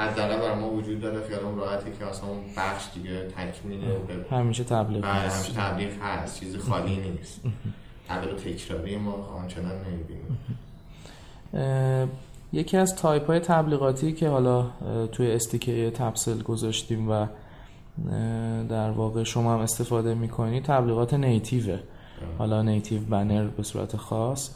حداقل 0.00 0.36
برای 0.36 0.54
ما 0.54 0.70
وجود 0.70 1.00
داره 1.00 1.28
خیالمون 1.28 1.58
راحته 1.58 1.92
که 1.98 2.06
اصلا 2.06 2.28
اون 2.28 2.38
بخش 2.56 2.84
دیگه 2.94 3.28
تکمیله 3.28 4.00
همیشه 4.30 4.64
تبلیغ 4.64 5.02
بله، 5.02 5.10
هست. 5.12 5.46
همیشه 5.46 5.60
تبلیغ 5.60 5.90
هست 6.02 6.40
چیزی 6.40 6.58
خالی 6.58 6.96
نیست. 6.96 7.40
تبلیغ 8.08 8.36
تکراری 8.36 8.96
ما 8.96 9.12
آنچنان 9.12 9.72
نمی‌بینیم. 9.84 10.38
یکی 12.52 12.76
از 12.76 12.96
تایپ 12.96 13.26
های 13.26 13.40
تبلیغاتی 13.40 14.12
که 14.12 14.28
حالا 14.28 14.66
توی 15.12 15.32
SDK 15.32 15.90
تپسل 15.90 16.42
گذاشتیم 16.42 17.10
و 17.10 17.26
در 18.68 18.90
واقع 18.90 19.22
شما 19.22 19.54
هم 19.54 19.60
استفاده 19.60 20.14
می‌کنی 20.14 20.60
تبلیغات 20.60 21.14
native 21.14 21.62
ه. 21.62 21.78
حالا 22.38 22.62
native 22.62 23.00
banner 23.00 23.46
به 23.46 23.62
صورت 23.62 23.96
خاص. 23.96 24.50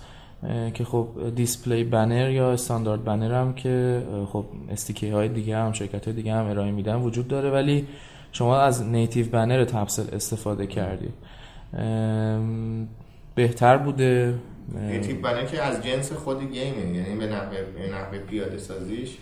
که 0.74 0.84
خب 0.84 1.08
display 1.34 1.84
banner 1.84 2.30
یا 2.30 2.52
standard 2.52 3.04
banner 3.04 3.34
هم 3.34 3.54
که 3.54 4.02
خب 4.32 4.44
SDK 4.70 5.10
های 5.10 5.28
دیگه 5.28 5.56
هم 5.56 5.72
شرکت 5.72 6.04
های 6.04 6.16
دیگه 6.16 6.34
هم 6.34 6.46
ارائه 6.46 6.70
میدن 6.70 6.96
وجود 6.96 7.28
داره 7.28 7.50
ولی 7.50 7.86
شما 8.32 8.58
از 8.58 8.82
native 8.82 9.26
banner 9.26 9.64
تپسل 9.64 10.14
استفاده 10.14 10.66
کردی. 10.66 11.08
بهتر 13.34 13.76
بوده. 13.76 14.34
نیتیو 14.74 15.20
بنر 15.20 15.44
که 15.44 15.62
از 15.62 15.82
جنس 15.82 16.12
خود 16.12 16.40
گیمه 16.40 16.96
یعنی 16.96 17.16
به 17.16 17.26
نحوه, 17.26 17.58
نحوه 17.92 18.18
پیاده 18.18 18.58
سازیش 18.58 19.16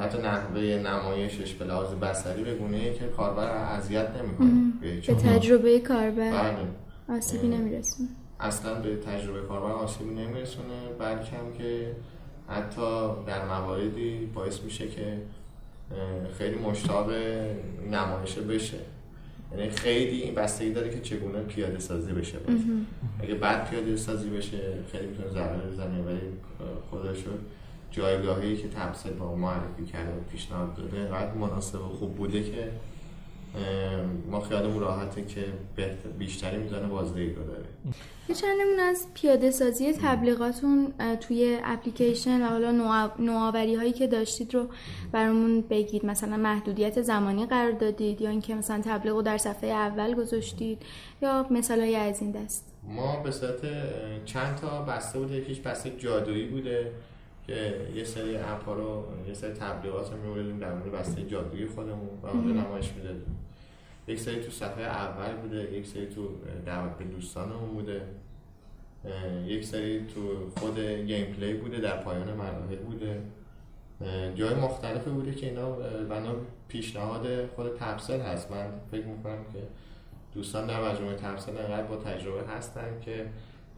حتی 0.00 0.18
نحوه 0.18 0.60
نمایشش 0.60 1.54
به 1.54 1.64
لحاظ 1.64 1.94
بصری 1.94 2.44
به 2.44 2.54
گونه 2.54 2.92
که 2.92 3.04
کاربر 3.16 3.48
اذیت 3.48 4.08
نمی‌کنه. 4.22 4.72
به 4.80 5.14
تجربه 5.14 5.80
کاربر. 5.80 6.30
بله. 6.30 7.16
آسیبی 7.18 7.48
نمیرسونه. 7.48 8.08
اصلا 8.40 8.74
به 8.74 8.96
تجربه 8.96 9.40
کاربر 9.40 9.70
آسیبی 9.70 10.14
نمیرسونه 10.14 10.88
بلکه 10.98 11.36
هم 11.36 11.52
که 11.58 11.96
حتی 12.48 13.08
در 13.26 13.44
مواردی 13.44 14.30
باعث 14.34 14.60
میشه 14.60 14.88
که 14.88 15.18
خیلی 16.38 16.58
مشتاق 16.58 17.10
نمایشه 17.90 18.40
بشه. 18.40 18.78
یعنی 19.52 19.70
خیلی 19.70 20.22
این 20.22 20.34
بستگی 20.34 20.72
داره 20.72 20.90
که 20.90 21.00
چگونه 21.00 21.42
پیاده 21.42 21.78
سازی 21.78 22.12
بشه 22.12 22.38
اگه 23.22 23.34
بعد 23.34 23.70
پیاده 23.70 23.96
سازی 23.96 24.30
بشه 24.30 24.58
خیلی 24.92 25.06
می‌تونه 25.06 25.28
ضرر 25.28 25.56
بزنه 25.56 26.02
ولی 26.02 26.20
خودشو 26.90 27.30
جایگاهی 27.90 28.56
که 28.56 28.68
تمثیل 28.68 29.12
با 29.12 29.34
معرفی 29.34 29.84
کرده 29.92 30.10
و 30.10 30.20
پیشنهاد 30.32 30.74
داده 30.74 31.08
قد 31.08 31.36
مناسب 31.36 31.80
و 31.80 31.88
خوب 31.88 32.16
بوده 32.16 32.42
که 32.42 32.70
ما 34.30 34.40
خیالمون 34.40 34.80
راحته 34.80 35.24
که 35.24 35.44
بیشتری 36.18 36.56
میزانه 36.56 36.86
بازدهی 36.86 37.34
رو 37.34 37.44
داره 37.44 37.64
یه 38.28 38.34
چند 38.34 38.60
نمونه 38.60 38.82
از 38.82 39.06
پیاده 39.14 39.50
سازی 39.50 39.92
تبلیغاتون 39.92 40.92
توی 41.20 41.58
اپلیکیشن 41.64 42.42
و 42.42 42.48
حالا 42.48 42.70
نوآوری 43.18 43.74
هایی 43.74 43.92
که 43.92 44.06
داشتید 44.06 44.54
رو 44.54 44.66
برامون 45.12 45.60
بگید. 45.60 46.06
مثلا 46.06 46.36
محدودیت 46.36 47.02
زمانی 47.02 47.46
قرار 47.46 47.72
دادید 47.72 48.20
یا 48.20 48.30
اینکه 48.30 48.54
مثلا 48.54 48.82
تبلیغ 48.84 49.14
رو 49.14 49.22
در 49.22 49.38
صفحه 49.38 49.70
اول 49.70 50.14
گذاشتید 50.14 50.82
یا 51.22 51.46
مثال 51.50 51.80
های 51.80 51.96
از 51.96 52.22
این 52.22 52.30
دست؟ 52.30 52.72
ما 52.88 53.22
به 53.22 53.30
صورت 53.30 53.60
چند 54.24 54.56
تا 54.56 54.82
بسته 54.82 55.18
بوده 55.18 55.36
یکیش 55.36 55.60
بسته 55.60 55.90
جادویی 55.90 56.46
بوده. 56.46 56.92
که 57.48 57.88
یه 57.94 58.04
سری 58.04 58.36
اپ 58.36 58.64
ها 58.64 58.74
رو 58.74 59.04
یه 59.28 59.34
سری 59.34 59.52
تبلیغات 59.52 60.12
رو 60.12 60.18
میوردیم 60.18 60.58
در 60.58 60.74
مورد 60.74 60.92
بسته 60.92 61.22
جادویی 61.22 61.66
خودمون 61.66 62.08
و 62.22 62.26
اونجا 62.26 62.62
نمایش 62.62 62.92
می‌دادیم. 62.92 63.36
یک 64.08 64.20
سری 64.20 64.40
تو 64.40 64.50
صفحه 64.50 64.84
اول 64.84 65.36
بوده 65.36 65.72
یک 65.72 65.86
سری 65.86 66.06
تو 66.06 66.28
دعوت 66.66 66.98
به 66.98 67.04
دوستانمون 67.04 67.70
بوده. 67.70 68.02
یک 69.46 69.64
سری 69.64 70.06
تو 70.06 70.50
خود 70.56 70.78
گیم 70.78 71.26
پلی 71.26 71.54
بوده 71.54 71.80
در 71.80 71.96
پایان 71.96 72.32
مراحل 72.32 72.76
بوده. 72.76 73.22
جای 74.34 74.54
مختلفی 74.54 75.10
بوده 75.10 75.34
که 75.34 75.46
اینا 75.46 75.70
بنا 76.10 76.34
پیشنهاد 76.68 77.46
خود 77.46 77.76
تبسل 77.76 78.20
هست. 78.20 78.50
من 78.50 78.66
فکر 78.90 79.06
می‌کنم 79.06 79.44
که 79.52 79.58
دوستان 80.34 80.66
در 80.66 80.90
مجموعه 80.90 81.16
تبسل 81.16 81.58
انقدر 81.58 81.82
با 81.82 81.96
تجربه 81.96 82.48
هستن 82.48 83.00
که 83.00 83.26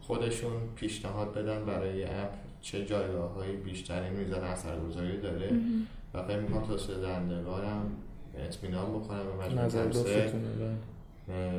خودشون 0.01 0.53
پیشنهاد 0.75 1.33
بدن 1.33 1.65
برای 1.65 2.03
اپ. 2.03 2.33
چه 2.61 2.85
جایگاه 2.85 3.33
های 3.33 3.55
بیشتری 3.55 4.09
میزان 4.09 4.43
اثرگذاری 4.43 5.21
داره. 5.21 5.51
و 6.13 6.23
فکر 6.23 6.37
می‌کنم 6.37 6.63
توسعه 6.63 6.97
دهندگارم 6.97 7.91
اطمینان 8.37 8.99
بکنم 8.99 9.23
به 9.23 9.45
مجموعه 9.45 10.31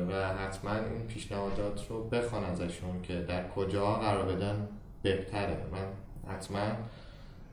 و 0.09 0.33
حتما 0.33 0.71
این 0.71 1.07
پیشنهادات 1.07 1.87
رو 1.89 2.03
بخوان 2.03 2.43
ازشون 2.43 3.01
که 3.03 3.21
در 3.21 3.49
کجا 3.49 3.93
قرار 3.93 4.35
بدن 4.35 4.67
بهتره. 5.01 5.57
من 5.71 5.87
حتما 6.33 6.59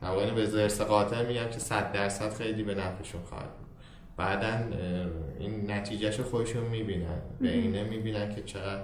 نوعین 0.03 0.35
به 0.35 0.47
زرس 0.47 0.81
قاطع 0.81 1.27
میگم 1.27 1.47
که 1.51 1.59
صد 1.59 1.93
درصد 1.93 2.33
خیلی 2.33 2.63
به 2.63 2.75
نفعشون 2.75 3.23
خواهد 3.23 3.49
بعدا 4.17 4.59
این 5.39 5.71
نتیجهش 5.71 6.21
خودشون 6.21 6.63
می‌بینن. 6.63 7.19
به 7.41 7.53
اینه 7.53 7.85
می‌بینن 7.85 8.35
که 8.35 8.43
چقدر 8.43 8.83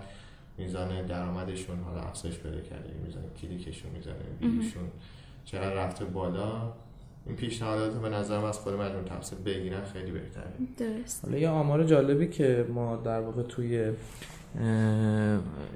میزان 0.59 1.07
درآمدشون 1.07 1.80
حالا 1.80 2.00
افزایش 2.00 2.38
پیدا 2.38 2.61
کرده 2.61 2.90
میزان 3.04 3.22
کلیکشون 3.42 3.90
میزان 3.90 4.14
ویدیوشون 4.40 4.82
چقدر 5.44 5.74
رفته 5.74 6.04
بالا 6.04 6.72
این 7.26 7.36
پیشنهادات 7.36 8.00
به 8.00 8.09
نظرم 8.09 8.44
از 8.44 8.59
خود 8.59 8.74
مجموع 8.74 9.02
تفسیر 9.02 9.38
بگیرن 9.38 9.84
خیلی 9.84 10.11
بهتره. 10.11 10.52
درست. 10.76 11.24
حالا 11.24 11.38
یه 11.38 11.48
آمار 11.48 11.84
جالبی 11.84 12.26
که 12.28 12.66
ما 12.68 12.96
در 12.96 13.20
واقع 13.20 13.42
توی 13.42 13.92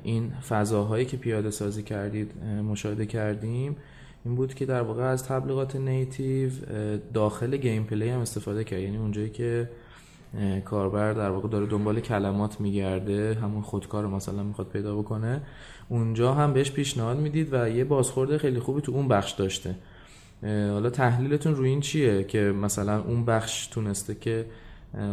این 0.03 0.31
فضاهایی 0.31 1.05
که 1.05 1.17
پیاده 1.17 1.51
سازی 1.51 1.83
کردید 1.83 2.45
مشاهده 2.45 3.07
کردیم 3.07 3.77
این 4.25 4.35
بود 4.35 4.55
که 4.55 4.67
در 4.67 4.83
واقع 4.83 5.03
از 5.03 5.25
تبلیغات 5.25 5.77
نیتیو 5.77 6.51
داخل 7.15 7.57
گیم 7.57 7.85
پلی 7.85 8.09
هم 8.09 8.21
استفاده 8.21 8.65
کرد. 8.65 8.81
یعنی 8.81 8.97
اونجایی 8.97 9.31
که 9.31 9.71
کاربر 10.65 11.13
در 11.13 11.31
واقع 11.31 11.49
داره 11.49 11.67
دنبال 11.67 12.01
کلمات 12.01 12.61
میگرده 12.61 13.39
همون 13.43 13.63
خودکار 13.63 14.07
مثلا 14.07 14.43
می‌خواد 14.43 14.69
پیدا 14.69 14.97
بکنه. 14.97 15.43
اونجا 15.89 16.35
هم 16.35 16.53
بهش 16.53 16.71
پیشنهاد 16.71 17.17
می‌دید 17.17 17.49
و 17.53 17.69
یه 17.69 17.85
بازخورده 17.85 18.39
خیلی 18.39 18.61
خوبی 18.61 18.81
تو 18.81 18.93
اون 18.93 19.09
بخش 19.09 19.33
داشته. 19.33 19.75
حالا 20.43 20.91
تحلیلتون 20.91 21.55
روی 21.55 21.69
این 21.69 21.81
چیه 21.81 22.25
که 22.25 22.39
مثلا 22.39 23.01
اون 23.03 23.25
بخش 23.25 23.67
تونسته 23.67 24.15
که 24.15 24.47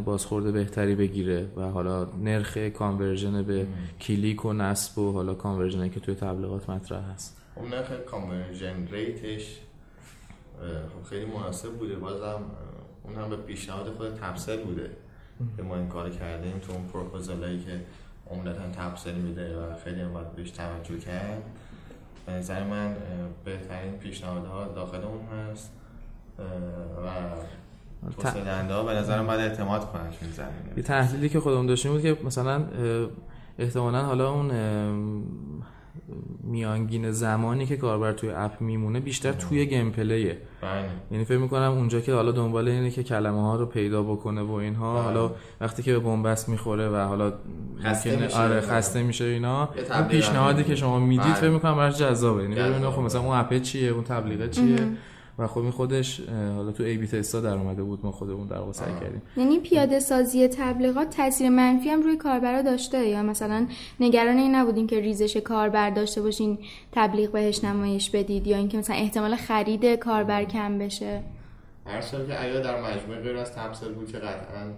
بازخورده 0.05 0.51
بهتری 0.51 0.95
بگیره 0.95 1.47
و 1.55 1.61
حالا 1.61 2.05
نرخ 2.05 2.57
conversion 2.57 3.43
به 3.43 3.67
کلیک 4.01 4.45
و 4.45 4.53
نصب 4.53 4.99
و 4.99 5.11
حالا 5.11 5.33
conversion 5.33 5.84
ی 5.84 5.89
که 5.89 5.99
توی 5.99 6.15
تبلیغات 6.15 6.69
مطرح 6.69 7.11
هست. 7.11 7.41
اون 7.55 7.69
نرخ 7.69 7.91
conversion 7.91 8.87
rate 8.91 9.36
ش 9.36 9.59
خب 10.59 11.09
خیلی 11.09 11.25
مناسب 11.25 11.71
بوده. 11.71 11.95
بازم 11.95 12.41
اون 13.03 13.15
هم 13.15 13.29
به 13.29 13.35
پیشنهاد 13.35 13.89
خود 13.97 14.15
تپسل 14.15 14.57
بوده. 14.57 14.89
که 15.57 15.63
ما 15.63 15.75
این 15.75 15.87
کار 15.87 16.09
کردیم 16.09 16.59
تو 16.59 16.73
اون 16.73 16.87
پروپوزال 16.93 17.43
هایی 17.43 17.59
که 17.63 17.81
عمدتا 18.31 18.69
تپسل 18.75 19.13
میده 19.13 19.57
و 19.57 19.75
خیلی 19.83 20.01
هم 20.01 20.13
باید 20.13 20.35
بهش 20.35 20.51
توجه 20.51 20.99
کرد. 20.99 21.43
به 22.25 22.31
نظر 22.33 22.63
من 22.63 22.95
بهترین 23.45 23.93
پیشنهادها 23.93 24.67
داخل 24.67 25.03
اون 25.03 25.19
هست 25.39 25.71
و 27.05 28.21
توسعه 28.21 28.73
ها 28.73 28.83
به 28.83 28.93
نظرم 28.93 29.27
باید 29.27 29.39
اعتماد 29.39 29.91
کنن 29.91 30.09
یه 30.77 30.83
تحلیلی 30.83 31.29
که 31.29 31.39
خودمون 31.39 31.65
داشتیم 31.65 31.91
بود 31.91 32.01
که 32.01 32.17
مثلا 32.25 32.65
احتمالا 33.59 34.03
حالا 34.03 34.31
اون 34.31 34.51
میانگین 36.43 37.11
زمانی 37.11 37.65
که 37.65 37.77
کاربر 37.77 38.11
توی 38.11 38.29
اپ 38.29 38.61
میمونه 38.61 38.99
بیشتر 38.99 39.31
توی 39.31 39.65
گیم 39.65 39.91
پلیه 39.91 40.37
بله. 40.61 40.89
یعنی 41.11 41.25
فکر 41.25 41.37
می‌کنم 41.37 41.71
اونجا 41.71 41.99
که 41.99 42.13
حالا 42.13 42.31
دنبال 42.31 42.67
اینه 42.67 42.91
که 42.91 43.03
کلمه 43.03 43.41
ها 43.41 43.55
رو 43.55 43.65
پیدا 43.65 44.03
بکنه 44.03 44.41
و 44.41 44.51
اینها 44.51 44.93
بله. 44.93 45.03
حالا 45.03 45.31
وقتی 45.61 45.83
که 45.83 45.93
به 45.93 45.99
بنبست 45.99 46.49
می‌خوره 46.49 46.89
و 46.89 46.95
حالا 46.95 47.33
خسته 47.83 48.15
میشه. 48.15 48.37
آره 48.37 48.61
خسته 48.61 49.03
میشه 49.03 49.25
اینا 49.25 49.69
این 49.93 50.03
پیشنهادی 50.03 50.63
که 50.63 50.75
شما 50.75 50.99
می‌دید 50.99 51.25
بله. 51.25 51.33
فکر 51.33 51.49
می‌کنم 51.49 51.75
براش 51.75 51.97
جذابه. 51.97 52.43
یعنی 52.43 52.55
ببینید 52.55 52.89
خب 52.89 53.01
مثلا 53.01 53.21
اون 53.21 53.37
اپ 53.37 53.61
چیه؟ 53.61 53.89
اون 53.89 54.03
تبلیغ 54.03 54.49
چیه؟ 54.49 54.87
و 55.37 55.47
خب 55.47 55.57
این 55.57 55.71
خودش 55.71 56.19
حالا 56.29 56.71
تو 56.71 56.83
ای 56.83 56.97
بی 56.97 57.07
تستا 57.07 57.41
در 57.41 57.53
اومده 57.53 57.83
بود 57.83 57.99
ما 58.03 58.11
خودمون 58.11 58.47
در 58.47 58.71
سعی 58.71 58.93
کردیم. 59.01 59.21
یعنی 59.37 59.59
پیاده 59.59 59.99
سازی 59.99 60.47
تبلیغات 60.47 61.09
تاثیر 61.09 61.49
منفی 61.49 61.89
هم 61.89 62.01
روی 62.01 62.17
کاربرا 62.17 62.61
داشته 62.61 63.07
یا 63.07 63.23
مثلا 63.23 63.67
نگران 63.99 64.37
این 64.37 64.55
نبودین 64.55 64.87
که 64.87 64.99
ریزش 64.99 65.37
کاربر 65.37 65.89
داشته 65.89 66.21
باشین 66.21 66.57
تبلیغ 66.91 67.31
بهش 67.31 67.63
نمایش 67.63 68.09
بدید 68.09 68.47
یا 68.47 68.57
اینکه 68.57 68.77
مثلا 68.77 68.95
احتمال 68.95 69.35
خرید 69.35 69.85
کاربر 69.85 70.43
کم 70.43 70.77
بشه؟ 70.77 71.23
هر 71.85 72.01
که 72.01 72.43
اگر 72.43 72.61
در 72.61 72.81
مجموعه 72.81 73.21
غیر 73.21 73.37
از 73.37 73.51
تبصر 73.51 73.89
بود 73.89 74.11
که 74.11 74.17
قطعا 74.17 74.71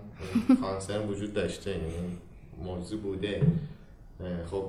کانسرن 0.61 1.07
وجود 1.07 1.33
داشته 1.33 1.71
یعنی 1.71 2.17
موضوع 2.63 2.99
بوده؟ 3.01 3.41
خب 4.51 4.63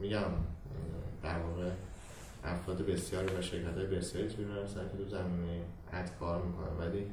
میگم 0.00 0.30
در 1.22 1.38
واقع 1.38 1.70
افراد 2.44 2.86
بسیاری 2.86 3.36
و 3.36 3.42
شرکت 3.42 3.76
های 3.76 3.86
بسیاری 3.86 4.28
توی 4.28 4.44
هستن 4.64 4.88
که 4.88 4.96
تو 4.96 5.08
زمینه 5.08 5.60
اد 5.92 6.18
کار 6.20 6.42
می‌کنن. 6.42 6.76
ولی 6.78 7.06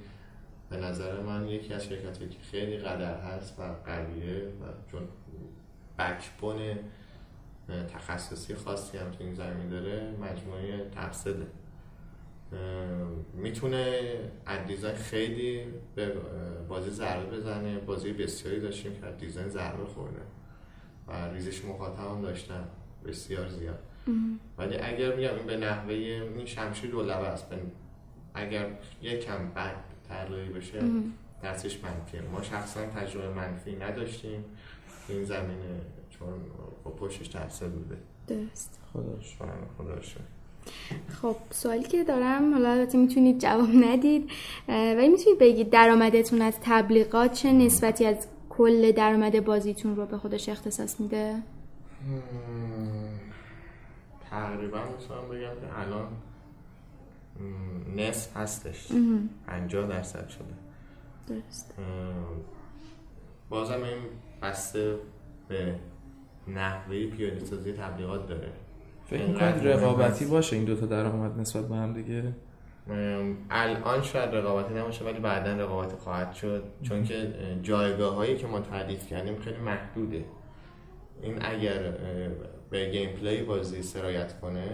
به 0.69 0.77
نظر 0.77 1.21
من 1.21 1.47
یکی 1.47 1.73
از 1.73 1.85
شرکت 1.85 2.19
که 2.19 2.39
خیلی 2.51 2.77
قدر 2.77 3.17
هست 3.17 3.59
و 3.59 3.63
قویه 3.85 4.47
و 4.47 4.91
چون 4.91 5.01
بکبون 5.99 6.79
تخصصی 7.93 8.55
خاصی 8.55 8.97
هم 8.97 9.11
تو 9.11 9.23
این 9.23 9.33
زمین 9.33 9.69
داره 9.69 10.11
مجموعه 10.11 10.89
تفسده 10.95 11.47
می‌تونه 13.33 14.01
دیزاین 14.67 14.95
خیلی 14.95 15.63
به 15.95 16.11
بازی 16.69 16.89
ضربه 16.89 17.37
بزنه. 17.37 17.77
بازی 17.79 18.13
بسیاری 18.13 18.59
داشتیم 18.59 18.93
که 18.93 19.07
دیزاین 19.19 19.49
ضربه 19.49 19.85
خورده 19.85 20.21
و 21.07 21.27
ریزش 21.33 21.65
مخاطب 21.65 21.99
هم 21.99 22.21
داشتن 22.21 22.63
بسیار 23.05 23.47
زیاد. 23.47 23.79
ولی 24.57 24.77
اگر 24.77 25.15
میگم 25.15 25.35
این 25.35 25.45
به 25.45 25.57
نحوه 25.57 25.93
این 25.93 26.45
شمشیر 26.45 26.91
دو 26.91 27.01
لبه 27.01 27.27
است 27.27 27.45
اگر 28.33 28.67
یکم 29.01 29.49
بد 29.55 29.75
طراحی 30.09 30.49
بشه 30.49 30.79
دستش 31.43 31.79
منفیه. 31.83 32.21
ما 32.21 32.41
شخصا 32.41 32.85
تجربه 32.85 33.33
منفی 33.33 33.75
نداشتیم. 33.75 34.45
این 35.09 35.23
زمینه 35.23 35.81
چون 36.09 36.27
با 36.83 36.91
پشتش 36.91 37.27
تحصیل 37.27 37.67
بوده 37.67 37.97
درست. 38.27 38.79
خداش. 38.93 39.37
خداش. 39.77 40.15
خب 41.21 41.35
سوالی 41.49 41.83
که 41.83 42.03
دارم 42.03 42.53
حالا 42.53 42.69
البته 42.69 42.97
می‌تونید 42.97 43.39
جواب 43.39 43.69
ندید 43.69 44.29
ولی 44.67 45.09
می‌تونید 45.09 45.39
بگید 45.39 45.69
درآمدتون 45.69 46.41
از 46.41 46.53
تبلیغات 46.61 47.33
چه 47.33 47.53
نسبتی 47.53 48.05
از 48.05 48.27
کل 48.49 48.91
درآمد 48.91 49.45
بازیتون 49.45 49.95
رو 49.95 50.05
به 50.05 50.17
خودش 50.17 50.49
اختصاص 50.49 50.99
میده؟ 50.99 51.35
تقریبا 54.35 54.77
می‌تونم 54.77 55.29
بگم 55.29 55.61
که 55.61 55.79
الان 55.79 56.07
نصف 57.95 58.37
هستش. 58.37 58.87
50 59.47 59.87
درصد 59.87 60.29
شده. 60.29 60.45
درست 61.27 61.73
بازم 63.49 63.83
این 63.83 63.97
بسته 64.41 64.95
به 65.47 65.75
نحوه 66.47 67.07
پیاده 67.07 67.45
سازی 67.45 67.73
تبلیغات 67.73 68.27
داره. 68.27 68.51
فکر 69.05 69.25
می‌کنید 69.25 69.67
رقابتی 69.67 70.25
باشه 70.25 70.55
این 70.55 70.65
دوتا 70.65 70.85
درآمد 70.85 71.39
نسبت 71.39 71.67
به 71.67 71.75
هم 71.75 71.93
دیگه؟ 71.93 72.33
الان 73.49 74.01
شاید 74.01 74.35
رقابتی 74.35 74.73
نباشه 74.73 75.05
ولی 75.05 75.19
بعدا 75.19 75.53
رقابتی 75.53 75.95
خواهد 75.95 76.33
شد. 76.33 76.63
چون 76.83 77.03
که 77.03 77.33
جایگاه 77.63 78.15
هایی 78.15 78.37
که 78.37 78.47
ما 78.47 78.59
تعریف 78.59 79.07
کردیم 79.07 79.39
خیلی 79.39 79.57
محدوده. 79.57 80.25
این 81.21 81.45
اگر 81.45 81.93
به 82.75 82.89
gameplay 82.89 83.41
بازی 83.43 83.81
سرایت 83.81 84.39
کنه 84.39 84.69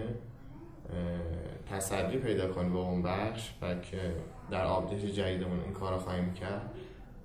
تسری 1.70 2.16
پیدا 2.16 2.52
کنه 2.52 2.68
به 2.68 2.78
اون 2.78 3.02
بخش 3.02 3.50
و 3.62 3.74
که 3.74 4.16
در 4.50 4.64
آپدیت 4.64 5.04
جدیدمون 5.04 5.60
این 5.60 5.72
کار 5.72 5.98
خواهیم 5.98 6.32
کرد. 6.32 6.74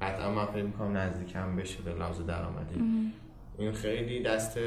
قطعا 0.01 0.31
من 0.31 0.45
فکر 0.45 0.63
می‌کنم 0.63 0.97
نزدیکم 0.97 1.55
بشه 1.55 1.81
به 1.81 1.93
لحاظ 1.93 2.21
درآمدی. 2.21 3.11
این 3.57 3.71
خیلی 3.71 4.23
دست 4.23 4.59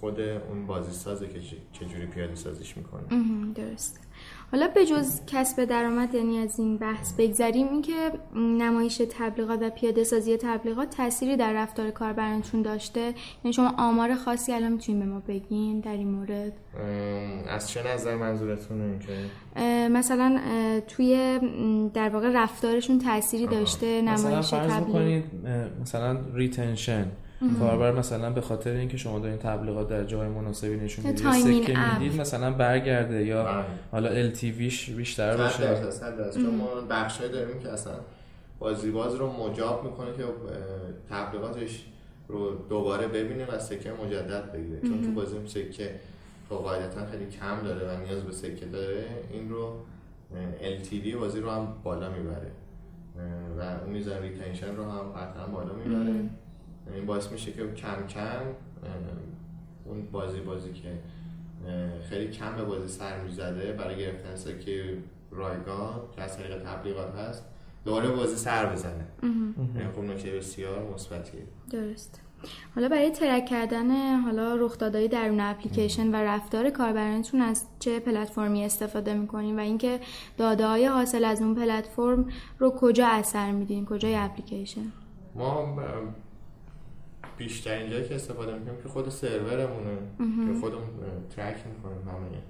خود 0.00 0.20
اون 0.20 0.66
بازی 0.66 0.92
سازه 0.92 1.28
که 1.28 1.40
چجوری 1.72 2.06
پیاده 2.06 2.34
سازیش 2.34 2.76
می‌کنه. 2.76 3.02
درست 3.54 4.07
حالا 4.52 4.68
به 4.68 4.86
جز 4.86 5.20
کسب 5.26 5.64
درآمد 5.64 6.14
یعنی 6.14 6.38
از 6.38 6.58
این 6.58 6.76
بحث 6.76 7.12
بگذریم 7.18 7.68
اینکه 7.68 8.12
نمایش 8.36 9.02
تبلیغات 9.18 9.62
و 9.62 9.70
پیاده 9.70 10.04
سازی 10.04 10.36
تبلیغات 10.36 10.90
تأثیری 10.90 11.36
در 11.36 11.52
رفتار 11.52 11.90
کاربرانتون 11.90 12.62
داشته. 12.62 13.14
یعنی 13.44 13.52
شما 13.52 13.74
آمار 13.78 14.14
خاصی 14.14 14.52
الان 14.52 14.72
می‌تونید 14.72 15.00
به 15.00 15.06
ما 15.06 15.22
بگین 15.28 15.80
در 15.80 15.92
این 15.92 16.10
مورد؟ 16.10 16.52
از 17.48 17.70
چه 17.70 17.94
نظر 17.94 18.16
منظورتونه 18.16 18.98
که؟ 18.98 19.60
مثلا 19.88 20.40
توی 20.88 21.40
در 21.94 22.08
واقع 22.08 22.30
رفتارشون 22.34 22.98
تأثیری 22.98 23.46
داشته 23.46 24.02
نمایش 24.02 24.50
تبلیغات 24.50 25.22
مثلا 25.80 26.16
ریتنشن 26.34 27.06
کاربر 27.60 27.92
مثلا 27.92 28.30
به 28.30 28.40
خاطر 28.40 28.70
اینکه 28.70 28.96
شما 28.96 29.18
دارین 29.18 29.38
تبلیغات 29.38 29.88
در 29.88 30.04
جای 30.04 30.28
مناسبی 30.28 30.76
نشون 30.76 31.06
می‌دید 31.06 31.24
یا 31.24 31.32
سکه 31.32 31.78
می‌دید 31.78 32.20
مثلا 32.20 32.50
برگرده 32.50 33.24
یا 33.24 33.44
بله. 33.44 33.64
حالا 33.92 34.08
ال 34.08 34.30
تی 34.30 34.50
ویش 34.50 34.90
بیشتر 34.90 35.36
باشه. 35.36 35.80
چون 36.34 36.54
ما 36.54 36.66
بخشای 36.90 37.28
داریم 37.28 37.60
که 37.60 37.68
اصلا 37.68 37.92
بازی 38.58 38.90
باز 38.90 39.14
رو 39.14 39.32
مجاب 39.32 39.84
می‌کنه 39.84 40.12
که 40.16 40.24
تبلیغاتش 41.10 41.84
رو 42.28 42.54
دوباره 42.68 43.08
ببینه 43.08 43.46
و 43.46 43.58
سکه 43.58 43.92
مجدد 44.04 44.52
بگیره. 44.52 44.80
چون 44.80 45.02
تو 45.02 45.10
بازی 45.10 45.36
سکه 45.46 45.90
خب 46.48 46.56
قاعدتا 46.56 47.06
خیلی 47.06 47.26
کم 47.26 47.62
داره 47.64 47.86
و 47.86 48.00
نیاز 48.00 48.22
به 48.22 48.32
سکه 48.32 48.66
داره. 48.66 49.04
این 49.32 49.50
رو 49.50 49.72
LTV 50.60 51.14
بازی 51.14 51.40
رو 51.40 51.50
هم 51.50 51.68
بالا 51.84 52.10
می‌بره. 52.10 52.50
و 53.58 53.62
اون 53.84 53.92
میزان 53.92 54.22
ریتنشن 54.22 54.76
رو 54.76 54.84
هم 54.84 55.12
قطعا 55.12 55.46
بالا 55.46 55.72
می‌بره. 55.74 56.14
این 56.94 57.06
باعث 57.06 57.32
میشه 57.32 57.52
که 57.52 57.72
کم 57.72 58.06
کم 58.06 58.42
اون 59.84 60.08
بازی 60.12 60.40
بازی 60.40 60.72
که 60.72 60.98
خیلی 62.10 62.30
کم 62.30 62.56
به 62.56 62.64
بازی 62.64 62.88
سر 62.88 63.22
می‌زده 63.22 63.72
برای 63.72 63.98
گرفتن 63.98 64.36
سکه 64.36 64.98
رایگان 65.30 66.00
که 66.16 66.22
از 66.22 66.38
طریق 66.38 66.62
تبلیغات 66.62 67.14
هست 67.14 67.44
دوباره 67.84 68.08
بازی 68.08 68.36
سر 68.36 68.72
بزنه. 68.72 69.06
این 69.22 69.92
خب 69.96 70.02
نکته 70.02 70.30
بسیار 70.30 70.92
مثبتیه. 70.94 71.42
درست. 71.70 72.20
حالا 72.74 72.88
برای 72.88 73.10
ترک 73.10 73.46
کردن 73.46 74.16
حالا 74.20 74.54
رخدادهای 74.54 75.08
درون 75.08 75.40
اپلیکیشن 75.40 76.08
و 76.08 76.16
رفتار 76.16 76.70
کاربرانتون 76.70 77.40
از 77.40 77.64
چه 77.78 78.00
پلتفرمی 78.00 78.64
استفاده 78.64 79.14
می‌کنین 79.14 79.56
و 79.56 79.62
اینکه 79.62 80.00
داده 80.36 80.66
های 80.66 80.86
حاصل 80.86 81.24
از 81.24 81.42
اون 81.42 81.54
پلتفرم 81.54 82.28
رو 82.58 82.70
کجا 82.70 83.06
اثر 83.06 83.52
میدین؟ 83.52 83.86
کجای 83.86 84.14
اپلیکیشن؟ 84.14 84.92
ما 85.34 85.76
بیشترین 87.38 87.90
جایی 87.90 88.08
که 88.08 88.14
استفاده 88.14 88.58
می‌کنیم 88.58 88.82
که 88.82 88.88
خود 88.88 89.08
سرورمونه 89.08 89.98
که 90.18 90.60
خودمون 90.60 90.88
ترک 91.36 91.56
می‌کنیم 91.66 92.08
همه 92.08 92.42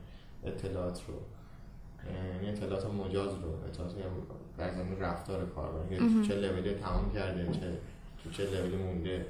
اطلاعات 0.45 1.03
رو. 1.09 1.15
یعنی 2.35 2.49
اطلاعات 2.49 2.87
مجاز 2.87 3.31
رو 3.35 3.65
اطلاعات 3.69 3.95
در 4.59 4.75
زمین 4.75 5.01
رفتار 5.01 5.47
کاربر 5.47 5.97
چه 6.29 6.35
لولی 6.35 6.75
تمام 6.75 7.13
کرده 7.13 7.53
چه 7.53 7.79
تو 8.25 8.31
چه 8.31 8.45
لولی 8.51 8.77
مونده. 8.77 9.27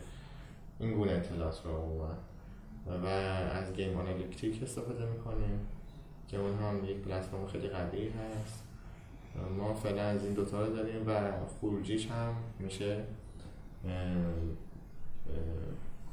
این 0.80 0.94
گونه 0.94 1.12
اطلاعات 1.12 1.60
رو 1.64 1.70
عموما. 1.70 2.10
و 3.04 3.06
از 3.06 3.72
گیم 3.72 3.96
آنالیتیک 3.96 4.62
استفاده 4.62 5.06
می‌کنیم 5.06 5.60
که 6.28 6.36
اون 6.38 6.58
هم 6.58 6.84
یک 6.84 6.96
پلتفرم 6.96 7.46
خیلی 7.46 7.68
قوی 7.68 8.08
هست. 8.08 8.64
ما 9.58 9.74
فعلا 9.74 10.02
از 10.02 10.24
این 10.24 10.32
دوتا 10.32 10.66
رو 10.66 10.76
داریم 10.76 11.02
و 11.06 11.30
خروجیش 11.60 12.06
هم 12.06 12.34
میشه 12.58 13.04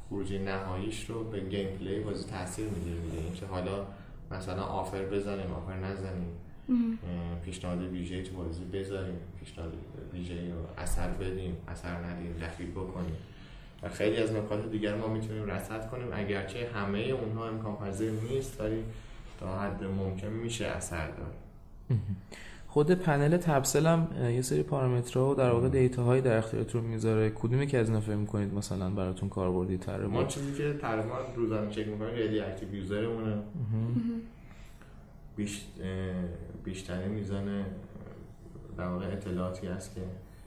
خروجی 0.08 0.38
نهاییش 0.38 1.10
رو 1.10 1.24
به 1.24 1.40
gameplay 1.40 2.00
بازی 2.00 2.30
تاثیر 2.30 2.68
می‌گیره 2.68 3.00
دیگه. 3.00 3.18
اینکه 3.24 3.46
حالا 3.46 3.86
مثلا 4.30 4.62
offer 4.62 5.04
بزنیم 5.04 5.52
offer 5.52 5.76
نزنیم 5.76 6.32
پیشنهاد 7.44 7.82
ویژه 7.82 8.22
تو 8.22 8.36
بازی 8.36 8.64
بذاریم 8.64 9.18
پیشنهاد 9.40 9.72
ویژه 10.12 10.34
رو 10.34 10.82
اثر 10.82 11.08
بدیم 11.08 11.56
اثر 11.68 11.94
ندیم 11.94 12.36
دخیل 12.42 12.70
بکنیم. 12.70 13.16
و 13.82 13.88
خیلی 13.88 14.16
از 14.16 14.32
نکات 14.32 14.70
دیگر 14.70 14.94
ما 14.94 15.06
می‌تونیم 15.06 15.44
رصد 15.44 15.90
کنیم. 15.90 16.08
اگرچه 16.12 16.68
همه 16.74 16.98
اونها 16.98 17.48
امکان 17.48 17.76
پذیر 17.76 18.10
نیست 18.10 18.60
ولی 18.60 18.84
تا 19.40 19.58
حد 19.60 19.84
ممکن 19.84 20.28
میشه 20.28 20.66
اثر 20.66 21.06
داد 21.06 21.34
خود 22.76 22.90
پنل 22.90 23.36
تپسل 23.36 23.86
هم 23.86 24.08
یه 24.30 24.42
سری 24.42 24.62
پارامترها 24.62 25.30
و 25.30 25.34
در 25.34 25.50
واقع 25.50 25.68
data 25.68 25.99
هایی 25.99 26.22
در 26.22 26.38
اختیارتون 26.38 26.84
می‌ذاره. 26.84 27.30
کدومی 27.30 27.66
که 27.66 27.78
از 27.78 27.88
اینا 27.88 28.00
فکر 28.00 28.14
می‌کنید 28.14 28.54
مثلا 28.54 28.90
براتون 28.90 29.28
کاربردی 29.28 29.78
تره؟ 29.78 30.06
ما 30.06 30.24
چیزی 30.24 30.52
که 30.52 30.78
تقریبا 30.80 31.18
روزانه 31.36 31.70
چک 31.70 31.88
می‌کنیم 31.88 32.14
daily 32.14 32.40
active 32.40 32.74
user 32.74 33.08
مونه 33.08 33.42
بیشترین 36.64 37.08
میزان 37.08 37.64
در 38.78 38.88
واقع 38.88 39.06
اطلاعاتی 39.06 39.66
هست 39.66 39.94
که 39.94 40.00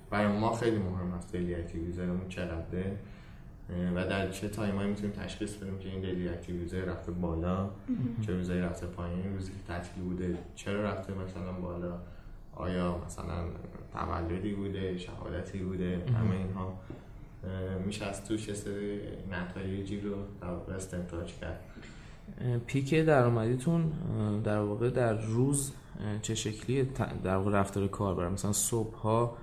برای 0.09 0.39
ما 0.39 0.55
خیلی 0.55 0.77
مهم 0.77 1.13
است 1.13 1.35
daily 1.35 1.55
active 1.55 1.85
user 1.85 2.09
مون 2.09 2.27
چقدره 2.29 2.95
و 3.95 4.07
در 4.07 4.31
چه 4.31 4.49
time 4.49 4.76
ایی 4.76 4.89
می‌تونیم 4.89 5.11
تشخیص 5.11 5.55
بدیم 5.55 5.79
که 5.79 5.89
این 5.89 6.01
daily 6.01 6.29
active 6.29 6.61
user 6.61 6.85
رفته 6.85 7.11
بالا 7.11 7.69
چه 8.25 8.33
روزایی 8.33 8.61
رفته 8.61 8.87
پایین 8.87 9.33
روزی 9.33 9.51
که 9.51 9.57
تعطیل 9.67 10.03
بوده 10.03 10.37
چرا 10.55 10.83
رفته 10.83 11.13
مثلا 11.13 11.51
بالا. 11.51 11.99
آیا 12.59 12.97
مثلا 13.05 13.45
تولدی 13.93 14.53
بوده 14.53 14.97
شهادتی 14.97 15.59
بوده 15.59 16.05
همه 16.15 16.35
اینها 16.35 16.79
میشه 17.85 18.05
از 18.05 18.25
توش 18.25 18.53
سری 18.53 18.99
نتایجی 19.31 20.01
رو 20.01 20.15
در 20.41 20.47
واقع 20.47 20.73
استنتاج 20.73 21.33
کرد؟ 21.33 21.59
پیک 22.67 22.93
درآمدیتون 22.93 23.91
در 24.43 24.59
واقع 24.59 24.89
در 24.89 25.13
روز 25.13 25.73
چه 26.21 26.35
شکلی 26.35 26.83
در 27.23 27.35
واقع 27.35 27.51
رفتار 27.51 27.87
کاربر؟ 27.87 28.29
مثلا 28.29 28.51
صبح 28.51 28.95
ها 28.95 29.37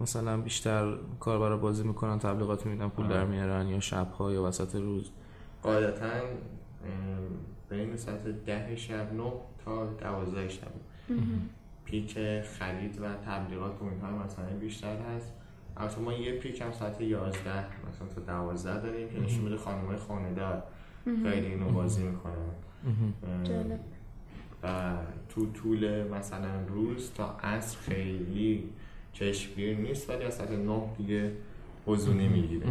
مثلا 0.00 0.40
بیشتر 0.40 0.96
کاربر 1.20 1.56
بازی 1.56 1.82
می‌کنن 1.82 2.18
تبلیغات 2.18 2.66
میدن 2.66 2.88
پول 2.88 3.08
در 3.08 3.24
میارن 3.24 3.68
یا 3.68 3.80
شب 3.80 4.12
ها 4.12 4.32
یا 4.32 4.42
وسط 4.42 4.74
روز؟ 4.74 5.10
قاعدتا 5.62 6.10
بین 7.68 7.96
ساعت 7.96 8.24
ده 8.24 8.76
شب 8.76 9.12
نه 9.12 9.32
تا 9.64 9.86
دوازده 9.86 10.48
شب. 10.48 10.72
پیک 11.84 12.18
خرید 12.40 13.00
و 13.02 13.14
تبلیغات 13.26 13.82
و 13.82 13.84
اینها 13.84 14.24
مثلا 14.24 14.58
بیشتر 14.60 14.96
هست. 14.96 15.32
البته 15.76 16.00
ما 16.00 16.12
یه 16.12 16.32
پیک 16.32 16.60
هم 16.60 16.72
ساعت 16.72 17.00
11 17.00 17.50
مثلا 17.88 18.08
تا 18.14 18.20
12 18.20 18.80
داریم 18.80 19.08
که 19.08 19.20
نشون 19.20 19.44
میده 19.44 19.56
خانمای 19.56 19.96
خانه‌دار 19.96 20.62
خیلی 21.04 21.46
اینو 21.46 21.68
بازی 21.68 22.02
می‌کنن. 22.02 22.50
و 24.62 24.92
تو 25.28 25.52
طول 25.52 26.08
مثلا 26.08 26.66
روز 26.68 27.12
تا 27.14 27.36
عصر 27.42 27.78
خیلی 27.78 28.64
چشمگیر 29.12 29.76
نیست 29.76 30.10
ولی 30.10 30.24
از 30.24 30.34
ساعت 30.34 30.50
9 30.50 30.82
دیگه 30.98 31.32
حضونی 31.86 32.28
می‌گیره 32.28 32.66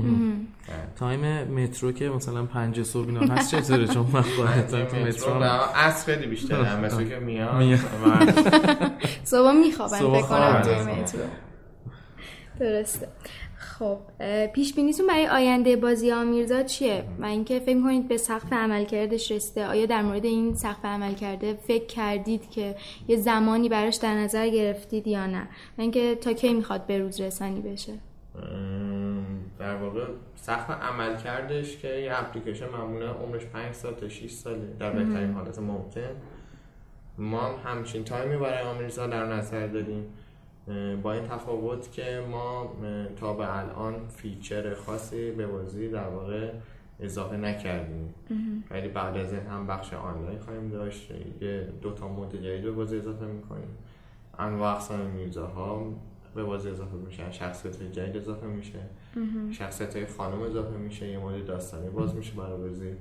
تایم 0.95 1.43
مترو 1.43 1.91
که 1.91 2.09
مثلا 2.09 2.45
پنج 2.45 2.83
صبح 2.83 3.07
اینا 3.07 3.33
هست 3.33 3.55
چطوره؟ 3.55 3.87
چون 3.87 4.05
من 4.13 4.21
خودم 4.21 5.07
مترو 5.07 5.43
از 5.75 6.05
خیلی 6.05 6.27
بیشتره. 6.27 6.79
مثلا 6.79 7.03
که 7.03 7.19
میاد 7.19 7.79
صبح 9.23 9.51
میخوابن 9.51 9.97
فکر 9.97 10.21
کنم 10.21 10.61
توی 10.61 10.75
مترو. 10.75 11.21
درسته. 12.59 13.07
خب 13.57 13.97
پیش 14.53 14.73
بینیتون 14.73 15.07
برای 15.07 15.27
آینده 15.27 15.75
بازی 15.75 16.11
آمیرزا 16.11 16.63
چیه؟ 16.63 17.03
و 17.19 17.25
اینکه 17.25 17.59
فکر 17.59 17.81
کنید 17.81 18.07
به 18.07 18.17
سقف 18.17 18.53
عملکردش 18.53 19.31
رسیده. 19.31 19.67
آیا 19.67 19.85
در 19.85 20.01
مورد 20.01 20.25
این 20.25 20.55
سقف 20.55 20.85
عملکرده 20.85 21.53
فکر 21.67 21.85
کردید 21.85 22.49
که 22.49 22.75
یه 23.07 23.17
زمانی 23.17 23.69
براش 23.69 23.95
در 23.95 24.13
نظر 24.13 24.49
گرفتید 24.49 25.07
یا 25.07 25.25
نه؟ 25.25 25.41
و 25.77 25.81
اینکه 25.81 26.15
تا 26.15 26.33
کی 26.33 26.53
می‌خواد 26.53 26.85
به 26.85 26.99
روز 26.99 27.21
رسانی 27.21 27.61
بشه؟ 27.61 27.93
در 29.59 29.75
واقع 29.75 30.05
سقف 30.35 30.69
عمل 30.69 31.17
کردش 31.17 31.77
که 31.77 31.87
یه 31.87 32.19
اپلیکیشن 32.19 32.69
معمولا 32.69 33.11
عمرش 33.11 33.45
5 33.45 33.73
سال 33.73 33.93
تا 33.93 34.09
6 34.09 34.31
ساله. 34.31 34.73
در 34.79 34.91
بهترین 34.91 35.33
حالت 35.33 35.59
ممکن. 35.59 36.01
ما 37.17 37.57
همچین 37.57 38.03
time 38.03 38.30
ی 38.30 38.37
برای 38.37 38.63
آمیرزا 38.63 39.07
در 39.07 39.25
نظر 39.25 39.67
داریم. 39.67 40.05
با 41.03 41.13
این 41.13 41.23
تفاوت 41.23 41.91
که 41.91 42.23
ما 42.31 42.75
تا 43.15 43.33
به 43.33 43.57
الان 43.57 44.07
feature 44.07 44.73
خاصی 44.73 45.31
به 45.31 45.47
بازی 45.47 45.89
در 45.89 46.07
واقع 46.07 46.51
اضافه 46.99 47.37
نکردیم. 47.37 48.13
ولی 48.71 48.87
بعد 48.87 49.17
از 49.17 49.33
این 49.33 49.45
هم 49.45 49.67
بخش 49.67 49.93
آنلاین 49.93 50.39
خواهیم 50.39 50.69
داشت. 50.69 51.11
یه 51.41 51.67
دو 51.81 51.91
تا 51.91 52.07
mode 52.07 52.35
جدید 52.35 52.63
به 52.63 52.71
بازی 52.71 52.97
اضافه 52.97 53.25
می‌کنیم. 53.25 53.77
انواع 54.39 54.73
اقسام 54.73 54.99
میرزاها 54.99 55.93
به 56.35 56.43
بازی 56.43 56.69
اضافه 56.69 56.95
میشه 56.95 57.31
شخصیت 57.31 57.83
جدید 57.91 58.17
اضافه 58.17 58.47
میشه. 58.47 58.79
شخصیت 59.51 59.95
های 59.95 60.05
خانم 60.05 60.41
اضافه 60.41 60.77
میشه 60.77 61.07
یه 61.07 61.17
mode 61.17 61.45
داستانی 61.45 61.89
باز 61.89 62.15
میشه 62.15 62.33
برای 62.33 62.57
بازی. 62.57 62.91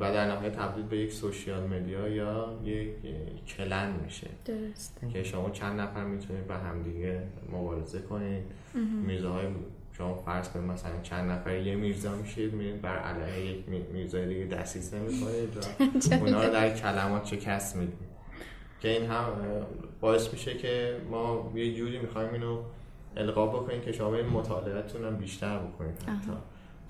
و 0.00 0.12
در 0.12 0.28
نهایت 0.28 0.52
تبدیل 0.52 0.84
به 0.84 0.98
یک 0.98 1.12
سوشیال 1.12 1.66
مدیا 1.66 2.08
یا 2.08 2.58
یک 2.64 3.44
کلن 3.46 3.92
میشه. 4.04 4.26
درست 4.44 5.00
که 5.12 5.22
شما 5.22 5.50
چند 5.50 5.80
نفر 5.80 6.04
می‌تونید 6.04 6.46
با 6.46 6.54
همدیگه 6.54 7.22
مبارزه 7.52 8.00
کنید. 8.00 8.44
میرزه 9.06 9.28
های 9.28 9.46
شما 9.92 10.14
فرض 10.14 10.48
کنید 10.48 10.70
مثلا 10.70 11.00
چند 11.02 11.30
نفر 11.30 11.56
یه 11.56 11.74
میرزا 11.74 12.16
میشید 12.16 12.52
میرید 12.54 12.80
بر 12.80 12.98
علیه 12.98 13.50
یک 13.50 13.68
میرزای 13.92 14.26
دیگه 14.28 14.56
دستیسه 14.56 14.98
می‌کنید 14.98 15.58
اونا 16.22 16.44
رو 16.44 16.52
در 16.52 16.76
کلمات 16.76 17.26
شکست 17.26 17.76
می‌دید. 17.76 18.11
که 18.82 18.88
این 18.88 19.10
هم 19.10 19.26
باعث 20.00 20.32
میشه 20.32 20.54
که 20.54 21.00
ما 21.10 21.52
یه 21.54 21.74
جوری 21.74 21.98
می‌خوایم 21.98 22.32
اینو 22.32 22.58
القا 23.16 23.46
بکنیم 23.46 23.80
که 23.80 23.92
شما 23.92 24.14
این 24.14 24.26
مطالعتون 24.26 25.04
هم 25.04 25.16
بیشتر 25.16 25.58
بکنید. 25.58 26.02
حتی 26.02 26.32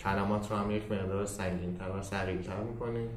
کلمات 0.00 0.50
رو 0.50 0.56
هم 0.56 0.70
یک 0.70 0.92
مقدار 0.92 1.26
سنگین 1.26 1.74
تر 1.74 1.90
و 1.90 2.02
سریع 2.02 2.40
تر 2.40 2.62
می‌کنیم 2.62 3.08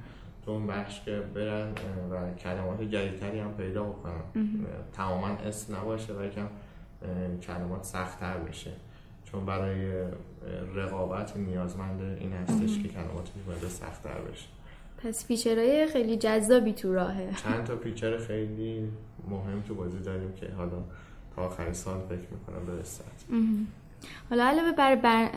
تو 0.46 0.52
اون 0.52 0.68
بخش 0.68 1.02
که 1.06 1.20
برن 1.36 1.72
و 2.12 2.34
کلمات 2.34 2.82
جدیدتری 2.82 3.40
هم 3.40 3.54
پیدا 3.54 3.84
بکنن. 3.84 4.22
تماما 4.94 5.28
اسم 5.28 5.76
نباشه 5.76 6.14
و 6.14 6.24
یکم 6.24 6.48
کلمات 7.42 7.84
سختتر 7.84 8.38
بشه. 8.38 8.72
چون 9.26 9.46
برای 9.46 10.06
رقابت 10.76 11.38
نیازمند 11.38 12.18
این 12.20 12.34
هستش 12.34 12.80
که 12.80 12.88
کلمات 12.88 13.30
سخت 13.62 13.72
سختتر 13.72 14.22
بشه. 14.32 14.48
پس 15.06 15.26
feature 15.26 15.74
های 15.74 15.88
خیلی 15.88 16.18
جذابی 16.18 16.74
تو 16.74 16.94
راهه. 16.94 17.30
چند 17.44 17.64
تا 17.64 17.76
feature 17.76 18.18
خیلی 18.18 18.88
مهم 19.30 19.62
تو 19.68 19.76
بازی 19.76 20.00
داریم 20.00 20.34
که 20.34 20.48
حالا 20.58 20.84
تا 21.36 21.42
آخر 21.42 21.74
سال 21.74 22.00
فکر 22.10 22.28
می‌کنم 22.32 22.66
برسد. 22.68 23.04
حالا 24.30 24.44
علاوه 24.44 24.72
بر, 24.72 24.96
بر 24.96 25.30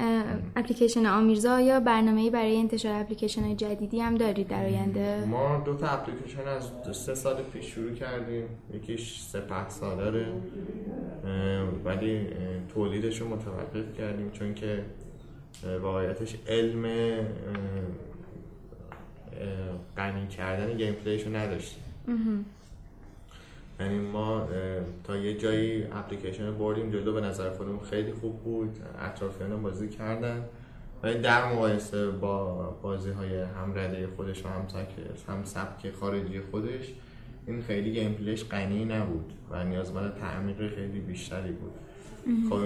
اپلیکیشن 0.57 1.07
آمیرزا 1.07 1.61
یا 1.61 1.81
برنامه‌ای 1.81 2.31
برای 2.31 2.57
انتشار 2.57 3.01
اپلیکیشن 3.01 3.43
های 3.43 3.55
جدیدی 3.55 4.01
هم 4.01 4.15
دارید 4.15 4.49
در 4.49 4.65
آینده؟ 4.65 5.25
ما 5.25 5.63
دو 5.67 5.75
تا 5.75 5.87
اپلیکیشن 5.87 6.49
از 6.49 6.97
سه 6.97 7.15
سال 7.15 7.43
پیش 7.53 7.65
شروع 7.65 7.93
کردیم. 7.93 8.45
یکیش 8.75 9.21
سپه 9.21 9.69
سالاره 9.69 10.27
ولی 11.85 12.27
تولیدش 12.75 13.21
رو 13.21 13.29
متوقف 13.29 13.99
کردیم 13.99 14.31
چون 14.31 14.55
که 14.55 14.85
واقعیتش 15.83 16.37
علم 16.49 16.85
غنی 19.97 20.27
کردن 20.27 20.77
گیم 20.77 20.95
پلیشو 20.95 21.37
نداشتیم. 21.37 21.83
یعنی 23.81 23.99
ما 23.99 24.49
تا 25.05 25.17
یه 25.17 25.35
جایی 25.35 25.85
اپلیکیشن 25.85 26.59
بردیم 26.59 26.91
جلو 26.91 27.13
به 27.13 27.21
نظر 27.21 27.51
خودمون 27.51 27.81
خیلی 27.81 28.13
خوب 28.13 28.43
بود. 28.43 28.77
اطرافیان 29.01 29.63
بازی 29.63 29.89
کردن. 29.89 30.45
ولی 31.03 31.19
در 31.19 31.53
مقایسه 31.53 32.11
با 32.11 32.55
بازی 32.83 33.11
های 33.11 33.39
هم 33.41 33.75
رده 33.75 34.09
خودش 34.17 34.45
و 34.45 34.49
هم, 34.49 34.67
هم 35.29 35.45
سبک 35.45 35.91
خارجی 35.91 36.41
خودش 36.41 36.93
این 37.47 37.63
خیلی 37.63 37.93
گیم 37.93 38.13
پلیش 38.13 38.45
غنی 38.45 38.85
نبود 38.85 39.33
و 39.51 39.65
نیازمند 39.65 40.15
تعمیر 40.15 40.69
خیلی 40.69 41.01
بیشتری 41.01 41.53
بود. 41.53 41.73
خب 42.51 42.59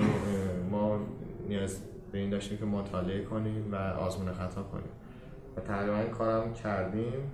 ما 0.71 1.01
نیاز 1.49 1.81
به 2.13 2.19
این 2.19 2.31
داشتیم 2.31 2.59
که 2.59 2.65
مطالعه 2.65 3.25
کنیم 3.25 3.73
و 3.73 3.77
آزمون 3.77 4.33
خطا 4.33 4.63
کنیم. 4.63 4.85
و 4.85 5.02
تقریبا 5.61 5.99
این 5.99 6.11
کارم 6.11 6.55
کردیم. 6.55 7.33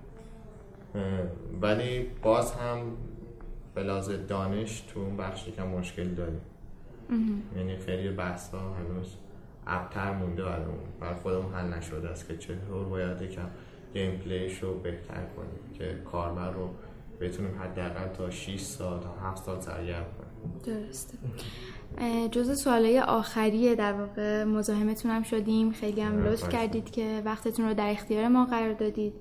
ولی 1.61 2.09
باز 2.21 2.51
هم 2.51 2.81
بلاز 3.75 4.27
دانش 4.27 4.81
تو 4.81 4.99
اون 4.99 5.17
بخش 5.17 5.47
یکم 5.47 5.67
مشکل 5.67 6.07
داریم. 6.07 6.41
یعنی 7.57 7.77
خیلی 7.77 8.09
بحث 8.09 8.53
ها 8.53 8.73
هنوز 8.73 9.15
ابتر 9.67 10.13
مونده 10.13 10.43
برای 10.43 10.65
بر 10.99 11.13
خودمون 11.13 11.53
حل 11.53 11.73
نشده 11.73 12.09
است 12.09 12.27
که 12.27 12.37
چطور 12.37 12.85
باید 12.85 13.21
یکم 13.21 13.47
گیم 13.93 14.17
پلیش 14.17 14.63
رو 14.63 14.79
بهتر 14.79 15.23
کنیم 15.35 15.73
که 15.73 16.01
کاربر 16.11 16.51
رو 16.51 16.69
بتونیم 17.19 17.61
حداقل 17.61 18.07
تا 18.07 18.29
6 18.29 18.59
سال 18.59 18.99
تا 18.99 19.09
7 19.09 19.43
سال 19.43 19.59
سرگرم 19.59 20.05
کنیم. 20.05 20.59
درسته. 20.65 21.17
جز 22.31 22.61
سوالای 22.61 22.99
آخریه 22.99 23.75
در 23.75 23.93
واقع. 23.93 24.43
مزاحمتون 24.43 25.11
هم 25.11 25.23
شدیم. 25.23 25.71
خیلی 25.71 26.01
هم 26.01 26.23
لطف 26.25 26.49
کردید 26.49 26.91
که 26.91 27.21
وقتتون 27.25 27.67
رو 27.67 27.73
در 27.73 27.91
اختیار 27.91 28.27
ما 28.27 28.45
قرار 28.45 28.73
دادید. 28.73 29.13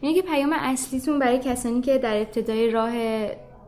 اینه 0.00 0.22
که 0.22 0.28
پیام 0.28 0.52
اصلیتون 0.52 1.18
برای 1.18 1.38
کسانی 1.38 1.80
که 1.80 1.98
در 1.98 2.16
ابتدای 2.16 2.70
راه 2.70 2.92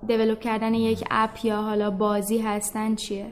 دیولوب 0.06 0.40
کردن 0.40 0.74
یک 0.74 1.04
اپ 1.10 1.44
یا 1.44 1.56
حالا 1.56 1.90
بازی 1.90 2.38
هستن 2.38 2.94
چیه؟ 2.94 3.26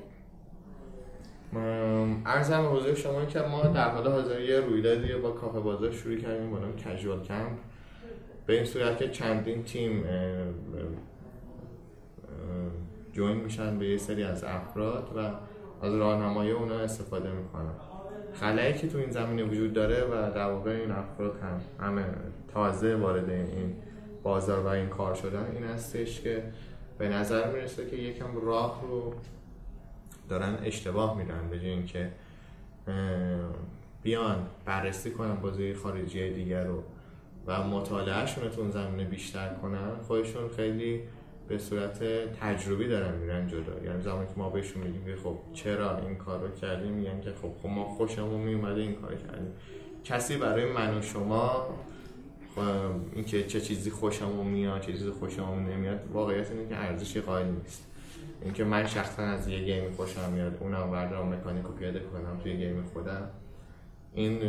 ارزم 2.26 2.76
حضور 2.76 2.94
شما 2.94 3.24
که 3.24 3.40
ما 3.40 3.62
در 3.62 3.90
حال 3.90 4.08
حاضر 4.08 4.40
یه 4.40 4.60
رویدادی 4.60 5.14
با 5.14 5.30
کافه 5.30 5.60
بازار 5.60 5.92
شروع 5.92 6.16
کردیم 6.16 6.50
با 6.50 6.58
نام 6.58 6.76
کژوال 6.76 7.22
کمپ 7.22 7.58
به 8.46 8.54
این 8.54 8.64
صورت 8.64 8.98
که 8.98 9.08
چندین 9.08 9.64
تیم 9.64 10.04
جوین 13.14 13.36
میشن 13.36 13.78
به 13.78 13.88
یه 13.88 13.98
سری 13.98 14.22
از 14.22 14.44
افراد 14.44 15.12
و 15.16 15.30
از 15.86 15.94
راهنمایی 15.94 16.50
اونا 16.50 16.78
استفاده 16.78 17.32
می‌کنن. 17.32 17.74
خلایی 18.32 18.74
که 18.74 18.88
تو 18.88 18.98
این 18.98 19.10
زمینه 19.10 19.44
وجود 19.44 19.72
داره 19.72 20.04
و 20.04 20.32
در 20.34 20.50
واقع 20.50 20.70
این 20.70 20.90
افراد 20.90 21.38
هم 21.42 21.86
همه 21.86 22.04
تازه 22.54 22.96
وارد 22.96 23.30
این 23.30 23.76
بازار 24.22 24.60
و 24.60 24.66
این 24.66 24.88
کار 24.88 25.14
شدن 25.14 25.50
این 25.54 25.64
هستش 25.64 26.20
که 26.20 26.42
به 26.98 27.08
نظر 27.08 27.52
می‌رسه 27.52 27.86
که 27.86 27.96
یکم 27.96 28.46
راه 28.46 28.82
رو 28.88 29.14
دارن 30.28 30.58
اشتباه 30.64 31.18
میرن 31.18 31.48
به 31.50 31.56
اینکه 31.56 32.10
بیان 34.02 34.46
بررسی 34.64 35.10
کنن 35.10 35.34
بازی 35.34 35.74
خارجی 35.74 36.30
دیگر 36.30 36.64
رو 36.64 36.82
و 37.46 37.62
مطالعهشون 37.62 38.48
تو 38.48 38.70
زمینه 38.70 39.04
بیشتر 39.04 39.54
کنن 39.54 39.96
خودشون 40.06 40.48
خیلی 40.48 41.00
به 41.48 41.58
صورت 41.58 42.04
تجربی 42.40 42.88
دارن 42.88 43.14
میرن 43.14 43.46
جلو. 43.46 43.84
یعنی 43.84 44.02
زمانی 44.02 44.26
که 44.26 44.32
ما 44.36 44.50
بهشون 44.50 44.82
میگیم 44.82 45.16
خب 45.24 45.38
چرا 45.52 45.98
این 45.98 46.16
کار 46.16 46.40
رو 46.40 46.54
کردیم 46.54 46.92
میگن 46.92 47.20
که 47.20 47.30
خب, 47.42 47.52
خب 47.62 47.68
ما 47.68 47.84
خوشمون 47.84 48.40
میومده 48.40 48.80
این 48.80 48.94
کار 48.94 49.14
کردیم. 49.14 49.52
کسی 50.04 50.36
برای 50.36 50.72
من 50.72 50.98
و 50.98 51.02
شما 51.02 51.66
اینکه 53.12 53.44
چه 53.44 53.60
چیزی 53.60 53.90
خوشمون 53.90 54.46
میاد 54.46 54.80
چه 54.80 54.92
چیزی 54.92 55.10
خوشمون 55.10 55.66
نمیاد 55.66 56.00
واقعیت 56.12 56.50
اینه 56.50 56.68
که 56.68 56.76
ارزشی 56.76 57.20
قائل 57.20 57.46
نیست. 57.46 57.86
اینکه 58.42 58.64
من 58.64 58.86
شخصا 58.86 59.22
از 59.22 59.48
یه 59.48 59.64
گیم 59.64 59.92
خوشم 59.92 60.32
میاد 60.32 60.56
اونم 60.60 60.90
بردارم 60.90 61.34
مکانیکو 61.34 61.72
پیاده 61.72 62.00
کنم 62.00 62.40
توی 62.42 62.56
گیم 62.56 62.84
خودم 62.92 63.30
این 64.14 64.40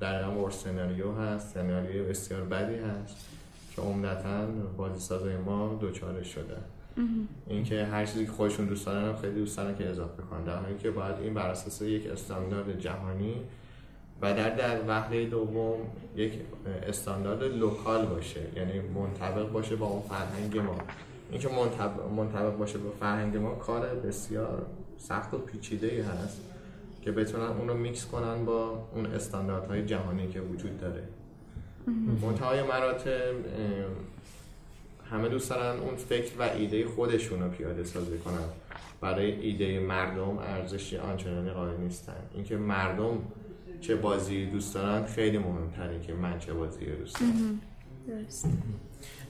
در 0.00 0.28
ور 0.28 0.50
سناریو 0.50 1.12
هست 1.12 1.54
سناریو 1.54 2.08
بسیار 2.08 2.40
بدی 2.40 2.76
هست. 2.76 3.16
که 3.76 3.82
عمدتا 3.82 4.46
بازی 4.76 5.00
سازای 5.00 5.36
ما 5.36 5.78
دوچاره 5.80 6.22
شده. 6.22 6.56
اینکه 7.46 7.84
هر 7.84 8.06
چیزی 8.06 8.26
که 8.26 8.32
خودشون 8.32 8.66
دوست 8.66 8.86
دارن 8.86 9.16
خیلی 9.16 9.34
دوست 9.34 9.56
دارن 9.56 9.74
که 9.76 9.88
اضافه 9.88 10.22
کنن. 10.30 10.44
در 10.44 10.56
حالی 10.56 10.78
که 10.78 10.90
باید 10.90 11.14
این 11.22 11.34
بر 11.34 11.50
اساس 11.50 11.82
یک 11.82 12.06
استاندارد 12.06 12.80
جهانی 12.80 13.34
و 14.22 14.34
در 14.34 14.50
در 14.50 14.80
وهله 14.88 15.26
دوم 15.26 15.76
یک 16.16 16.32
استاندارد 16.86 17.42
local 17.42 18.06
باشه. 18.06 18.40
یعنی 18.56 18.80
منطبق 18.80 19.52
باشه 19.52 19.76
با 19.76 19.86
اون 19.86 20.02
فرهنگ 20.02 20.58
ما. 20.58 20.76
اینکه 21.30 21.48
منطبق 22.16 22.56
باشه 22.56 22.78
با 22.78 22.90
فرهنگ 22.90 23.36
ما 23.36 23.54
کار 23.54 23.86
بسیار 23.86 24.66
سخت 24.98 25.34
و 25.34 25.38
پیچیده 25.38 25.86
ای 25.86 26.00
هست 26.00 26.40
که 27.02 27.12
بتونن 27.12 27.46
اون 27.46 27.68
رو 27.68 27.74
میکس 27.76 28.06
کنن 28.06 28.44
با 28.44 28.88
اون 28.94 29.06
استانداردهای 29.06 29.86
جهانی 29.86 30.28
که 30.28 30.40
وجود 30.40 30.80
داره. 30.80 31.02
منتهای 32.22 32.62
مراتب 32.62 33.34
همه 35.10 35.28
دوست 35.28 35.50
دارن 35.50 35.80
اون 35.80 35.96
فکر 35.96 36.32
و 36.38 36.42
ایده 36.42 36.86
خودشون 36.86 37.42
رو 37.42 37.48
پیاده 37.48 37.84
سازی 37.84 38.18
کنن. 38.18 38.48
برای 39.00 39.40
ایده 39.40 39.80
مردم 39.80 40.38
ارزشی 40.38 40.96
آنچنانی 40.96 41.50
قائل 41.50 41.76
نیستن. 41.76 42.12
اینکه 42.34 42.56
مردم 42.56 43.18
چه 43.80 43.96
بازی 43.96 44.46
دوست 44.46 44.74
دارن 44.74 45.06
خیلی 45.06 45.38
مهمتره 45.38 46.00
که 46.06 46.14
من 46.14 46.38
چه 46.38 46.52
بازی 46.52 46.86
دوست 46.86 47.20
دارم. 47.20 47.60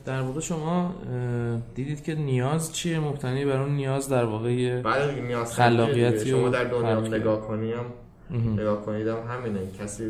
در 0.04 0.20
واقع 0.20 0.40
شما 0.40 0.94
دیدید 1.74 2.04
که 2.04 2.14
نیاز 2.14 2.74
چیه؟ 2.74 3.00
مبتنی 3.00 3.44
بر 3.44 3.60
اون 3.60 3.76
نیاز 3.76 4.08
در 4.08 4.24
واقع 4.24 4.82
بله 4.82 5.20
نیاز 5.20 5.54
خلاقیتی 5.54 6.30
شما 6.30 6.48
در 6.48 6.64
دنیا 6.64 7.00
نگاه 7.00 7.40
کنیم 7.40 7.84
نگاه 8.32 8.84
کنیدم 8.84 9.16
همینه. 9.28 9.60
کسی 9.80 10.04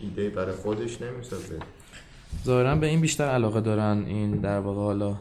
ایده 0.00 0.30
برای 0.30 0.52
خودش 0.52 1.02
نمی‌سازه. 1.02 1.58
ظاهرا 2.44 2.76
به 2.76 2.86
این 2.86 3.00
بیشتر 3.00 3.24
علاقه 3.24 3.60
دارن 3.60 4.04
این 4.06 4.30
در 4.30 4.58
واقع 4.58 4.80
حالا 4.80 5.16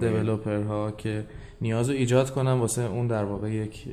دیولوپر 0.00 0.62
ها 0.62 0.90
که 0.90 1.24
نیاز 1.60 1.90
رو 1.90 1.96
ایجاد 1.96 2.30
کنن 2.30 2.52
واسه 2.52 2.82
اون 2.82 3.06
در 3.06 3.24
واقع 3.24 3.50
یک 3.50 3.88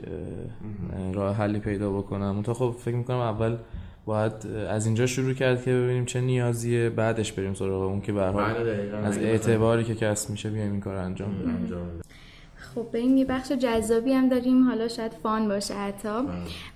راه 1.14 1.36
حلی 1.36 1.60
پیدا 1.60 1.92
بکنن. 1.92 2.44
تا 2.44 2.54
خب 2.54 2.76
فکر 2.80 2.96
می‌کنم 2.96 3.18
اول 3.18 3.58
باید 4.06 4.48
از 4.70 4.86
اینجا 4.86 5.06
شروع 5.06 5.34
کرد 5.34 5.64
که 5.64 5.72
ببینیم 5.74 6.06
چه 6.06 6.22
نیازیه. 6.22 6.90
بعدش 6.90 7.32
بریم 7.32 7.54
سراغ 7.54 7.82
اون 7.82 8.02
که 8.02 8.14
به 8.14 8.32
بله، 8.32 8.96
از 9.04 9.18
اعتباری 9.18 9.84
که 9.84 9.96
کسب 9.96 10.30
میشه 10.30 10.50
بیایم 10.50 10.72
این 10.72 10.82
کار 10.82 10.96
انجام 10.96 11.30
بدیم. 11.32 12.02
خب 12.76 12.86
بریم 12.94 13.18
یه 13.18 13.26
بخش 13.26 13.52
جذابی 13.52 14.14
هم 14.14 14.30
داریم. 14.30 14.68
حالا 14.68 14.88
شاید 14.88 15.12
فان 15.24 15.48
باشه 15.48 15.74
حتی. 15.74 16.10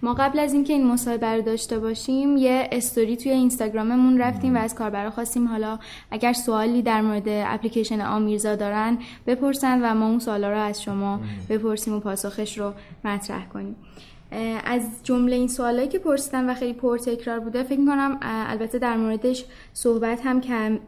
ما 0.01 0.13
قبل 0.13 0.39
از 0.39 0.53
اینکه 0.53 0.73
این 0.73 0.87
مصاحبه 0.87 1.27
رو 1.27 1.41
داشته 1.41 1.79
باشیم 1.79 2.37
یه 2.37 2.69
استوری 2.71 3.17
توی 3.17 3.31
اینستاگراممون 3.31 4.21
رفتیم 4.21 4.55
و 4.55 4.59
از 4.59 4.75
کاربرا 4.75 5.11
خواستیم 5.11 5.47
حالا 5.47 5.79
اگر 6.11 6.33
سوالی 6.33 6.81
در 6.81 7.01
مورد 7.01 7.27
اپلیکیشن 7.27 8.01
آمیرزا 8.01 8.55
دارن 8.55 8.97
بپرسن 9.27 9.81
و 9.81 9.95
ما 9.95 10.07
اون 10.07 10.19
سوالا 10.19 10.49
رو 10.51 10.57
از 10.57 10.81
شما 10.81 11.19
بپرسیم 11.49 11.93
و 11.93 11.99
پاسخش 11.99 12.57
رو 12.57 12.73
مطرح 13.05 13.47
کنیم. 13.47 13.75
از 14.65 14.82
جمله 15.03 15.36
این 15.36 15.47
سوالایی 15.47 15.88
که 15.88 15.99
پرسیدم 15.99 16.49
و 16.49 16.53
خیلی 16.53 16.73
پرتکرار 16.73 17.39
بوده 17.39 17.63
فکر 17.63 17.86
کنم 17.86 18.17
البته 18.21 18.80
در 18.80 18.97
موردش 18.97 19.45
صحبت 19.73 20.21
هم 20.23 20.41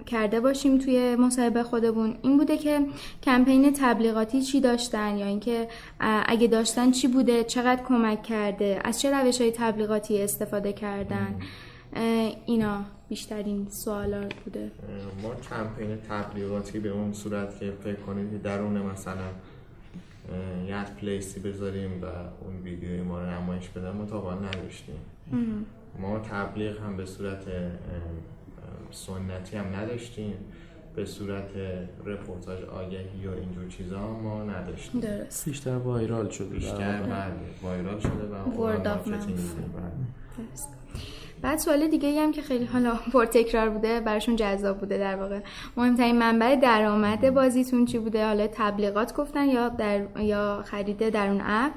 کرده 0.06 0.40
باشیم 0.40 0.78
توی 0.78 1.16
مصاحبه 1.16 1.64
خودمون. 1.64 2.18
این 2.22 2.38
بوده 2.38 2.58
که 2.58 2.80
کمپین 3.24 3.74
تبلیغاتی 3.74 4.42
چی 4.42 4.62
داشتن 4.62 5.18
یا 5.18 5.26
اینکه 5.26 5.68
اگه 6.26 6.48
داشتن 6.48 6.92
چی 6.92 7.08
بوده 7.08 7.44
چقدر 7.44 7.84
کمک 7.84 8.24
کرده 8.24 8.80
از 8.84 9.02
چه 9.02 9.12
روش 9.12 9.42
های 9.42 9.52
تبلیغاتی 9.52 10.22
استفاده 10.22 10.74
کردن؟ 10.74 11.40
اینا 12.46 12.82
بیشترین 13.10 13.68
سوالات 13.70 14.34
بوده. 14.34 14.72
ما 15.24 15.36
کمپین 15.36 15.98
تبلیغاتی 16.10 16.80
به 16.80 16.90
اون 16.90 17.14
صورت 17.14 17.60
که 17.60 17.74
فکر 17.84 17.96
کنید 17.96 18.42
درون 18.42 18.78
مثلا 18.78 19.28
یه 20.68 20.84
place 20.84 21.30
ی 21.30 21.40
بذاریم 21.40 22.04
و 22.04 22.06
اون 22.06 22.62
ویدیوی 22.64 23.02
ما 23.02 23.20
رو 23.20 23.30
نمایش 23.30 23.70
بدن. 23.70 23.92
ما 23.92 24.06
تا 24.06 24.40
نداشتیم. 24.40 24.96
ما 26.00 26.20
تبلیغ 26.20 26.82
هم 26.82 26.98
به 26.98 27.06
صورت 27.06 27.44
سنتی 28.92 29.58
هم 29.58 29.76
نداشتیم. 29.76 30.34
به 30.96 31.06
صورت 31.06 31.50
رپورتاج 32.06 32.64
آگهی 32.64 33.28
و 33.28 33.32
اینجور 33.32 33.68
چیزا 33.68 34.14
ما 34.14 34.44
نداشتیم. 34.44 35.02
درست. 35.02 35.46
بیشتر 35.50 35.76
viral 35.78 36.30
شده. 36.30 36.48
بیشتر 36.48 37.02
بله. 37.02 37.34
viral 37.64 38.00
شده 38.00 38.26
و 38.26 38.62
word 38.62 38.88
of 38.88 39.08
بعد 41.42 41.60
سوال 41.60 41.88
دیگه 41.88 42.10
ای 42.10 42.20
هم 42.20 42.32
که 42.32 42.42
خیلی 42.42 42.66
حالا 42.66 42.96
پرتکرار 43.14 43.70
بوده 43.70 44.00
براشون 44.00 44.36
جذاب 44.36 44.80
بوده 44.80 44.98
در 44.98 45.16
واقع. 45.16 45.40
مهمترین 45.78 46.20
منبع 46.20 46.56
درآمد 46.56 47.34
بازیتون 47.34 47.86
چی 47.86 48.00
بوده؟ 48.00 48.26
حالا 48.26 48.48
تبلیغات 48.48 49.16
گفتن 49.16 49.46
یا 49.46 49.70
در 49.70 50.06
یا 50.20 50.64
خرید 50.66 51.10
در 51.10 51.28
اون 51.28 51.42
اپ؟ 51.46 51.74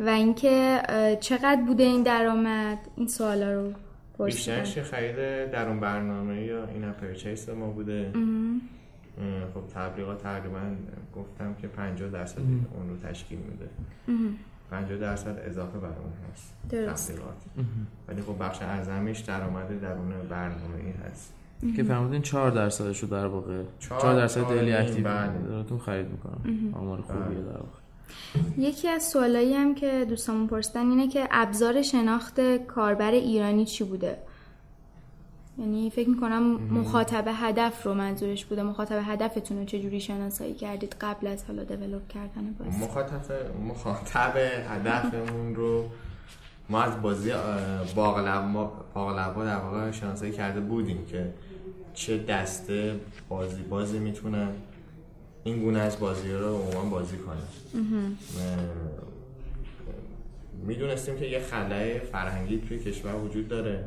و 0.00 0.08
اینکه 0.08 0.82
چقدر 1.20 1.62
بوده 1.66 1.82
این 1.82 2.02
درآمد؟ 2.02 2.78
این 2.96 3.08
سوالا 3.08 3.52
رو 3.52 3.72
بیشترش 4.24 4.78
خرید 4.78 5.16
در 5.50 5.68
اون 5.68 5.80
برنامه 5.80 6.44
یا 6.44 6.66
این 6.66 6.92
پرچیس 6.92 7.48
ما 7.48 7.70
بوده؟ 7.70 8.12
خب 9.54 9.66
تبلیغات 9.74 10.22
تقریبا 10.22 10.60
گفتم 11.16 11.54
که 11.54 11.68
50 11.68 12.10
درصد 12.10 12.38
اون 12.38 12.88
رو 12.88 12.96
تشکیل 12.96 13.38
میده. 13.38 13.68
50 14.70 14.98
درصد 14.98 15.38
اضافه 15.44 15.78
بر 15.78 15.86
اون 15.86 16.12
هست. 16.32 16.54
درست. 16.70 17.12
ولی 18.08 18.22
خب 18.22 18.44
بخش 18.44 18.62
اعظمش 18.62 19.20
درآمد 19.20 19.80
درون 19.80 20.12
برنامه 20.30 20.76
ای 20.84 20.92
هست. 21.10 21.34
که 21.76 21.82
فرمودین 21.82 22.22
4 22.22 22.50
درصدش 22.50 23.02
رو 23.02 23.08
در 23.08 23.26
واقع 23.26 23.62
4 23.78 24.16
درصد 24.16 24.48
دیلی 24.48 24.72
اکتیو 24.72 25.04
دارتون 25.48 25.78
خرید 25.78 26.06
می‌کنم. 26.10 26.74
آمار 26.74 27.00
خوبیه 27.00 27.22
بله. 27.22 27.40
در 27.40 27.58
واقع. 27.58 27.78
یکی 28.58 28.88
از 28.88 29.02
سوالایی 29.02 29.54
هم 29.54 29.74
که 29.74 30.06
دوستامون 30.08 30.46
پرسیدن 30.46 30.90
اینه 30.90 31.08
که 31.08 31.28
ابزار 31.30 31.82
شناخت 31.82 32.40
کاربر 32.56 33.10
ایرانی 33.10 33.64
چی 33.64 33.84
بوده؟ 33.84 34.18
یعنی 35.58 35.90
فکر 35.90 36.08
می‌کنم 36.08 36.42
مخاطب 36.72 37.24
هدف 37.34 37.82
رو 37.86 37.94
منظورش 37.94 38.44
بوده. 38.44 38.62
مخاطب 38.62 39.02
هدفتون 39.04 39.58
رو 39.58 39.64
چجوری 39.64 40.00
شناسایی 40.00 40.54
کردید 40.54 40.96
قبل 41.00 41.26
از 41.26 41.44
حالا 41.44 41.64
دیولوب 41.64 42.08
کردن 42.08 42.54
بازی؟ 42.58 42.84
مخاطب 42.84 43.60
مخاطب 43.68 44.36
هدفمون 44.68 45.54
رو 45.54 45.84
ما 46.68 46.82
از 46.82 47.02
بازی 47.02 47.32
باقلبا 47.94 49.44
در 49.44 49.56
واقع 49.56 49.90
شناسایی 49.90 50.32
کرده 50.32 50.60
بودیم 50.60 51.06
که 51.06 51.32
چه 51.94 52.18
دسته 52.18 53.00
بازی 53.28 53.62
بازی 53.62 53.98
می‌تونن 53.98 54.48
این 55.44 55.60
گونه 55.60 55.78
از 55.78 56.00
بازی 56.00 56.32
رو 56.32 56.56
عموما 56.56 56.90
بازی 56.90 57.16
کنه 57.16 57.42
می‌دونستیم 60.66 61.18
که 61.18 61.26
یه 61.26 61.40
خلای 61.40 61.98
فرهنگی 61.98 62.58
توی 62.68 62.78
کشور 62.78 63.14
وجود 63.14 63.48
داره. 63.48 63.84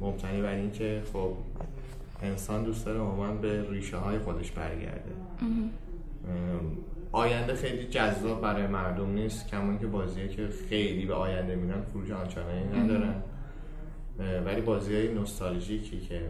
مبتنی 0.00 0.42
بر 0.42 0.54
اینکه 0.54 1.02
خب 1.12 1.32
انسان 2.22 2.64
دوست 2.64 2.86
داره 2.86 3.00
عموما 3.00 3.32
به 3.32 3.70
ریشه 3.70 3.96
های 3.96 4.18
خودش 4.18 4.50
برگرده. 4.50 5.12
آینده 7.12 7.54
خیلی 7.54 7.88
جذاب 7.88 8.40
برای 8.40 8.66
مردم 8.66 9.10
نیست 9.10 9.48
کمون 9.48 9.78
که 9.78 9.86
بازیه 9.86 10.28
که 10.28 10.48
خیلی 10.68 11.06
به 11.06 11.14
آینده 11.14 11.56
میرن 11.56 11.80
فروش 11.80 12.10
آنچنانی 12.10 12.64
ندارن. 12.64 13.14
ولی 14.44 14.60
بازی 14.60 14.94
های 14.94 15.14
نوستالژیکی 15.14 16.00
که 16.00 16.20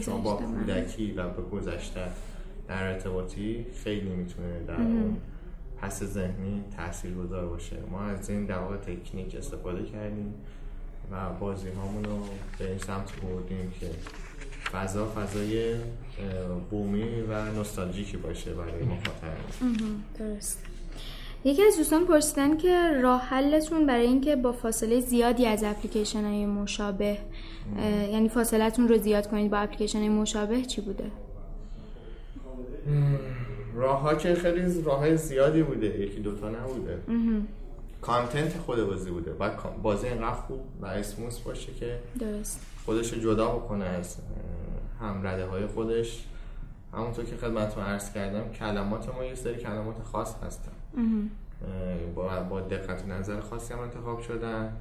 شما 0.00 0.18
با 0.18 0.34
کودکی 0.34 1.12
و 1.12 1.28
به 1.28 1.42
گذشته 1.42 2.00
در 2.68 2.88
ارتباطی 2.88 3.66
خیلی 3.84 4.08
می‌تونه 4.08 4.62
در 4.66 4.74
اون 4.74 5.16
پس 5.76 6.04
ذهنی 6.04 6.64
تاثیر 6.76 7.14
گذار 7.14 7.46
باشه. 7.46 7.76
ما 7.90 8.02
از 8.02 8.30
این 8.30 8.46
در 8.46 8.76
تکنیک 8.76 9.34
استفاده 9.36 9.82
کردیم. 9.82 10.34
و 11.12 11.32
بازی 11.40 11.68
هامون 11.68 12.04
رو 12.04 12.18
به 12.58 12.68
این 12.68 12.78
سمت 12.78 13.12
بردیم 13.22 13.72
که 13.80 13.86
فضا 14.72 15.06
فضای 15.06 15.74
بومی 16.70 17.20
و 17.20 17.52
نوستالژیکی 17.52 18.16
باشه 18.16 18.52
برای 18.52 18.82
مخاطب 18.82 19.36
درست 20.18 20.64
یکی 21.44 21.62
از 21.62 21.76
دوستان 21.76 22.06
پرسیدن 22.06 22.56
که 22.56 23.00
راه 23.02 23.20
حلتون 23.20 23.86
برای 23.86 24.06
اینکه 24.06 24.36
با 24.36 24.52
فاصله 24.52 25.00
زیادی 25.00 25.46
از 25.46 25.64
اپلیکیشن 25.64 26.24
های 26.24 26.46
مشابه 26.46 27.18
یعنی 28.12 28.28
فاصلتون 28.28 28.88
رو 28.88 28.98
زیاد 28.98 29.30
کنید 29.30 29.50
با 29.50 29.56
اپلیکیشن 29.56 29.98
های 29.98 30.08
مشابه 30.08 30.62
چی 30.62 30.80
بوده؟ 30.80 31.10
راه 33.74 34.00
ها 34.00 34.14
که 34.14 34.34
خیلی 34.34 34.82
راه 34.82 34.98
های 34.98 35.16
زیادی 35.16 35.62
بوده 35.62 35.86
یکی 35.86 36.20
دوتا 36.20 36.50
نبوده. 36.50 36.98
کانتنت 38.08 38.58
خود 38.58 38.84
بازی 38.86 39.10
بوده. 39.10 39.32
و 39.40 39.50
بازی 39.82 40.06
اینقدر 40.06 40.32
خوب 40.32 40.60
و 40.80 40.86
اسموس 40.86 41.38
باشه 41.38 41.72
که 41.72 41.98
درست. 42.20 42.66
خودش 42.84 43.12
رو 43.12 43.20
جدا 43.20 43.48
بکنه 43.48 43.84
از 43.84 44.16
هم 45.00 45.26
رده 45.26 45.46
های 45.46 45.66
خودش. 45.66 46.24
همونطور 46.92 47.24
که 47.24 47.36
خدمتتون 47.36 47.84
عرض 47.84 48.12
کردم 48.12 48.48
کلمات 48.52 49.14
ما 49.14 49.24
یه 49.24 49.34
سری 49.34 49.56
کلمات 49.56 50.02
خاص 50.02 50.34
هستن. 50.42 50.72
با, 52.14 52.40
با 52.40 52.60
دقت 52.60 53.06
نظر 53.06 53.40
خاصی 53.40 53.74
هم 53.74 53.80
انتخاب 53.80 54.20
شدن. 54.20 54.76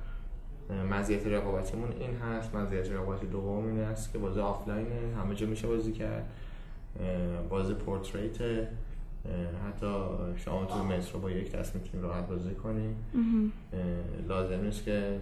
مزیت 0.91 1.28
رقابتیمون 1.28 1.91
این 1.99 2.15
هست. 2.15 2.55
مزیت 2.55 2.91
رقابتی 2.91 3.25
دوم 3.25 3.67
این 3.67 3.80
است 3.80 4.11
که 4.11 4.17
بازی 4.17 4.39
آفلاینه. 4.39 5.15
همه 5.17 5.36
جا 5.36 5.47
میشه 5.47 5.67
بازی 5.67 5.91
کرد. 5.91 6.30
بازی 7.49 7.73
portrait 7.74 8.68
حتی 9.67 9.93
شما 10.36 10.65
تو 10.65 10.84
مترو 10.84 11.19
با 11.19 11.32
یک 11.32 11.51
دست 11.51 11.75
می‌تونید 11.75 12.05
راحت 12.05 12.28
بازی 12.28 12.55
کنید 12.55 12.95
لازم 14.28 14.61
نیست 14.61 14.84
که 14.84 15.19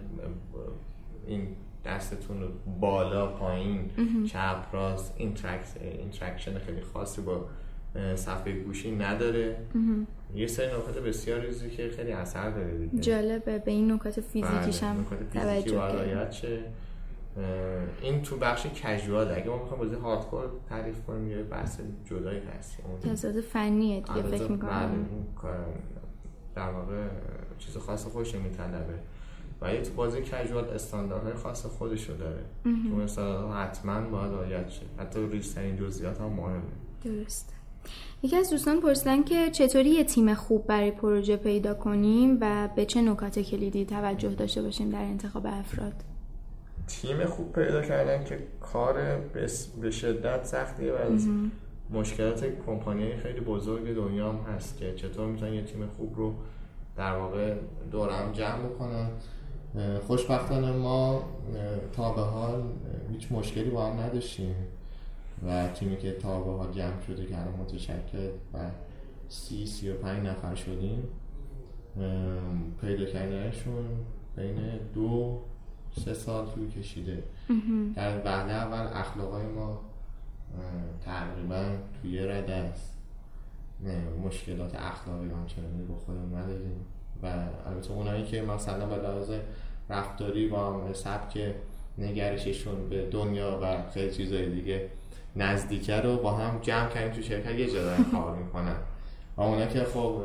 این 1.26 1.48
دستتون 1.84 2.40
رو 2.40 2.48
بالا 2.80 3.26
پایین 3.26 3.90
چپ 4.26 4.64
راست 4.72 5.14
interaction 5.18 6.58
خیلی 6.58 6.80
خاصی 6.80 7.20
با 7.20 7.44
صفحه 8.14 8.52
گوشی 8.52 8.96
نداره. 8.96 9.56
یه 10.34 10.46
سری 10.46 10.66
نکات 10.66 10.98
بسیار 10.98 11.40
ریزی 11.40 11.70
که 11.70 11.88
خیلی 11.88 12.12
اثر 12.12 12.50
داره 12.50 12.78
دیگه. 12.78 13.02
جالبه. 13.02 13.58
به 13.58 13.70
این 13.70 13.92
نکات 13.92 14.20
فیزیکیش 14.20 14.80
بله، 14.80 14.90
هم 14.90 15.04
توجه 15.34 16.30
شه. 16.30 16.58
این 18.02 18.22
تو 18.22 18.36
بخش 18.36 18.66
کژوال 18.66 19.30
اگه 19.30 19.48
ما 19.48 19.56
می‌خوایم 19.56 19.82
بازی 19.82 19.94
هاردکور 19.94 20.44
تعریف 20.68 21.02
کنیم 21.06 21.30
یه 21.30 21.42
بحث 21.42 21.80
جدایی 22.04 22.40
هست. 22.58 22.78
تضاد 23.02 23.40
فنیه 23.40 24.00
دیگه 24.00 24.22
فکر 24.22 24.50
می‌کنم. 24.50 25.06
در 26.54 26.70
واقع 26.70 27.06
چیز 27.58 27.76
خاص 27.76 28.06
خودش 28.06 28.34
میطلبه. 28.34 28.94
و 29.60 29.74
یه 29.74 29.82
تو 29.82 29.92
بازی 29.94 30.22
کژوال 30.22 30.64
استانداردهای 30.64 31.34
خاص 31.34 31.66
خودشو 31.66 32.16
داره. 32.16 32.44
تو 32.64 32.96
استانداردها 32.96 33.54
حتما 33.54 34.00
باید 34.00 34.32
رعایت 34.32 34.68
شه. 34.68 34.82
حتی 34.98 35.26
ریزترین 35.26 35.76
جزئیات 35.76 36.20
هم 36.20 36.32
مهمه. 36.32 36.62
درست 37.04 37.52
یکی 38.22 38.36
از 38.36 38.50
دوستان 38.50 38.80
پرسیدن 38.80 39.22
که 39.22 39.50
چطوری 39.50 39.90
یه 39.90 40.04
تیم 40.04 40.34
خوب 40.34 40.66
برای 40.66 40.90
پروژه 40.90 41.36
پیدا 41.36 41.74
کنیم 41.74 42.38
و 42.40 42.68
به 42.76 42.84
چه 42.84 43.02
نکات 43.02 43.38
کلیدی 43.38 43.84
توجه 43.84 44.34
داشته 44.34 44.62
باشیم 44.62 44.90
در 44.90 45.02
انتخاب 45.02 45.46
افراد؟ 45.46 45.94
تیم 46.86 47.24
خوب 47.24 47.52
پیدا 47.52 47.82
کردن 47.82 48.24
که 48.24 48.38
کار 48.60 49.18
به 49.80 49.90
شدت 49.90 50.44
سختیه 50.44 50.92
و 50.92 50.96
از 50.96 51.28
مشکلات 51.90 52.44
کمپانی 52.66 53.16
خیلی 53.16 53.40
بزرگ 53.40 53.94
دنیا 53.94 54.32
هم 54.32 54.54
هست 54.54 54.78
که 54.78 54.94
چطور 54.94 55.26
می‌تونن 55.26 55.54
یه 55.54 55.62
تیم 55.62 55.86
خوب 55.86 56.16
رو 56.16 56.34
در 56.96 57.16
واقع 57.16 57.54
دورم 57.90 58.32
جمع 58.32 58.58
بکنن. 58.58 59.08
خوشبختانه 60.06 60.72
ما 60.72 61.24
تا 61.92 62.12
به 62.12 62.20
حال 62.20 62.62
هیچ 63.12 63.32
مشکلی 63.32 63.70
با 63.70 63.86
هم 63.86 64.00
نداشتیم 64.00 64.54
و 65.46 65.68
تیمی 65.68 65.96
که 65.96 66.12
تا 66.12 66.40
به 66.40 66.50
حال 66.50 66.72
جمع 66.72 67.00
شده 67.06 67.26
که 67.26 67.40
الان 67.40 67.54
متشکل 67.60 68.28
و 68.54 68.58
سی 69.28 69.66
سی 69.66 69.90
و 69.90 69.94
پنج 69.94 70.26
نفر 70.26 70.54
شدیم 70.54 71.02
پیدا 72.80 73.04
کردنشون 73.04 73.84
بین 74.36 74.56
دو 74.94 75.40
سه 76.04 76.14
سال 76.14 76.46
طول 76.46 76.70
کشیده. 76.70 77.22
در 77.96 78.18
وهله 78.24 78.52
اول 78.52 78.98
اخلاقای 79.00 79.46
ما 79.46 79.80
تقریبا 81.04 81.64
توی 82.02 82.18
رده 82.18 82.54
است. 82.54 82.96
مشکلات 84.24 84.74
اخلاقی 84.74 85.30
آنچنانی 85.30 85.82
با 85.88 85.94
خودمون 85.94 86.34
نداریم. 86.34 86.86
و 87.22 87.26
البته 87.66 87.92
اونایی 87.92 88.24
که 88.24 88.42
مثلا 88.42 88.86
به 88.86 88.96
لحاظ 88.96 89.30
رفتاری 89.90 90.48
با 90.48 90.72
هم 90.72 90.92
سبک 90.92 91.54
نگرششون 91.98 92.88
به 92.88 93.08
دنیا 93.10 93.58
و 93.62 93.90
خیلی 93.90 94.14
چیزهای 94.14 94.50
دیگه 94.50 94.88
نزدیکه 95.36 96.00
رو 96.00 96.16
با 96.16 96.32
هم 96.32 96.58
جمع 96.60 96.88
کردیم 96.88 97.12
تو 97.12 97.22
شرکت 97.22 97.50
یه 97.50 97.72
جا 97.72 97.96
کار 98.12 98.36
می‌کنن. 98.36 98.76
و 99.36 99.42
اونا 99.42 99.66
که 99.66 99.84
خب 99.84 100.22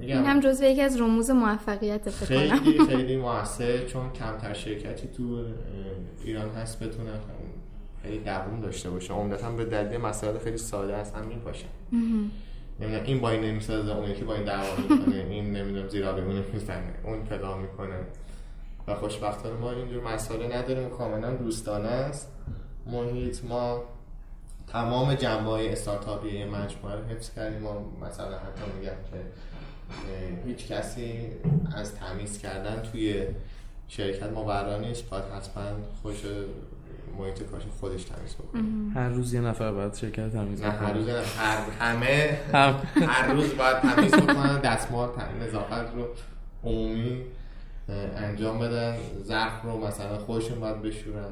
میگم 0.00 0.16
این 0.16 0.26
هم 0.26 0.40
جزو 0.40 0.64
یکی 0.64 0.82
از 0.82 1.00
رموز 1.00 1.30
موفقیت 1.30 2.10
خیلی 2.10 2.78
خیلی 2.90 3.16
موثر 3.16 3.84
چون 3.86 4.12
کمتر 4.12 4.54
شرکتی 4.54 5.08
تو 5.08 5.44
ایران 6.24 6.48
هست 6.50 6.82
بتونه 6.82 7.10
خیلی 8.02 8.18
دووم 8.18 8.60
داشته 8.60 8.90
باشه. 8.90 9.14
عمدتا 9.14 9.50
به 9.50 9.64
دلیل 9.64 10.00
مسائل 10.00 10.38
خیلی 10.38 10.58
ساده 10.58 10.94
است 10.94 11.16
هم 11.16 11.26
میپاشن. 11.26 11.68
نمی‌دونم 12.80 13.04
این 13.04 13.20
با 13.20 13.30
این 13.30 13.40
نمی‌سازه 13.40 13.96
اون 13.96 14.10
یکی 14.10 14.24
با 14.24 14.34
این 14.34 14.44
دعوا 14.44 14.76
می‌کنه 14.76 15.16
این 15.16 15.52
نمی‌دونم 15.56 15.88
زیرا 15.88 16.12
به 16.12 16.22
اون 16.24 16.44
می‌زنه 16.52 16.94
اون 17.04 17.24
فدا 17.24 17.56
می‌کنه. 17.56 17.96
و 18.86 18.94
خوشبختانه 18.94 19.60
ما 19.60 19.72
اینجور 19.72 20.14
مسائل 20.14 20.52
نداریم. 20.52 20.88
کاملا 20.88 21.34
دوستانه 21.34 21.88
است. 21.88 22.32
محیط 22.86 23.44
ما 23.44 23.82
تمام 24.72 25.14
جنبه 25.14 25.50
های 25.50 25.72
استارتاپی 25.72 26.44
مجموعه 26.44 26.94
رو 26.96 27.04
حفظ 27.04 27.34
کردیم. 27.34 27.62
ما 27.62 27.92
مثلا 28.02 28.38
حتی 28.38 28.62
میگم 28.78 28.92
که 29.10 29.18
هیچ 30.46 30.66
کسی 30.66 31.26
از 31.76 31.94
تمیز 31.94 32.38
کردن 32.38 32.82
توی 32.92 33.26
شرکت 33.88 34.32
ما 34.32 34.76
نیست. 34.78 35.10
باید 35.10 35.24
حتما 35.24 35.62
خوش 36.02 36.16
محیط 37.18 37.42
کارش 37.42 37.62
خودش 37.80 38.04
تمیز 38.04 38.34
بکنه. 38.34 38.62
هر 38.94 39.08
روز 39.08 39.34
یه 39.34 39.40
نفر 39.40 39.72
باید 39.72 39.94
شرکت 39.94 40.32
تمیز 40.32 40.62
نه 40.62 40.70
هر 40.70 40.92
روز 40.92 41.08
هر 41.08 41.70
همه 41.80 42.38
هر 42.52 43.32
روز 43.32 43.56
باید 43.56 43.76
تمیز 43.76 44.14
بکنن 44.14 44.60
دستمال 44.60 45.08
نظافت 45.42 45.94
رو 45.94 46.06
عمومی 46.64 47.22
انجام 48.16 48.58
بدن. 48.58 48.96
ظرف 49.24 49.62
رو 49.62 49.86
مثلا 49.86 50.18
خودشون 50.18 50.60
باید 50.60 50.82
بشورن. 50.82 51.28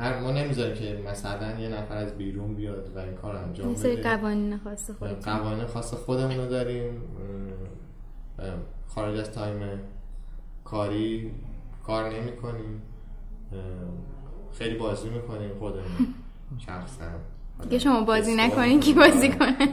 هر 0.00 0.20
ما 0.20 0.30
نمی‌ذاریم 0.30 0.74
که 0.74 1.02
مثلا 1.10 1.60
یه 1.60 1.68
نفر 1.68 1.96
از 1.96 2.18
بیرون 2.18 2.54
بیاد 2.54 2.92
و 2.96 2.98
این 2.98 3.14
کار 3.14 3.36
انجام 3.36 3.74
بده. 3.74 4.02
قوانین 4.02 4.58
خاص 4.58 4.90
خودمون. 4.90 5.20
قوانین 5.20 5.66
خاص 5.66 5.94
خودمون 5.94 6.36
رو 6.36 6.46
داریم. 6.46 7.02
خارج 8.88 9.18
از 9.18 9.30
تایم 9.30 9.80
کاری 10.64 11.30
کار 11.86 12.10
نمی 12.10 12.36
کنیم 12.36 12.82
خیلی 14.52 14.74
بازی 14.74 15.08
می‌کنیم 15.08 15.50
خودمون. 15.58 16.14
شخصا. 16.66 17.04
دیگه 17.62 17.78
شما 17.78 18.00
بازی 18.00 18.34
نکنین 18.34 18.80
کی 18.80 18.94
بازی 18.94 19.28
کنه. 19.28 19.68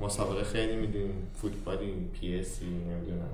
مسابقه 0.00 0.44
خیلی 0.44 0.76
می‌دونیم. 0.76 1.28
فوتبالی 1.34 2.10
PES 2.12 2.62
نمی‌دونم. 2.62 3.28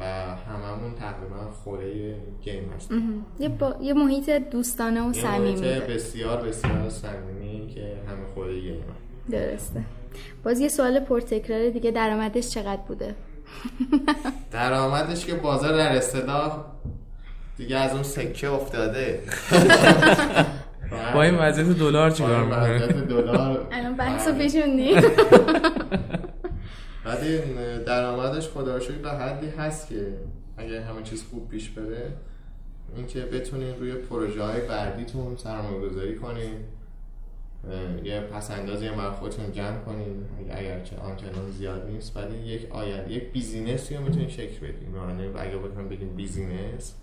و 0.00 0.04
هممون 0.04 0.94
تقریبا 0.94 1.50
خوره 1.64 2.16
game 2.42 2.72
هستیم. 2.76 3.24
یه, 3.38 3.48
با... 3.48 3.76
یه 3.80 3.94
محیط 3.94 4.30
دوستانه 4.30 5.08
و 5.08 5.12
صمیمی 5.12 5.60
بسیار 5.60 6.36
بسیار 6.42 6.88
صمیمی 6.88 7.68
که 7.74 7.80
همه 8.08 8.26
خوره 8.34 8.60
game 8.60 8.82
درسته. 9.30 9.84
باز 10.44 10.60
یه 10.60 10.68
سوال 10.68 11.00
پرتکرار 11.00 11.68
دیگه 11.68 11.90
درآمدش 11.90 12.48
چقدر 12.48 12.82
بوده؟ 12.88 13.14
درآمدش 14.52 15.26
که 15.26 15.34
بازار 15.34 15.76
در 15.76 15.96
استدا 15.96 16.64
دیگه 17.56 17.76
از 17.76 17.92
اون 17.92 18.02
سکه 18.02 18.50
افتاده. 18.50 19.20
با 21.14 21.22
این 21.22 21.34
وضعیت 21.34 21.78
دلار 21.78 22.10
چیکار 22.10 22.44
می‌کنه؟ 22.44 22.88
دلار. 22.88 23.68
الان 23.72 23.96
بحثو 23.96 24.34
پیشوندی 24.34 24.94
ولی 27.04 27.38
درآمدش 27.86 28.48
خدا 28.48 28.76
رو 28.76 28.94
به 29.02 29.10
حدی 29.10 29.48
هست 29.48 29.88
که 29.88 30.14
اگه 30.56 30.84
همه 30.84 31.02
چیز 31.02 31.24
خوب 31.24 31.48
پیش 31.48 31.70
بره 31.70 32.12
اینکه 32.96 33.20
بتونین 33.20 33.78
روی 33.78 33.92
پروژه 33.92 34.42
های 34.42 34.60
بعدیتون 34.60 35.36
سرمایه 35.36 35.88
گذاری 35.88 36.16
کنین 36.16 36.54
یه 38.04 38.20
پس 38.20 38.50
اندازی 38.50 38.86
هم 38.86 39.12
خودتون 39.12 39.52
جمع 39.52 39.78
کنین 39.78 40.24
اگرچه 40.50 40.96
آنچنان 40.96 41.50
زیاد 41.50 41.86
نیست 41.90 42.16
ولی 42.16 42.38
یک 42.38 42.70
آینده 42.70 43.12
یک 43.12 43.32
business 43.32 43.89
ی 43.89 43.96
رو 43.96 44.02
می‌تونین 44.02 44.28
شکل 44.28 44.66
بدین. 44.66 44.88
معنی 44.88 45.26
اگه 45.26 45.56
بخوام 45.56 45.88
بگیم 45.88 46.16
business 46.16 46.94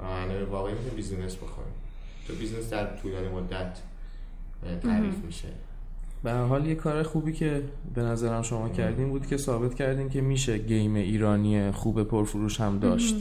معنی 0.00 0.42
واقعی 0.42 0.72
می‌تونین 0.72 0.94
business 0.94 1.36
بخورین 1.36 1.72
تو 2.26 2.34
business 2.34 2.70
در 2.70 2.96
طولانی 2.96 3.28
مدت 3.28 3.78
تعریف 4.82 5.24
میشه. 5.24 5.48
به 6.24 6.30
هر 6.30 6.44
حال 6.44 6.66
یه 6.66 6.74
کار 6.74 7.02
خوبی 7.02 7.32
که 7.32 7.62
به 7.94 8.02
نظرم 8.02 8.42
شما 8.42 8.68
کردین 8.68 9.08
بود 9.08 9.26
که 9.26 9.36
ثابت 9.36 9.74
کردین 9.74 10.08
که 10.08 10.20
میشه 10.20 10.58
game 10.58 10.94
ایرانی 10.94 11.70
خوب 11.70 12.02
پرفروش 12.02 12.60
هم 12.60 12.78
داشت. 12.78 13.16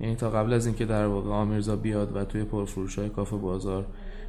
یعنی 0.00 0.14
تا 0.14 0.30
قبل 0.30 0.52
از 0.52 0.66
اینکه 0.66 0.84
در 0.84 1.06
واقع 1.06 1.30
آمیرزا 1.30 1.76
بیاد 1.76 2.16
و 2.16 2.24
توی 2.24 2.44
پرفروش 2.44 2.98
های 2.98 3.08
کافه 3.08 3.36
بازار 3.36 3.86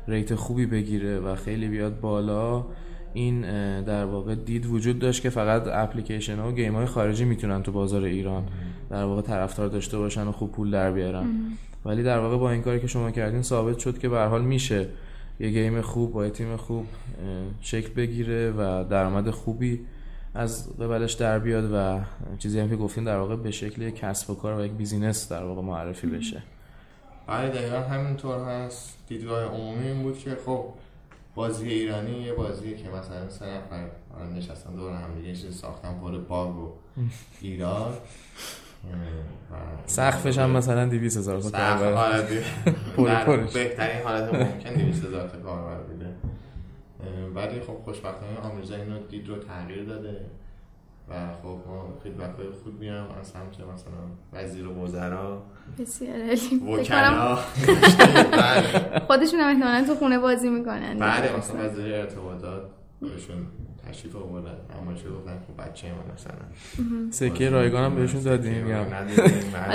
rate 0.08 0.36
خوبی 0.36 0.66
بگیره 0.66 1.20
و 1.20 1.36
خیلی 1.36 1.68
بیاد 1.68 2.00
بالا 2.00 2.66
این 3.14 3.42
در 3.82 4.06
واقع 4.06 4.36
دید 4.36 4.66
وجود 4.66 5.00
داشت 5.00 5.22
که 5.22 5.30
فقط 5.30 5.68
اپلیکیشن 5.68 6.40
ها 6.40 6.50
و 6.50 6.52
game 6.52 6.76
های 6.76 6.86
خارجی 6.86 7.26
می‌تونن 7.26 7.64
تو 7.64 7.72
بازار 7.72 8.04
ایران 8.04 8.44
در 8.90 9.04
واقع 9.04 9.22
طرفدار 9.22 9.68
داشته 9.68 9.98
باشن 9.98 10.28
و 10.28 10.32
خوب 10.32 10.52
پول 10.52 10.72
در 10.72 10.92
بیارن. 10.92 11.26
ولی 11.86 12.04
در 12.04 12.20
واقع 12.20 12.38
با 12.38 12.52
این 12.52 12.62
کاری 12.62 12.80
که 12.80 12.88
شما 12.88 13.12
کردین 13.12 13.42
ثابت 13.42 13.80
شد 13.80 13.98
که 13.98 14.10
به 14.10 14.24
حال 14.24 14.42
میشه 14.42 14.88
یه 15.40 15.50
game 15.50 15.82
خوب 15.82 16.14
با 16.14 16.26
یه 16.26 16.32
تیم 16.32 16.58
خوب 16.58 16.88
شکل 17.62 17.94
بگیره 17.94 18.52
و 18.52 18.86
درآمد 18.90 19.30
خوبی 19.30 19.80
از 20.34 20.78
قبلش 20.78 21.14
در 21.14 21.40
بیاد 21.40 21.70
و 21.74 22.00
چیزی 22.40 22.60
هم 22.60 22.70
که 22.70 22.76
گفتیم 22.76 23.04
در 23.04 23.18
واقع 23.18 23.36
به 23.36 23.52
شکل 23.52 23.90
کسب 23.90 24.30
و 24.30 24.36
کار 24.36 24.60
و 24.60 24.66
یک 24.66 24.72
business 24.72 25.32
در 25.32 25.44
واقع 25.44 25.62
معرفی 25.62 26.08
بشه. 26.08 26.44
آره 27.28 27.50
دقیقا 27.50 27.80
همینطور 27.80 28.40
هست. 28.40 28.98
دیدگاه 29.08 29.44
عمومی 29.44 29.88
این 29.88 30.04
بود 30.04 30.18
که 30.18 30.38
خب 30.46 30.66
بازی 31.36 31.70
ایرانی 31.70 32.22
یه 32.22 32.34
بازی 32.34 32.76
که 32.76 32.90
مثلا 32.90 33.30
سه 33.30 33.46
نفر 33.46 33.88
نشستن 34.36 34.76
دور 34.76 34.92
هم 34.92 35.16
دیگه 35.22 35.52
ساختن 35.52 36.00
پر 36.00 36.18
باگ 36.18 36.56
و 36.56 36.72
ایراد 37.42 38.02
سقفش 39.86 40.38
هم 40.38 40.50
مثلا 40.50 40.86
200 40.86 41.18
هزار 41.18 41.42
تا 41.42 41.50
کاربر. 41.50 41.94
آره 41.94 42.44
بهترین 43.54 44.04
حالت 44.04 44.34
ممکن 44.34 44.74
200 44.74 45.06
هزار 45.06 45.28
تا 45.28 45.38
کاربر 45.38 45.78
بوده. 45.82 46.16
ولی 47.36 47.62
خب 47.62 47.74
خوشبختانه 47.86 48.38
آمریزا 48.44 48.76
اینو 48.76 49.00
دید 49.10 49.28
رو 49.28 49.36
تغییر 49.36 49.84
داده 49.84 50.26
و 51.10 51.14
خب 51.44 51.48
ما 51.68 51.94
فیدبک 52.04 52.38
های 52.38 52.50
خوب 52.64 52.80
میام 52.80 53.08
از 53.20 53.28
سمت 53.28 53.54
مثلا 53.74 53.94
وزیر 54.34 54.68
و 54.68 54.84
وزرا. 54.84 55.44
بسیار 55.80 56.16
عالی. 56.22 56.82
وکلا. 56.82 57.36
خودشون 59.08 59.40
هم 59.40 59.50
احتمالاً 59.56 59.86
تو 59.88 59.96
خونه 59.96 60.20
بازی 60.20 60.50
می‌کنن. 60.50 61.00
بله 61.00 61.38
مثلا 61.38 61.66
وزیر 61.66 61.94
ارتباطات 61.96 62.62
بهشون 63.02 63.48
تشریف 63.90 64.16
آوردن. 64.16 64.56
اما 64.82 64.94
چه 64.94 65.10
گفتن 65.10 65.40
خب 65.48 65.64
بچه 65.64 65.88
ما 65.88 66.14
مثلا. 66.14 67.12
سکه 67.12 67.50
رایگان 67.50 67.84
هم 67.84 67.96
بهشون 67.96 68.22
دادیم 68.22 68.70
یا 68.70 68.88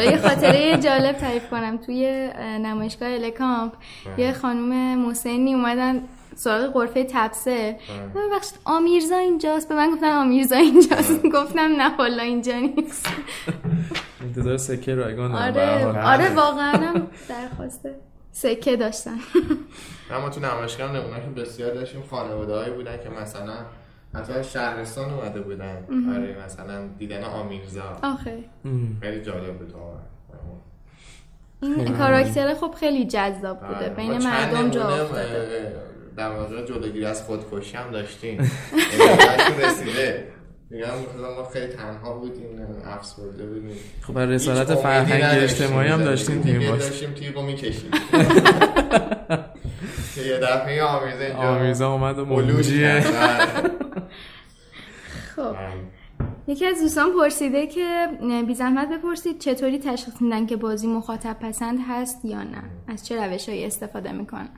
یه. 0.05 0.17
خاطره 0.29 0.79
جالب 0.79 1.13
تعریف 1.17 1.51
کنم. 1.51 1.77
توی 1.77 2.31
نمایشگاه 2.39 3.09
الکامپ 3.09 3.73
یه 4.19 4.33
خانم 4.33 4.99
موسینی 4.99 5.55
اومدن 5.55 6.03
سراغ 6.37 6.73
قرفه 6.73 7.05
تبسه 7.11 7.77
ببخشید 8.15 8.59
آمیرزا 8.65 9.17
اینجاست؟ 9.17 9.69
به 9.69 9.75
من 9.75 9.91
گفتن 9.91 10.13
آمیرزا 10.13 10.57
اینجاست. 10.57 11.27
گفتم 11.27 11.61
نه 11.61 11.97
والا 11.99 12.23
اینجا 12.23 12.59
نیست. 12.59 13.07
انتظار 14.23 14.57
سکه 14.57 14.95
رایگان 14.95 15.33
آره. 15.35 15.87
آره 15.87 16.35
واقعا 16.35 16.73
هم 16.73 17.07
درخواسته. 17.29 17.95
سکه 18.33 18.77
داشتن. 18.77 19.17
اما 20.11 20.31
تو 20.31 20.41
نمایشگاه 20.41 20.93
نمونه 20.93 21.21
که 21.21 21.41
بسیار 21.41 21.75
داشتیم. 21.75 22.03
خانواده 22.11 22.55
هایی 22.55 22.71
بودن 22.71 22.97
که 22.97 23.09
مثلا 23.23 23.55
حتی 24.15 24.45
شهرستان 24.45 25.11
اومده 25.15 25.41
بودن. 25.41 25.85
برای 25.89 26.35
مثلا 26.45 26.87
دیدن 26.99 27.25
آمیرزا. 27.25 27.99
آخه. 28.03 28.39
خیلی 29.01 29.23
جالب 29.23 29.59
بود 29.59 29.75
این 31.63 31.97
کاراکتر 31.97 32.55
خب 32.55 32.75
خیلی 32.81 33.05
جذاب 33.07 33.61
بوده. 33.61 33.77
آره. 33.77 33.89
بین 33.89 34.19
مردم 34.19 34.71
جا 34.71 34.89
افتاده. 34.89 35.75
در 36.17 36.29
واقع 36.31 36.65
جلوگیری 36.65 37.05
از 37.05 37.23
خودکشی 37.23 37.77
هم 37.77 37.91
داشتیم. 37.91 38.39
رسیده. 39.65 40.29
میگم 40.71 40.87
ما 41.37 41.45
خیلی 41.53 41.67
تنها 41.67 42.19
بودیم 42.19 42.47
افسرده 42.85 43.47
بودیم. 43.47 43.77
خب 44.03 44.13
برای 44.13 44.35
رسالت 44.35 44.75
فرهنگ 44.75 45.23
اجتماعی 45.43 45.89
هم 45.89 46.05
داشتیم 46.05 46.43
تیم 46.43 46.71
باش 46.71 46.81
داشتیم 46.83 47.13
تیغو 47.13 47.43
می‌کشیم 47.43 47.91
که 50.15 50.23
یه 50.23 50.39
دفعه 50.39 50.83
آمیزه 50.83 51.25
اینجا 51.25 51.43
آمیزه 51.43 51.85
اومد 51.85 52.19
و 52.19 52.25
ملوجیه 52.25 53.05
خب. 55.37 55.57
یکی 56.49 56.67
از 56.67 56.81
دوستان 56.81 57.13
پرسیده 57.13 57.67
که 57.67 58.09
بی 58.47 58.55
زحمت 58.55 58.89
بپرسید 58.89 59.39
چطوری 59.39 59.79
تشخیص 59.79 60.23
میدن 60.23 60.47
که 60.47 60.57
بازی 60.57 60.87
مخاطب 60.87 61.37
پسند 61.41 61.79
هست 61.89 62.25
یا 62.25 62.43
نه؟ 62.43 62.63
از 62.89 63.07
چه 63.07 63.27
روشهایی 63.27 63.65
استفاده 63.65 64.13
می‌کنن؟ 64.13 64.49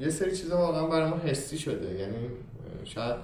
یه 0.00 0.10
سری 0.10 0.36
چیزا 0.36 0.58
واقعا 0.58 0.86
برای 0.86 1.10
ما 1.10 1.16
حسی 1.16 1.58
شده. 1.58 1.94
یعنی 1.94 2.28
شاید 2.84 3.16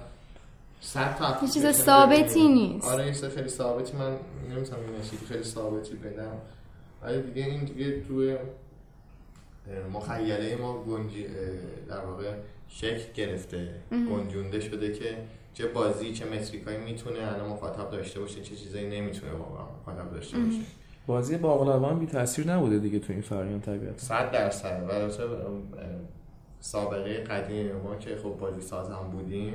صد 0.81 1.15
تا 1.15 1.45
یه 1.45 1.49
چیز 1.51 1.71
ثابتی 1.71 2.47
نیست. 2.47 2.87
آره 2.87 3.07
یه 3.07 3.13
خیلی 3.13 3.49
ثابتی. 3.49 3.97
من 3.97 4.17
نمی‌تونم 4.55 4.79
این 4.79 5.19
خیلی 5.27 5.43
ثابتی 5.43 5.95
بدم. 5.95 6.37
ولی 7.03 7.21
دیگه 7.21 7.45
این 7.45 7.65
دیگه 7.65 8.01
توی 8.01 8.37
مخیله 9.93 10.57
ما 10.61 10.83
گنجی 10.83 11.25
در 11.89 12.05
واقع 12.05 12.33
شکل 12.67 13.13
گرفته. 13.15 13.69
گنجونده 13.91 14.59
شده 14.59 14.93
که 14.93 15.17
چه 15.55 15.67
بازی 15.67 16.13
چه 16.13 16.25
متریکایی 16.25 16.77
می‌تونه 16.77 17.19
الان 17.33 17.49
مخاطب 17.49 17.91
داشته 17.91 18.19
باشه 18.19 18.41
چه 18.41 18.55
چیزایی 18.55 19.01
نمی‌تونه 19.01 19.31
واقعا 19.31 19.65
مخاطب 19.81 20.11
داشته 20.13 20.37
باشه. 20.37 20.59
بازی 21.07 21.37
باقلوا 21.37 21.93
بی 21.93 22.05
تاثیر 22.05 22.47
نبوده 22.47 22.79
دیگه 22.79 22.99
تو 22.99 23.13
این 23.13 23.21
فرآیند 23.21 23.61
طبیعتا. 23.61 23.97
100 23.97 24.31
درصد. 24.31 24.83
و 24.89 25.09
سابقه 26.59 27.17
قدیم 27.23 27.75
ما 27.75 27.95
که 27.95 28.15
خب 28.23 28.37
بازی 28.39 28.61
ساز 28.61 28.89
هم 28.89 29.09
بودیم 29.11 29.53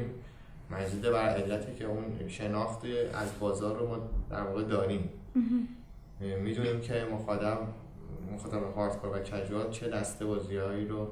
مزید 0.70 1.02
بر 1.02 1.28
علتی 1.28 1.74
که 1.74 1.84
اون 1.84 2.28
شناخت 2.28 2.80
از 3.14 3.28
بازار 3.40 3.78
رو 3.78 3.88
ما 3.88 3.98
در 4.30 4.42
واقع 4.42 4.62
داریم. 4.62 5.10
می‌دونیم 6.20 6.80
که 6.80 7.06
مخاطب 7.12 7.58
مخاطب 8.34 8.74
هاردکور 8.76 9.16
و 9.16 9.18
کژوال 9.18 9.70
چه 9.70 9.88
دسته 9.88 10.24
بازیهایی 10.24 10.86
رو 10.86 11.08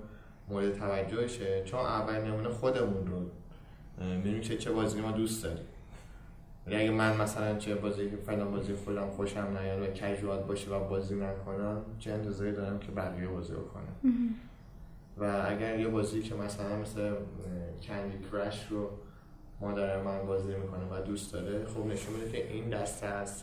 مورد 0.48 0.78
توجهشه. 0.78 1.62
چون 1.64 1.80
اول 1.80 2.20
نمونه 2.20 2.48
خودمون 2.48 3.06
رو 3.06 3.22
می‌دونیم 4.00 4.40
چه 4.40 4.56
چه 4.56 4.72
بازی 4.72 5.00
ما 5.00 5.12
دوست 5.12 5.44
داریم. 5.44 5.64
یعنی 6.66 6.82
اگه 6.82 6.90
من 6.90 7.16
مثلا 7.16 7.58
چه 7.58 7.74
بازی 7.74 8.10
که 8.10 8.16
فلان 8.16 8.50
بازی 8.50 8.74
خودم 8.74 9.10
خوشم 9.10 9.58
نیاد 9.60 9.82
و 9.82 9.86
کژوال 9.86 10.42
باشه 10.42 10.70
و 10.70 10.88
بازی 10.88 11.14
نکنم 11.14 11.82
چه 11.98 12.12
انتظاری 12.12 12.52
دارم 12.52 12.78
که 12.78 12.92
بقیه 12.92 13.28
بازی 13.28 13.52
کنم. 13.52 14.12
و 15.18 15.46
اگر 15.48 15.80
یه 15.80 15.88
بازی 15.88 16.22
که 16.22 16.34
مثلا 16.34 16.76
مثل 16.76 17.12
کندی 17.82 18.18
کرش 18.32 18.66
رو 18.70 18.90
مادر 19.60 20.02
من 20.02 20.26
بازی 20.26 20.54
می‌کنه 20.54 20.84
و 20.90 21.02
دوست 21.02 21.32
داره 21.32 21.66
خب 21.66 21.86
نشون 21.86 22.14
میده 22.14 22.30
که 22.30 22.52
این 22.52 22.68
دسته 22.68 23.06
از 23.06 23.42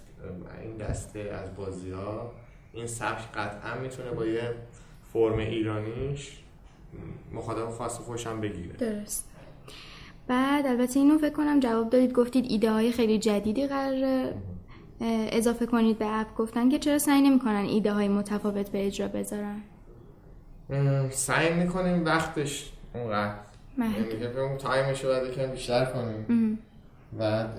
این 0.61 0.77
دسته 0.77 1.19
از 1.19 1.55
بازی 1.55 1.91
ها 1.91 2.31
این 2.73 2.87
سبک 2.87 3.31
قطعا 3.31 3.81
می‌تونه 3.81 4.11
با 4.11 4.25
یه 4.25 4.53
فرم 5.13 5.37
ایرانیش 5.37 6.39
مخاطب 7.31 7.69
خاص 7.69 7.97
خوشم 7.97 8.41
بگیره. 8.41 8.75
درست 8.75 9.31
بعد 10.27 10.67
البته 10.67 10.99
اینو 10.99 11.17
فکر 11.17 11.33
کنم 11.33 11.59
جواب 11.59 11.89
دادید 11.89 12.13
گفتید 12.13 12.45
ایده 12.49 12.71
های 12.71 12.91
خیلی 12.91 13.19
جدیدی 13.19 13.67
قرار 13.67 14.33
اضافه 15.31 15.65
کنید 15.65 15.99
به 15.99 16.05
اپ. 16.19 16.35
گفتن 16.35 16.69
که 16.69 16.79
چرا 16.79 16.97
سعی 16.97 17.21
نمی‌کنن 17.21 17.65
ایده 17.65 17.93
های 17.93 18.07
متفاوت 18.07 18.69
به 18.69 18.87
اجرا 18.87 19.07
بذارن؟ 19.07 19.61
سعی 21.09 21.53
می‌کنیم 21.53 22.05
وقتش 22.05 22.71
اونقدر. 22.93 23.35
یعنی 23.77 24.37
اون 24.37 24.57
time 24.57 24.88
ش 24.88 25.03
رو 25.03 25.09
باید 25.09 25.33
یکم 25.33 25.51
بیشتر 25.51 25.85
کنیم. 25.85 26.59
بعد 27.19 27.49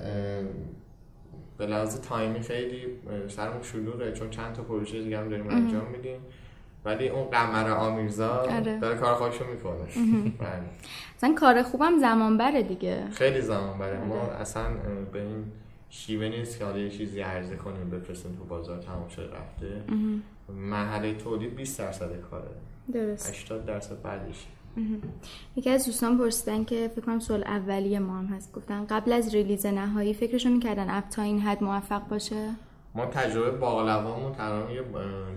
به 1.58 1.66
لحاظ 1.66 2.00
time 2.00 2.32
ی 2.32 2.40
خیلی 2.40 2.86
سرمون 3.28 3.62
شلوغه 3.62 4.12
چون 4.12 4.30
چند 4.30 4.52
تا 4.52 4.62
پروژه 4.62 5.02
دیگه 5.02 5.18
هم 5.18 5.28
داریم 5.28 5.48
انجام 5.48 5.86
میدیم. 5.92 6.20
ولی 6.86 7.08
اون 7.08 7.24
قمر 7.24 7.70
آمیرزا 7.70 8.36
آره. 8.36 8.78
داره 8.78 8.98
کار 8.98 9.14
خودشو 9.14 9.44
می‌کنه. 9.44 9.74
بله. 10.38 10.62
اصلا 11.16 11.34
کار 11.34 11.62
خوبم 11.62 11.98
زمان 11.98 12.38
بره 12.38 12.62
دیگه. 12.62 13.04
خیلی 13.12 13.40
زمان 13.40 13.78
بره 13.78 14.04
ما 14.04 14.20
آره. 14.20 14.40
اصلا 14.40 14.64
به 15.12 15.22
این 15.22 15.44
شیوه 15.90 16.28
نیست 16.28 16.58
که 16.58 16.64
حالا 16.64 16.78
یه 16.78 16.90
چیزی 16.90 17.20
عرضه 17.20 17.56
کنیم 17.56 17.90
بفرستیم 17.90 18.36
تو 18.36 18.44
بازار 18.44 18.78
تمام 18.78 19.08
شده 19.08 19.26
رفته. 19.26 19.82
مرحله 20.52 21.14
تولید 21.14 21.56
20 21.56 21.78
درصد 21.78 22.20
کاره. 22.30 22.50
درست. 22.92 23.30
80 23.30 23.66
درصد 23.66 24.02
بعدش. 24.02 24.46
یکی 25.56 25.70
از 25.70 25.86
دوستان 25.86 26.18
پرسیدن 26.18 26.64
که 26.64 26.90
فکر 26.96 27.04
کنم 27.04 27.18
سوال 27.18 27.44
اولیه 27.44 27.98
ما 27.98 28.18
هم 28.18 28.26
هست. 28.26 28.52
گفتن 28.52 28.86
قبل 28.86 29.12
از 29.12 29.34
release 29.34 29.66
نهایی 29.66 30.14
فکرشون 30.14 30.52
می‌کردن 30.52 30.90
app 30.90 31.08
تا 31.08 31.22
این 31.22 31.40
حد 31.40 31.64
موفق 31.64 32.08
باشه؟ 32.08 32.50
ما 32.96 33.06
تجربه 33.06 33.50
باقلوامون 33.50 34.32
یه 34.70 34.82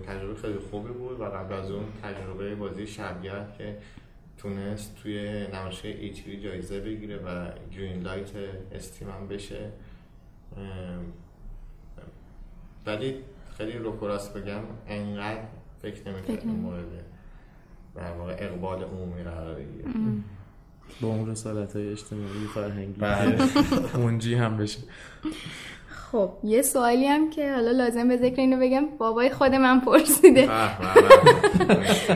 تجربه 0.06 0.34
خیلی 0.34 0.58
خوبی 0.70 0.92
بود 0.92 1.20
و 1.20 1.24
قبل 1.24 1.54
از 1.54 1.70
اون 1.70 1.84
تجربه 2.02 2.54
بازی 2.54 2.86
شبیه 2.86 3.32
که 3.58 3.78
تونست 4.38 4.96
توی 5.02 5.46
نمایشگاه 5.46 5.92
ایچری 5.92 6.40
جایزه 6.40 6.80
بگیره 6.80 7.16
و 7.16 7.50
Greenlight 7.76 8.30
Steam 8.72 9.08
هم 9.10 9.28
بشه. 9.28 9.70
ولی 12.86 13.14
خیلی 13.56 13.78
رو 13.78 13.92
بگم 13.92 14.60
انقدر 14.86 15.42
فکر 15.82 16.08
نمی‌کنم 16.08 16.50
این 16.50 16.60
مورده 16.60 17.04
در 17.94 18.12
واقع 18.12 18.36
اقبال 18.38 18.82
عمومی 18.82 19.22
قرار 19.22 19.54
بگیره. 19.54 19.84
با 21.00 21.08
اون 21.08 21.30
رسالت 21.30 21.76
های 21.76 21.92
اجتماعی 21.92 22.46
فرهنگی. 22.54 23.00
بله. 23.00 23.38
منجی 24.04 24.34
هم 24.34 24.56
بشه. 24.56 24.78
خب 26.12 26.30
یه 26.44 26.62
سوالی 26.62 27.06
هم 27.06 27.30
که 27.30 27.52
حالا 27.52 27.70
لازم 27.70 28.08
به 28.08 28.16
ذکر 28.16 28.40
اینو 28.40 28.60
بگم 28.60 28.86
بابای 28.98 29.30
خود 29.30 29.54
من 29.54 29.80
پرسیده. 29.80 30.48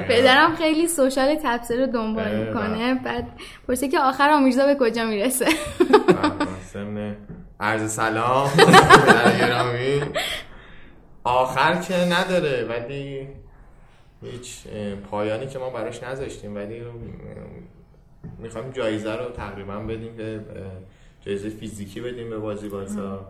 پدرم 0.09 0.55
خیلی 0.55 0.89
سوشال 0.89 1.35
تبصره 1.45 1.87
رو 1.87 1.93
دنبال 1.93 2.47
می‌کنه 2.47 2.95
بعد 2.95 3.27
پرسید 3.69 3.91
که 3.91 4.01
آخر 4.01 4.31
آمیرزا 4.31 4.67
به 4.67 4.77
کجا 4.81 5.05
می‌رسه؟ 5.05 5.47
عرض 7.61 7.93
سلام. 7.93 8.51
آخر 11.25 11.75
که 11.75 11.95
نداره 11.95 12.65
ولی 12.65 13.29
هیچ 14.23 14.67
پایانی 15.11 15.47
که 15.47 15.59
ما 15.59 15.71
براش 15.71 16.03
نذاشتیم 16.03 16.57
ولی 16.57 16.83
می‌خوایم 18.39 18.71
جایزه 18.71 19.17
رو 19.17 19.31
تقریبا 19.31 19.79
بدیم 19.79 20.17
که 20.17 20.41
جایزه 21.21 21.49
فیزیکی 21.49 22.01
بدیم 22.01 22.31
به 22.31 22.39
بازی 22.39 22.69
بازا 22.69 23.21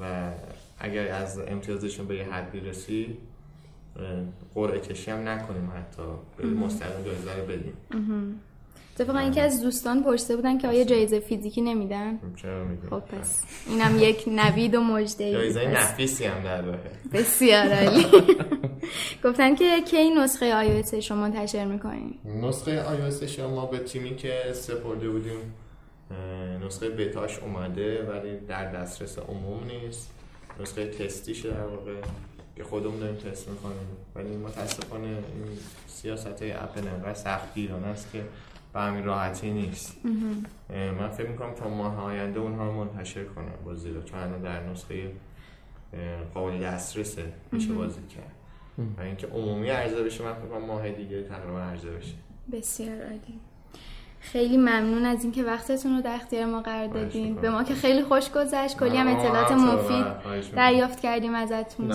و 0.00 0.30
اگر 0.78 1.08
از 1.08 1.38
امتیازشون 1.38 2.06
به 2.06 2.16
یه 2.16 2.24
حدی 2.24 2.60
رسید 2.60 3.18
قرعه 4.54 4.80
کشی 4.80 5.10
هم 5.10 5.28
نکنیم 5.28 5.72
حتی 5.76 6.02
به 6.36 6.46
مستقیم 6.46 7.04
جایزه 7.04 7.36
رو 7.36 7.46
بدیم. 7.46 7.74
اتفاقا 8.96 9.18
اینکه 9.18 9.42
از 9.42 9.62
دوستان 9.62 10.02
پرسیده 10.02 10.36
بودن 10.36 10.58
که 10.58 10.68
آیا 10.68 10.84
جایزه 10.84 11.20
فیزیکی 11.20 11.60
نمیدن؟ 11.60 12.18
چرا 12.36 12.64
میدیم 12.64 12.90
خب 12.90 13.00
پس. 13.00 13.42
اینم 13.68 13.98
یک 13.98 14.24
نوید 14.26 14.74
و 14.74 14.80
مجده 14.80 15.32
جایزه 15.32 15.66
نفیسی 15.68 16.24
هم 16.24 16.44
در 16.44 16.62
واقع 16.62 16.78
بسیار 17.12 17.72
عالی. 17.72 18.06
گفتن 19.24 19.54
که 19.54 19.80
کی 19.80 20.10
نسخه 20.10 20.82
iOS 20.82 20.94
شما 20.94 21.20
منتشر 21.20 21.64
می‌کنین؟ 21.64 22.14
نسخه 22.24 22.82
iOS 22.84 23.24
شما 23.24 23.66
به 23.66 23.78
تیمی 23.78 24.16
که 24.16 24.52
سپرده 24.52 25.08
بودیم. 25.08 25.54
نسخه 26.66 26.88
بتاش 26.88 27.38
اومده 27.38 28.02
ولی 28.02 28.40
در 28.40 28.72
دسترس 28.72 29.18
عموم 29.18 29.64
نیست. 29.64 30.10
نسخه 30.60 30.86
تستیش 30.86 31.40
در 31.40 31.66
واقع 31.66 31.94
که 32.56 32.64
خودمون 32.64 32.98
داریم 32.98 33.16
تست 33.16 33.48
می‌کنیم. 33.48 33.86
ولی 34.14 34.36
متاسفانه 34.36 35.06
این 35.06 35.58
سیاست 35.86 36.42
های 36.42 36.52
اپل 36.52 36.88
انقدر 36.88 37.14
سخت 37.14 37.54
گیرانه 37.54 37.86
است 37.86 38.12
که 38.12 38.24
به 38.72 38.80
همین 38.80 39.04
راحتی 39.04 39.50
نیست. 39.50 39.96
من 40.70 41.08
فکر 41.08 41.28
می‌کنم 41.28 41.54
تا 41.54 41.68
ماه 41.68 42.04
آینده 42.04 42.40
اونها 42.40 42.66
رو 42.66 42.72
منتشر 42.72 43.24
کنم 43.24 43.52
بازی 43.64 43.90
رو 43.90 44.02
چون 44.02 44.42
در 44.42 44.62
نسخه 44.62 45.12
قابل 46.34 46.58
دسترسه 46.58 47.32
میشه 47.52 47.72
بازی 47.72 48.00
کرد. 48.06 48.32
و 48.98 49.00
اینکه 49.00 49.26
عمومی 49.26 49.68
عرضه 49.68 50.02
بشه 50.02 50.24
من 50.24 50.34
فکر 50.34 50.58
ماه 50.58 50.90
دیگه 50.90 51.22
تقریبا 51.22 51.60
عرضه 51.60 51.90
بشه. 51.90 52.14
بسیار 52.52 53.02
عالی. 53.02 53.40
خیلی 54.22 54.56
ممنون 54.56 55.04
از 55.04 55.22
اینکه 55.22 55.42
وقتتون 55.42 55.96
رو 55.96 56.02
در 56.02 56.14
اختیار 56.14 56.44
ما 56.44 56.60
قرار 56.60 56.86
دادین. 56.86 57.34
به 57.34 57.50
ما 57.50 57.62
که 57.62 57.74
خیلی 57.74 58.02
خوش 58.02 58.30
گذشت. 58.30 58.78
کلی 58.78 58.96
هم 58.96 59.08
اطلاعات 59.08 59.52
مفید 59.52 60.06
دریافت 60.56 61.00
کردیم 61.00 61.34
ازتون. 61.34 61.92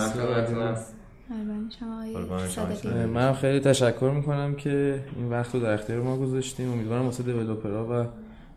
من 3.06 3.32
خیلی 3.32 3.60
تشکر 3.60 4.12
می‌کنم 4.14 4.54
که 4.54 5.00
این 5.16 5.30
وقت 5.30 5.54
رو 5.54 5.60
در 5.60 5.72
اختیار 5.72 6.00
ما 6.02 6.16
گذاشتیم. 6.16 6.72
امیدوارم 6.72 7.04
واسه 7.04 7.22
دیولپرها 7.22 7.86
و 7.90 8.06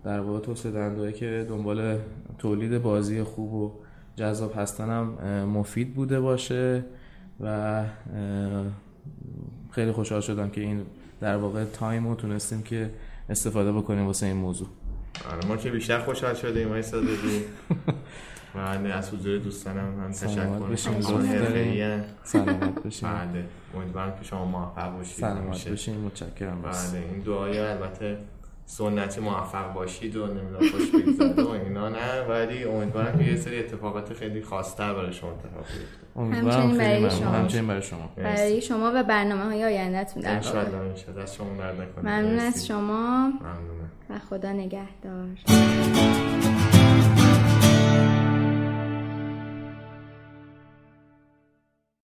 در 0.04 0.20
واقع 0.20 0.40
توسعه 0.40 0.72
دهندهایی 0.72 1.14
که 1.14 1.46
دنبال 1.50 1.98
تولید 2.38 2.82
بازی 2.82 3.24
خوب 3.24 3.54
و 3.54 3.72
جذاب 4.16 4.54
هستن 4.58 4.90
مفید 5.44 5.94
بوده 5.94 6.20
باشه 6.20 6.84
و 7.40 7.84
خیلی 9.72 9.92
خوشحال 9.92 10.22
شدم 10.22 10.50
که 10.50 10.62
این 10.62 10.82
در 11.22 11.38
واقع 11.38 11.64
تایم 11.66 12.08
رو 12.08 12.16
تونستیم 12.16 12.62
که 12.62 12.90
استفاده 13.32 13.72
بکنیم 13.72 14.06
واسه 14.06 14.26
این 14.26 14.36
موضوع. 14.36 14.68
آره 15.32 15.48
ما 15.48 15.58
که 15.58 15.72
بیشتر 15.72 16.00
خوشحال 16.00 16.34
شدیم 16.34 16.68
ما 16.68 16.76
ایستادگی 16.76 17.42
و 18.56 18.60
از 18.98 19.14
حضور 19.14 19.38
دوستانم 19.38 20.02
هم 20.04 20.12
تشکر 20.12 20.46
بشین. 20.60 21.02
سلامت 22.24 22.84
بشین. 22.86 23.10
بله 23.10 23.46
امیدوارم 23.76 24.20
که 24.20 24.24
شما 24.24 24.46
موفق 24.46 24.98
باشید. 24.98 25.16
سلامت 25.16 25.68
بشین. 25.68 25.98
متشکرم. 25.98 26.62
بله 26.62 27.06
این 27.12 27.20
دعای 27.20 27.60
البته 27.60 28.18
سنتی 28.72 29.22
موفق 29.22 29.74
باشید 29.74 30.16
و 30.16 30.28
نمی‌دونم 30.28 30.72
خوش 30.72 30.92
بگذره 30.92 31.44
و 31.44 31.50
اینا 31.50 31.90
نه 31.90 32.22
ولی 32.30 32.64
امیدوارم 32.64 33.18
که 33.18 33.24
یه 33.24 33.36
سری 33.36 33.60
اتفاقات 33.60 34.14
خیلی 34.14 34.42
خاصتر 34.42 34.94
برای 34.94 35.14
شما 35.14 35.32
اتفاق 35.32 35.66
بیفته. 35.66 36.20
امیدوارم 36.20 36.78
خیلی 36.78 37.06
ممنون. 37.06 37.36
همچنین 37.36 37.68
برای 37.68 37.82
شما. 37.82 38.10
برای 38.18 38.62
شما 38.62 38.92
و 38.96 39.04
برنامه 39.04 39.44
های 39.44 39.66
آیندهتون 39.66 40.24
در 40.24 40.40
واقع. 40.40 40.60
ان 40.60 41.18
از 41.22 41.36
شما 41.36 41.58
درد 41.58 41.82
نکنه. 41.82 42.20
ممنون 42.20 42.40
از 42.40 42.68
شما. 42.68 43.28
ممنونم. 43.28 43.92
و 44.10 44.20
خدا 44.30 44.52
نگهدار. 44.52 45.28